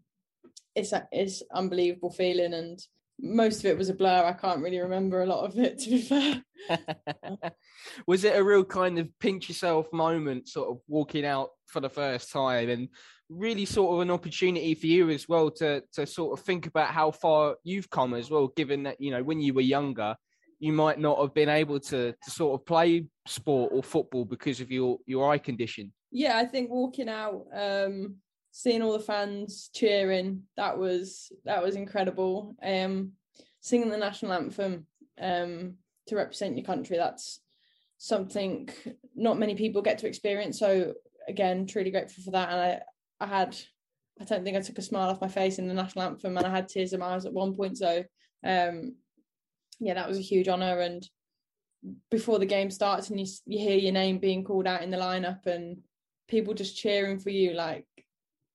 it's 0.76 0.93
it's 1.12 1.43
unbelievable 1.54 2.12
feeling 2.12 2.54
and 2.54 2.80
most 3.20 3.60
of 3.60 3.66
it 3.66 3.78
was 3.78 3.89
a 3.89 3.93
blur. 3.93 4.26
I 4.26 4.34
can't 4.34 4.62
really 4.62 4.80
remember 4.80 5.24
a 5.24 5.26
lot 5.26 5.45
of 5.45 5.58
it, 5.58 5.80
to 5.80 5.89
be 5.89 6.02
fair. 6.02 6.43
was 8.08 8.24
it 8.24 8.38
a 8.38 8.43
real 8.43 8.64
kind 8.64 9.00
of 9.00 9.08
pinch 9.20 9.50
yourself 9.50 9.91
moment, 9.91 10.48
sort 10.48 10.70
of 10.70 10.78
walking 10.88 11.26
out 11.26 11.50
for 11.68 11.80
the 11.80 11.89
first 11.89 12.32
time, 12.32 12.70
and 12.70 12.89
really 13.30 13.66
sort 13.66 13.93
of 13.93 14.02
an 14.02 14.12
opportunity 14.12 14.74
for 14.74 14.88
you 14.88 15.10
as 15.10 15.28
well 15.28 15.52
to 15.52 15.84
to 15.93 16.06
sort 16.06 16.38
of 16.38 16.45
think 16.45 16.68
about 16.68 16.89
how 16.89 17.12
far 17.12 17.56
you've 17.64 17.89
come 17.89 18.14
as 18.14 18.30
well, 18.30 18.50
given 18.56 18.84
that 18.84 19.00
you 19.00 19.12
know 19.12 19.24
when 19.24 19.39
you 19.39 19.54
were 19.54 19.62
younger, 19.62 20.16
you 20.60 20.74
might 20.74 21.00
not 21.00 21.20
have 21.20 21.34
been 21.34 21.50
able 21.50 21.80
to 21.80 22.12
to 22.12 22.32
sort 22.32 22.60
of 22.60 22.66
play 22.66 23.06
sport 23.28 23.72
or 23.74 23.84
football 23.84 24.26
because 24.26 24.62
of 24.62 24.72
your 24.72 24.98
your 25.06 25.32
eye 25.32 25.38
condition? 25.38 25.91
Yeah, 26.12 26.38
I 26.38 26.45
think 26.45 26.70
walking 26.70 27.10
out, 27.10 27.45
um, 27.54 28.16
seeing 28.58 28.82
all 28.82 28.93
the 28.93 28.99
fans 28.99 29.70
cheering, 29.72 30.41
that 30.55 30.80
was 30.80 31.32
that 31.45 31.62
was 31.62 31.76
incredible. 31.76 32.55
Um, 32.64 33.12
singing 33.62 33.91
the 33.91 33.97
national 33.97 34.34
anthem 34.34 34.88
um, 35.22 35.76
to 36.08 36.16
represent 36.16 36.58
your 36.58 36.66
country, 36.66 36.97
that's 36.97 37.39
something 37.99 38.68
not 39.16 39.38
many 39.38 39.53
people 39.53 39.84
get 39.84 39.99
to 39.99 40.08
experience. 40.08 40.58
So 40.58 40.93
again, 41.28 41.68
truly 41.68 41.91
grateful 41.91 42.24
for 42.24 42.32
that. 42.32 42.49
And 42.49 42.60
I, 42.60 42.82
I 43.20 43.28
had, 43.28 43.55
I 44.20 44.24
don't 44.24 44.43
think 44.43 44.58
I 44.58 44.62
took 44.62 44.80
a 44.80 44.82
smile 44.82 45.10
off 45.10 45.22
my 45.22 45.28
face 45.28 45.60
in 45.60 45.68
the 45.68 45.76
national 45.76 46.05
anthem, 46.05 46.36
and 46.36 46.47
I 46.47 46.49
had 46.49 46.68
tears 46.68 46.93
in 46.93 46.99
my 46.99 47.14
eyes 47.14 47.28
at 47.28 47.34
one 47.34 47.53
point. 47.55 47.78
So 47.78 48.03
um, 48.43 48.95
yeah, 49.80 49.93
that 49.93 50.10
was 50.10 50.18
a 50.18 50.30
huge 50.32 50.47
honour. 50.47 50.80
And 50.80 51.08
before 52.10 52.39
the 52.39 52.47
game 52.47 52.72
starts, 52.72 53.12
and 53.12 53.20
you 53.20 53.28
you 53.45 53.60
hear 53.60 53.78
your 53.78 53.93
name 53.93 54.18
being 54.18 54.43
called 54.43 54.66
out 54.66 54.82
in 54.82 54.89
the 54.89 54.97
lineup, 54.97 55.45
and 55.45 55.78
people 56.28 56.55
just 56.55 56.76
cheering 56.76 57.20
for 57.20 57.30
you, 57.30 57.53
like 57.53 57.86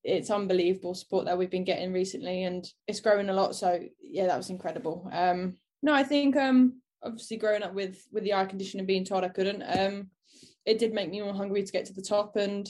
it's 0.05 0.31
unbelievable 0.31 0.95
support 0.95 1.27
that 1.27 1.39
we've 1.39 1.51
been 1.51 1.65
getting 1.65 1.93
recently, 1.93 2.45
and 2.45 2.67
it's 2.87 3.01
growing 3.01 3.29
a 3.29 3.35
lot. 3.35 3.55
So 3.55 3.81
yeah, 4.01 4.27
that 4.27 4.37
was 4.37 4.51
incredible. 4.51 5.09
Um, 5.13 5.57
no, 5.83 5.95
I 5.95 6.03
think 6.03 6.37
um, 6.37 6.81
obviously 7.03 7.37
growing 7.37 7.63
up 7.63 7.75
with 7.75 8.03
with 8.13 8.25
the 8.25 8.35
eye 8.35 8.47
condition 8.47 8.81
and 8.81 8.87
being 8.87 9.05
told 9.05 9.25
I 9.25 9.29
couldn't, 9.29 9.63
um, 9.63 10.09
it 10.67 10.79
did 10.79 10.93
make 10.93 11.11
me 11.11 11.21
more 11.21 11.35
hungry 11.35 11.63
to 11.63 11.73
get 11.73 11.87
to 11.87 11.93
the 11.93 12.03
top, 12.03 12.37
and 12.37 12.69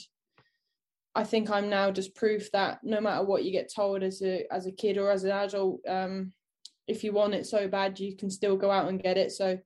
I 1.15 1.23
think 1.23 1.49
I'm 1.49 1.69
now 1.69 1.91
just 1.91 2.15
proof 2.15 2.51
that 2.51 2.79
no 2.83 2.99
matter 3.01 3.23
what 3.23 3.43
you 3.43 3.51
get 3.51 3.73
told 3.73 4.03
as 4.03 4.21
a 4.21 4.45
as 4.51 4.65
a 4.67 4.71
kid 4.71 4.97
or 4.97 5.11
as 5.11 5.23
an 5.23 5.31
adult, 5.31 5.81
um, 5.87 6.33
if 6.87 7.03
you 7.03 7.13
want 7.13 7.35
it 7.35 7.45
so 7.45 7.67
bad, 7.67 7.99
you 7.99 8.15
can 8.15 8.29
still 8.29 8.57
go 8.57 8.71
out 8.71 8.89
and 8.89 9.01
get 9.01 9.17
it. 9.17 9.31
So 9.31 9.57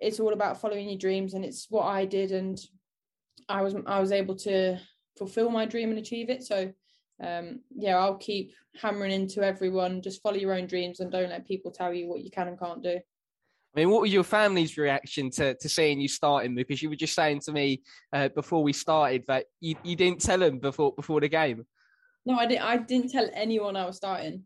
it's 0.00 0.20
all 0.20 0.32
about 0.32 0.60
following 0.60 0.88
your 0.88 0.98
dreams, 0.98 1.34
and 1.34 1.44
it's 1.44 1.66
what 1.70 1.86
I 1.86 2.04
did, 2.04 2.32
and 2.32 2.58
I 3.48 3.62
was 3.62 3.74
I 3.86 4.00
was 4.00 4.12
able 4.12 4.34
to 4.36 4.78
fulfill 5.16 5.50
my 5.50 5.64
dream 5.64 5.90
and 5.90 5.98
achieve 5.98 6.30
it. 6.30 6.44
So 6.44 6.72
um, 7.22 7.60
yeah, 7.74 7.96
I'll 7.96 8.16
keep 8.16 8.52
hammering 8.80 9.12
into 9.12 9.42
everyone. 9.42 10.02
Just 10.02 10.22
follow 10.22 10.36
your 10.36 10.54
own 10.54 10.66
dreams 10.66 11.00
and 11.00 11.10
don't 11.10 11.30
let 11.30 11.46
people 11.46 11.70
tell 11.70 11.92
you 11.92 12.08
what 12.08 12.20
you 12.20 12.30
can 12.30 12.48
and 12.48 12.58
can't 12.58 12.82
do. 12.82 12.98
I 13.74 13.80
mean, 13.80 13.90
what 13.90 14.02
was 14.02 14.12
your 14.12 14.24
family's 14.24 14.78
reaction 14.78 15.30
to, 15.32 15.54
to 15.54 15.68
seeing 15.68 16.00
you 16.00 16.08
starting? 16.08 16.54
Because 16.54 16.82
you 16.82 16.88
were 16.88 16.96
just 16.96 17.14
saying 17.14 17.40
to 17.40 17.52
me 17.52 17.82
uh, 18.12 18.28
before 18.28 18.62
we 18.62 18.72
started 18.72 19.24
that 19.28 19.46
you, 19.60 19.76
you 19.84 19.94
didn't 19.94 20.20
tell 20.20 20.38
them 20.38 20.58
before 20.58 20.92
before 20.94 21.20
the 21.20 21.28
game. 21.28 21.66
No, 22.24 22.36
I 22.36 22.46
didn't. 22.46 22.62
I 22.62 22.76
didn't 22.78 23.10
tell 23.10 23.28
anyone 23.32 23.76
I 23.76 23.86
was 23.86 23.96
starting. 23.96 24.44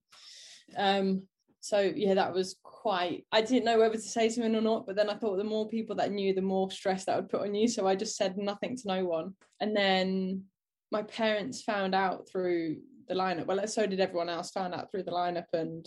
Um, 0.76 1.22
so 1.60 1.80
yeah, 1.80 2.14
that 2.14 2.34
was 2.34 2.56
quite. 2.64 3.24
I 3.30 3.42
didn't 3.42 3.64
know 3.64 3.78
whether 3.78 3.94
to 3.94 4.00
say 4.00 4.28
something 4.28 4.56
or 4.56 4.60
not, 4.60 4.86
but 4.86 4.96
then 4.96 5.08
I 5.08 5.14
thought 5.14 5.36
the 5.36 5.44
more 5.44 5.68
people 5.68 5.94
that 5.96 6.10
knew, 6.10 6.34
the 6.34 6.42
more 6.42 6.70
stress 6.70 7.04
that 7.04 7.16
would 7.16 7.30
put 7.30 7.42
on 7.42 7.54
you. 7.54 7.68
So 7.68 7.86
I 7.86 7.94
just 7.94 8.16
said 8.16 8.36
nothing 8.36 8.76
to 8.76 8.82
no 8.88 9.04
one. 9.04 9.34
And 9.60 9.76
then 9.76 10.44
my 10.92 11.02
parents 11.02 11.62
found 11.62 11.94
out 11.94 12.28
through 12.30 12.76
the 13.08 13.14
lineup. 13.14 13.46
Well, 13.46 13.66
so 13.66 13.86
did 13.86 13.98
everyone 13.98 14.28
else. 14.28 14.50
Found 14.50 14.74
out 14.74 14.90
through 14.90 15.04
the 15.04 15.10
lineup, 15.10 15.46
and 15.52 15.84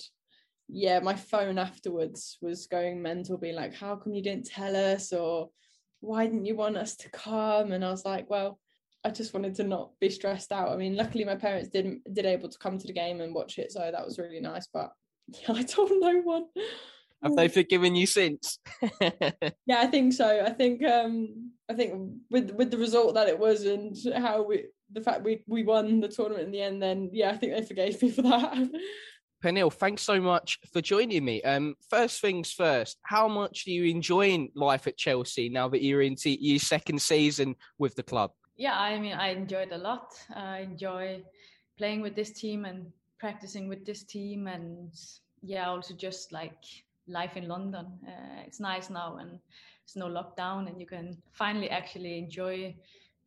yeah, 0.67 0.99
my 0.99 1.15
phone 1.15 1.57
afterwards 1.57 2.37
was 2.41 2.67
going 2.67 3.01
mental, 3.01 3.37
being 3.37 3.55
like, 3.55 3.73
"How 3.73 3.95
come 3.95 4.15
you 4.15 4.23
didn't 4.23 4.47
tell 4.47 4.75
us?" 4.75 5.13
or 5.13 5.49
"Why 6.01 6.25
didn't 6.25 6.45
you 6.45 6.55
want 6.55 6.75
us 6.75 6.95
to 6.97 7.09
come?" 7.09 7.71
And 7.71 7.85
I 7.85 7.91
was 7.91 8.03
like, 8.03 8.29
"Well." 8.29 8.59
I 9.03 9.11
just 9.11 9.35
wanted 9.35 9.53
to 9.57 9.63
not 9.63 9.91
be 10.01 10.09
stressed 10.09 10.51
out. 10.51 10.69
I 10.69 10.77
mean, 10.77 10.95
luckily 10.95 11.25
my 11.25 11.35
parents 11.35 11.69
didn't 11.69 12.01
did 12.11 12.25
able 12.25 12.49
to 12.49 12.57
come 12.57 12.79
to 12.79 12.87
the 12.87 12.91
game 12.91 13.21
and 13.21 13.35
watch 13.35 13.59
it, 13.59 13.71
so 13.71 13.79
that 13.79 14.03
was 14.03 14.17
really 14.17 14.39
nice. 14.39 14.65
But 14.73 14.93
yeah, 15.27 15.53
I 15.53 15.61
told 15.61 15.91
no 15.91 16.21
one. 16.21 16.45
Have 17.21 17.35
they 17.35 17.47
forgiven 17.47 17.95
you 17.95 18.07
since? 18.07 18.59
yeah, 19.01 19.79
I 19.79 19.87
think 19.87 20.13
so. 20.13 20.43
I 20.43 20.49
think 20.49 20.83
um 20.83 21.51
I 21.69 21.73
think 21.73 22.13
with 22.31 22.49
with 22.51 22.71
the 22.71 22.79
result 22.79 23.13
that 23.13 23.29
it 23.29 23.37
was 23.37 23.65
and 23.65 23.95
how 24.15 24.43
we 24.43 24.65
the 24.91 25.01
fact 25.01 25.23
we 25.23 25.43
we 25.47 25.63
won 25.63 25.99
the 25.99 26.07
tournament 26.07 26.45
in 26.45 26.51
the 26.51 26.61
end, 26.61 26.81
then 26.81 27.09
yeah, 27.11 27.31
I 27.31 27.37
think 27.37 27.53
they 27.53 27.63
forgave 27.63 28.01
me 28.01 28.11
for 28.11 28.21
that. 28.23 28.69
Pernille, 29.43 29.71
thanks 29.71 30.01
so 30.01 30.19
much 30.19 30.57
for 30.73 30.81
joining 30.81 31.23
me. 31.23 31.41
Um, 31.43 31.75
first 31.89 32.21
things 32.21 32.51
first, 32.51 32.97
how 33.03 33.27
much 33.27 33.67
are 33.67 33.71
you 33.71 33.83
enjoying 33.83 34.49
life 34.55 34.87
at 34.87 34.97
Chelsea 34.97 35.49
now 35.49 35.67
that 35.69 35.83
you're 35.83 36.01
into 36.01 36.29
your 36.29 36.57
second 36.57 37.01
season 37.01 37.55
with 37.77 37.95
the 37.95 38.01
club? 38.01 38.31
Yeah, 38.57 38.79
I 38.79 38.99
mean, 38.99 39.13
I 39.13 39.29
enjoyed 39.29 39.71
a 39.71 39.77
lot. 39.77 40.13
I 40.33 40.59
enjoy 40.59 41.23
playing 41.77 42.01
with 42.01 42.15
this 42.15 42.31
team 42.31 42.65
and 42.65 42.91
practicing 43.19 43.67
with 43.67 43.85
this 43.85 44.03
team, 44.03 44.47
and 44.47 44.93
yeah, 45.43 45.69
also 45.69 45.93
just 45.93 46.31
like 46.31 46.63
life 47.07 47.35
in 47.35 47.47
London. 47.47 47.85
Uh, 48.07 48.41
it's 48.45 48.59
nice 48.59 48.89
now, 48.89 49.17
and 49.17 49.39
it's 49.83 49.95
no 49.95 50.07
lockdown, 50.07 50.67
and 50.67 50.79
you 50.79 50.87
can 50.87 51.17
finally 51.33 51.69
actually 51.69 52.17
enjoy 52.17 52.73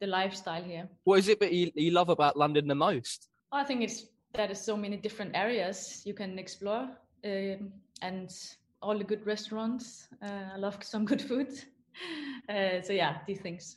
the 0.01 0.07
lifestyle 0.07 0.63
here. 0.63 0.89
What 1.05 1.19
is 1.19 1.29
it 1.29 1.41
that 1.41 1.53
you, 1.53 1.71
you 1.75 1.91
love 1.91 2.09
about 2.09 2.37
London 2.37 2.69
the 2.69 2.75
most? 2.75 3.29
I 3.53 3.65
think 3.65 3.83
it's 3.83 4.07
that 4.35 4.47
there's 4.49 4.61
so 4.61 4.77
many 4.77 4.97
different 4.97 5.33
areas 5.35 6.03
you 6.05 6.15
can 6.15 6.39
explore, 6.39 6.89
um, 7.25 7.73
and 8.03 8.31
all 8.83 8.97
the 8.97 9.05
good 9.05 9.27
restaurants. 9.27 10.09
Uh, 10.23 10.55
I 10.55 10.57
love 10.57 10.79
some 10.83 11.05
good 11.05 11.23
food. 11.23 11.49
Uh, 12.49 12.81
so 12.83 12.93
yeah, 12.93 13.19
these 13.27 13.41
things 13.41 13.77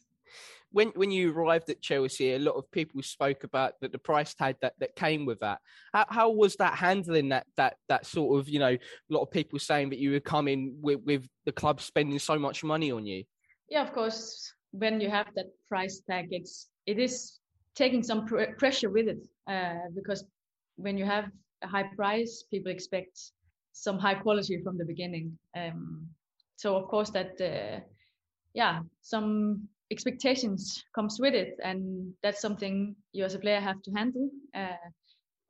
when 0.72 0.90
when 0.90 1.12
you 1.12 1.32
arrived 1.32 1.70
at 1.70 1.82
Chelsea, 1.82 2.34
a 2.34 2.40
lot 2.40 2.56
of 2.56 2.70
people 2.72 3.02
spoke 3.04 3.44
about 3.44 3.74
that 3.82 3.92
the 3.92 3.98
price 3.98 4.34
tag 4.34 4.56
that, 4.62 4.74
that 4.80 4.96
came 4.96 5.26
with 5.26 5.40
that. 5.40 5.60
How, 5.94 6.06
how 6.10 6.30
was 6.30 6.56
that 6.58 6.76
handling 6.76 7.30
that 7.30 7.46
that 7.58 7.78
that 7.90 8.06
sort 8.06 8.40
of 8.40 8.50
you 8.50 8.60
know 8.60 8.72
a 8.72 8.80
lot 9.10 9.22
of 9.22 9.32
people 9.32 9.60
saying 9.60 9.90
that 9.90 10.00
you 10.00 10.12
were 10.12 10.20
coming 10.20 10.78
with 10.82 11.02
with 11.06 11.28
the 11.46 11.52
club 11.52 11.82
spending 11.82 12.20
so 12.20 12.40
much 12.40 12.64
money 12.64 12.92
on 12.92 13.06
you? 13.06 13.24
Yeah, 13.70 13.82
of 13.82 13.94
course. 13.94 14.54
When 14.72 15.02
you 15.02 15.10
have 15.10 15.28
that 15.36 15.48
price 15.70 16.02
tag, 16.10 16.28
it's 16.32 16.70
it 16.86 17.00
is 17.00 17.40
taking 17.76 18.04
some 18.04 18.26
pr- 18.26 18.54
pressure 18.58 18.90
with 18.90 19.08
it 19.08 19.28
uh, 19.48 19.90
because 19.96 20.24
when 20.78 20.98
you 20.98 21.06
have 21.06 21.26
a 21.64 21.68
high 21.68 21.90
price, 21.96 22.44
people 22.52 22.72
expect 22.72 23.20
some 23.74 24.00
high 24.00 24.16
quality 24.16 24.62
from 24.64 24.78
the 24.78 24.86
beginning. 24.86 25.38
Um, 25.56 26.08
so 26.58 26.76
of 26.78 26.88
course 26.88 27.10
that 27.12 27.40
uh, 27.42 27.80
yeah 28.54 28.80
some 29.02 29.68
expectations 29.92 30.84
comes 30.96 31.18
with 31.20 31.34
it 31.34 31.56
and 31.64 32.14
that's 32.24 32.42
something 32.42 32.96
you 33.14 33.24
as 33.26 33.36
a 33.36 33.40
player 33.40 33.60
have 33.60 33.82
to 33.84 33.92
handle 33.92 34.30
uh, 34.56 34.90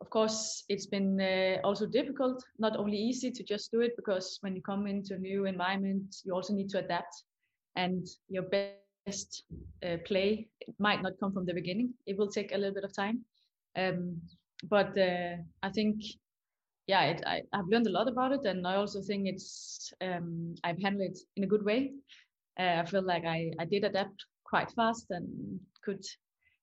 of 0.01 0.09
course 0.09 0.63
it's 0.69 0.88
been 0.88 1.19
uh, 1.22 1.57
also 1.67 1.86
difficult 1.86 2.43
not 2.59 2.78
only 2.78 2.97
easy 2.97 3.32
to 3.32 3.43
just 3.43 3.72
do 3.72 3.82
it 3.82 3.91
because 3.95 4.38
when 4.41 4.55
you 4.55 4.61
come 4.61 4.88
into 4.88 5.15
a 5.15 5.19
new 5.19 5.45
environment 5.45 6.15
you 6.26 6.34
also 6.34 6.53
need 6.53 6.69
to 6.69 6.80
adapt 6.80 7.24
and 7.76 8.05
your 8.30 8.43
best 8.43 8.81
uh, 9.08 9.97
play. 10.06 10.47
It 10.60 10.76
might 10.80 11.02
not 11.02 11.20
come 11.20 11.34
from 11.34 11.45
the 11.45 11.54
beginning. 11.54 11.93
It 12.06 12.18
will 12.18 12.30
take 12.30 12.54
a 12.54 12.58
little 12.58 12.74
bit 12.74 12.84
of 12.84 12.95
time. 12.95 13.26
Um, 13.76 14.22
but 14.70 14.97
uh, 14.97 15.38
i 15.64 15.70
think 15.70 16.04
yeah 16.88 17.04
it, 17.04 17.24
I, 17.26 17.41
have 17.54 17.68
learned 17.68 17.88
a 17.88 17.91
lot 17.91 18.08
about 18.08 18.32
it. 18.32 18.45
And 18.45 18.68
i 18.68 18.76
also 18.76 19.02
think 19.02 19.28
it's 19.28 19.93
um, 20.02 20.56
i've 20.64 20.82
handled 20.82 21.12
it 21.12 21.20
in 21.36 21.43
a 21.43 21.47
good 21.47 21.64
way. 21.64 21.91
Uh, 22.60 22.82
I 22.82 22.86
feel 22.86 23.02
like 23.02 23.26
I, 23.26 23.52
I 23.60 23.66
did 23.66 23.84
adapt 23.84 24.26
quite 24.43 24.72
fast 24.72 25.06
and 25.10 25.60
could 25.84 26.04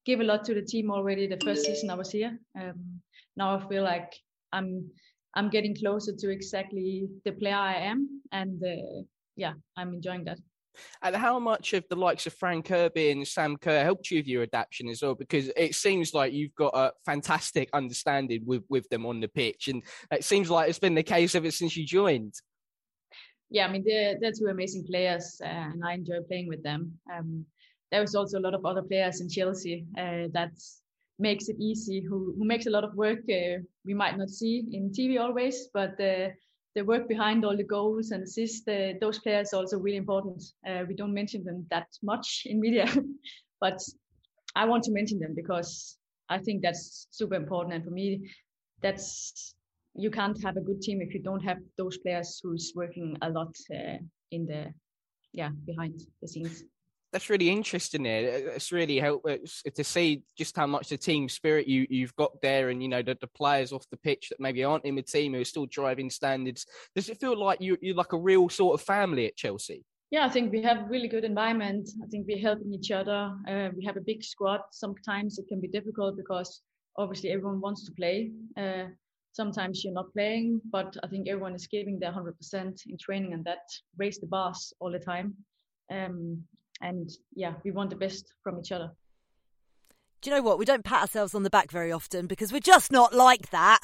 give 0.05 0.20
a 0.20 0.24
lot 0.24 0.45
to 0.45 0.55
the 0.55 0.62
team 0.62 0.91
already 0.91 1.26
the 1.26 1.41
first 1.45 1.64
season 1.64 1.91
I 1.91 1.95
was 1.95 2.11
here. 2.11 2.39
Um, 2.61 3.01
now 3.36 3.57
I 3.57 3.68
feel 3.68 3.82
like 3.82 4.12
I'm 4.53 4.91
I'm 5.34 5.51
getting 5.51 5.74
closer 5.74 6.12
to 6.14 6.30
exactly 6.30 7.09
the 7.24 7.32
player 7.32 7.55
I 7.55 7.74
am, 7.74 8.22
and 8.32 8.62
uh, 8.62 9.03
yeah, 9.36 9.53
I'm 9.76 9.95
enjoying 9.95 10.24
that. 10.24 10.39
And 11.03 11.14
how 11.16 11.39
much 11.39 11.72
of 11.72 11.85
the 11.89 11.97
likes 11.97 12.26
of 12.26 12.35
Fran 12.35 12.62
Kirby 12.62 13.11
and 13.11 13.26
Sam 13.26 13.57
Kerr 13.57 13.83
helped 13.83 14.11
you 14.11 14.18
with 14.18 14.26
your 14.26 14.43
adaptation 14.43 14.89
as 14.89 15.03
well? 15.03 15.14
Because 15.14 15.51
it 15.57 15.74
seems 15.74 16.14
like 16.14 16.33
you've 16.33 16.55
got 16.55 16.74
a 16.74 16.93
fantastic 17.05 17.68
understanding 17.72 18.43
with, 18.45 18.62
with 18.68 18.89
them 18.89 19.07
on 19.07 19.20
the 19.20 19.29
pitch, 19.29 19.68
and 19.68 19.83
it 20.11 20.24
seems 20.24 20.51
like 20.51 20.68
it's 20.68 20.79
been 20.79 20.95
the 20.95 21.03
case 21.03 21.35
ever 21.35 21.51
since 21.51 21.76
you 21.76 21.85
joined. 21.85 22.35
Yeah, 23.51 23.66
I 23.66 23.72
mean 23.72 23.85
they're 23.87 24.16
they're 24.20 24.33
two 24.33 24.47
amazing 24.47 24.85
players, 24.85 25.41
uh, 25.43 25.47
and 25.47 25.83
I 25.85 25.95
enjoy 25.95 26.20
playing 26.29 26.49
with 26.49 26.62
them. 26.62 26.99
Um, 27.12 27.47
there 27.91 28.03
is 28.03 28.14
also 28.14 28.39
a 28.39 28.45
lot 28.47 28.55
of 28.55 28.66
other 28.66 28.83
players 28.83 29.20
in 29.20 29.29
Chelsea 29.29 29.87
uh, 29.97 30.29
that 30.33 30.53
makes 31.18 31.49
it 31.49 31.57
easy, 31.59 32.01
who, 32.01 32.35
who 32.37 32.45
makes 32.45 32.66
a 32.66 32.70
lot 32.70 32.85
of 32.85 32.95
work 32.95 33.20
uh, 33.31 33.59
we 33.85 33.95
might 33.95 34.16
not 34.16 34.31
see 34.31 34.64
in 34.72 34.91
TV 34.91 35.20
always, 35.20 35.68
but 35.72 35.99
uh, 36.01 36.29
the 36.79 36.85
work 36.85 37.09
behind 37.09 37.45
all 37.45 37.57
the 37.57 37.64
goals 37.64 38.12
and 38.12 38.22
assists, 38.22 38.68
uh, 38.68 38.93
those 39.01 39.18
players 39.18 39.53
are 39.53 39.57
also 39.57 39.79
really 39.79 39.97
important. 39.97 40.41
Uh, 40.64 40.85
we 40.87 40.95
don't 40.95 41.12
mention 41.12 41.43
them 41.43 41.66
that 41.70 41.89
much 42.05 42.45
in 42.47 42.61
media, 42.61 42.87
but 43.61 43.81
I 44.55 44.64
want 44.64 44.85
to 44.85 44.93
mention 44.93 45.18
them 45.18 45.35
because 45.35 45.99
I 46.29 46.39
think 46.39 46.62
that's 46.62 47.09
super 47.11 47.35
important. 47.35 47.74
And 47.74 47.85
for 47.85 47.91
me, 47.91 48.31
that's 48.81 49.57
you 49.95 50.11
can't 50.11 50.41
have 50.45 50.57
a 50.57 50.61
good 50.61 50.81
team 50.81 51.01
if 51.03 51.12
you 51.12 51.20
don't 51.20 51.41
have 51.41 51.59
those 51.76 51.99
players 51.99 52.41
who's 52.41 52.72
working 52.76 53.16
a 53.22 53.29
lot 53.29 53.53
uh, 53.74 53.99
in 54.31 54.47
the 54.47 54.72
yeah 55.33 55.51
behind 55.66 56.01
the 56.22 56.29
scenes 56.29 56.62
that's 57.12 57.30
really 57.30 57.48
interesting. 57.48 58.02
There, 58.02 58.48
it's 58.50 58.72
really 58.72 58.98
help 58.98 59.24
to 59.24 59.84
see 59.84 60.22
just 60.36 60.56
how 60.56 60.66
much 60.66 60.88
the 60.88 60.96
team 60.96 61.28
spirit 61.28 61.66
you 61.66 61.86
you've 61.88 62.14
got 62.16 62.40
there, 62.42 62.68
and 62.68 62.82
you 62.82 62.88
know 62.88 63.02
the, 63.02 63.16
the 63.20 63.26
players 63.26 63.72
off 63.72 63.88
the 63.90 63.96
pitch 63.96 64.28
that 64.28 64.40
maybe 64.40 64.64
aren't 64.64 64.84
in 64.84 64.94
the 64.94 65.02
team 65.02 65.34
who 65.34 65.40
are 65.40 65.44
still 65.44 65.66
driving 65.66 66.11
standards. 66.11 66.66
Does 66.94 67.09
it 67.09 67.20
feel 67.20 67.38
like 67.38 67.61
you 67.61 67.76
you're 67.80 67.94
like 67.94 68.12
a 68.12 68.18
real 68.18 68.48
sort 68.48 68.78
of 68.78 68.84
family 68.84 69.26
at 69.26 69.36
Chelsea? 69.36 69.84
Yeah, 70.11 70.24
I 70.24 70.30
think 70.30 70.52
we 70.52 70.62
have 70.62 70.78
a 70.78 70.88
really 70.88 71.09
good 71.09 71.24
environment. 71.24 71.90
I 72.02 72.06
think 72.06 72.26
we're 72.26 72.38
helping 72.38 72.72
each 72.72 72.90
other. 72.90 73.34
Uh, 73.46 73.68
we 73.76 73.84
have 73.84 73.98
a 73.98 74.02
big 74.02 74.24
squad. 74.24 74.61
Sometimes 74.70 75.38
it 75.38 75.48
can 75.48 75.61
be 75.61 75.68
difficult 75.68 76.16
because 76.16 76.62
obviously 76.96 77.30
everyone 77.30 77.61
wants 77.61 77.84
to 77.84 77.92
play. 77.92 78.30
Uh, 78.56 78.86
sometimes 79.32 79.84
you're 79.84 79.92
not 79.92 80.12
playing, 80.14 80.62
but 80.72 80.96
I 81.02 81.09
think 81.09 81.28
everyone 81.28 81.54
is 81.54 81.66
giving 81.66 81.98
their 81.98 82.12
100% 82.12 82.32
in 82.86 82.98
training, 82.98 83.34
and 83.34 83.44
that 83.44 83.66
raise 83.98 84.18
the 84.18 84.26
bars 84.26 84.72
all 84.80 84.90
the 84.90 84.98
time. 84.98 85.34
Um, 85.90 86.42
and 86.81 87.11
yeah, 87.35 87.55
we 87.64 87.70
want 87.70 87.91
the 87.91 87.97
best 87.97 88.33
from 88.43 88.59
each 88.59 88.72
other. 88.72 88.91
Do 90.20 90.31
you 90.31 90.37
know 90.37 90.43
what? 90.43 90.59
We 90.59 90.64
don't 90.64 90.85
pat 90.85 91.03
ourselves 91.03 91.35
on 91.35 91.45
the 91.45 91.51
back 91.51 91.70
very 91.70 91.93
often 91.93 92.26
because 92.26 92.53
we're 92.53 92.59
just 92.59 92.91
not 92.91 93.14
like 93.14 93.51
that. 93.51 93.79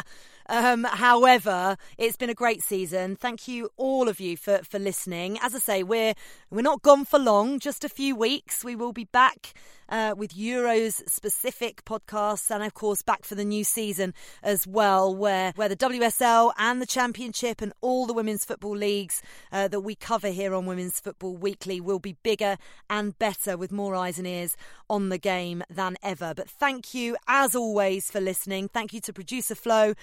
Um, 0.48 0.84
however, 0.84 1.76
it's 1.96 2.16
been 2.16 2.28
a 2.28 2.34
great 2.34 2.62
season. 2.62 3.14
Thank 3.14 3.46
you 3.46 3.70
all 3.76 4.08
of 4.08 4.18
you 4.18 4.36
for, 4.36 4.58
for 4.58 4.78
listening. 4.78 5.38
As 5.40 5.54
I 5.54 5.58
say, 5.58 5.82
we're 5.82 6.14
we're 6.50 6.62
not 6.62 6.82
gone 6.82 7.04
for 7.04 7.18
long, 7.18 7.60
just 7.60 7.84
a 7.84 7.88
few 7.88 8.16
weeks. 8.16 8.64
We 8.64 8.74
will 8.74 8.92
be 8.92 9.04
back 9.04 9.54
uh, 9.88 10.14
with 10.16 10.34
Euros 10.34 11.02
specific 11.08 11.84
podcasts, 11.84 12.50
and 12.50 12.62
of 12.62 12.74
course 12.74 13.02
back 13.02 13.24
for 13.24 13.34
the 13.34 13.44
new 13.44 13.64
season 13.64 14.14
as 14.42 14.66
well, 14.66 15.14
where 15.14 15.52
where 15.56 15.68
the 15.68 15.76
WSL 15.76 16.52
and 16.58 16.80
the 16.80 16.86
Championship 16.86 17.60
and 17.60 17.72
all 17.80 18.06
the 18.06 18.12
women's 18.14 18.44
football 18.44 18.76
leagues 18.76 19.22
uh, 19.52 19.68
that 19.68 19.80
we 19.80 19.94
cover 19.94 20.28
here 20.28 20.54
on 20.54 20.66
Women's 20.66 21.00
Football 21.00 21.36
Weekly 21.36 21.80
will 21.80 21.98
be 21.98 22.16
bigger 22.22 22.56
and 22.88 23.18
better 23.18 23.56
with 23.56 23.72
more 23.72 23.94
eyes 23.94 24.18
and 24.18 24.26
ears 24.26 24.56
on 24.88 25.08
the 25.08 25.18
game 25.18 25.62
than 25.68 25.96
ever. 26.02 26.34
But 26.34 26.48
thank 26.48 26.94
you 26.94 27.16
as 27.26 27.54
always 27.54 28.10
for 28.10 28.20
listening. 28.20 28.68
Thank 28.68 28.92
you 28.92 29.00
to 29.02 29.12
producer 29.12 29.54
Flo 29.54 29.94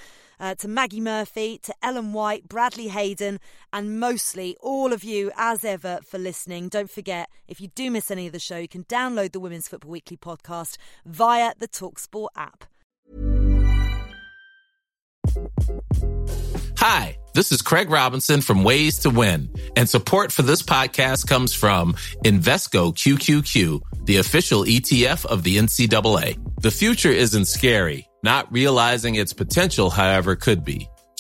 uh, 0.41 0.55
to 0.55 0.67
Maggie 0.67 0.99
Murphy, 0.99 1.59
to 1.63 1.73
Ellen 1.83 2.13
White, 2.13 2.49
Bradley 2.49 2.87
Hayden, 2.87 3.39
and 3.71 3.99
mostly 3.99 4.57
all 4.59 4.91
of 4.91 5.03
you, 5.03 5.31
as 5.37 5.63
ever, 5.63 5.99
for 6.03 6.17
listening. 6.17 6.67
Don't 6.67 6.89
forget, 6.89 7.29
if 7.47 7.61
you 7.61 7.67
do 7.67 7.91
miss 7.91 8.09
any 8.09 8.25
of 8.25 8.33
the 8.33 8.39
show, 8.39 8.57
you 8.57 8.67
can 8.67 8.83
download 8.85 9.33
the 9.33 9.39
Women's 9.39 9.67
Football 9.71 9.91
Weekly 9.91 10.17
podcast 10.17 10.75
via 11.05 11.53
the 11.57 11.67
Talksport 11.69 12.27
app. 12.35 12.65
Hi, 16.77 17.17
this 17.33 17.53
is 17.53 17.61
Craig 17.61 17.89
Robinson 17.89 18.41
from 18.41 18.65
Ways 18.65 18.99
to 18.99 19.09
Win, 19.09 19.49
and 19.77 19.87
support 19.87 20.33
for 20.33 20.41
this 20.41 20.61
podcast 20.61 21.25
comes 21.25 21.53
from 21.53 21.93
Invesco 22.25 22.93
QQQ, 22.93 24.05
the 24.05 24.17
official 24.17 24.65
ETF 24.65 25.25
of 25.25 25.43
the 25.43 25.57
NCAA. 25.57 26.37
The 26.61 26.71
future 26.71 27.11
isn't 27.11 27.45
scary 27.45 28.09
not 28.23 28.51
realizing 28.51 29.15
its 29.15 29.33
potential, 29.33 29.89
however, 29.89 30.35
could 30.35 30.63
be. 30.63 30.87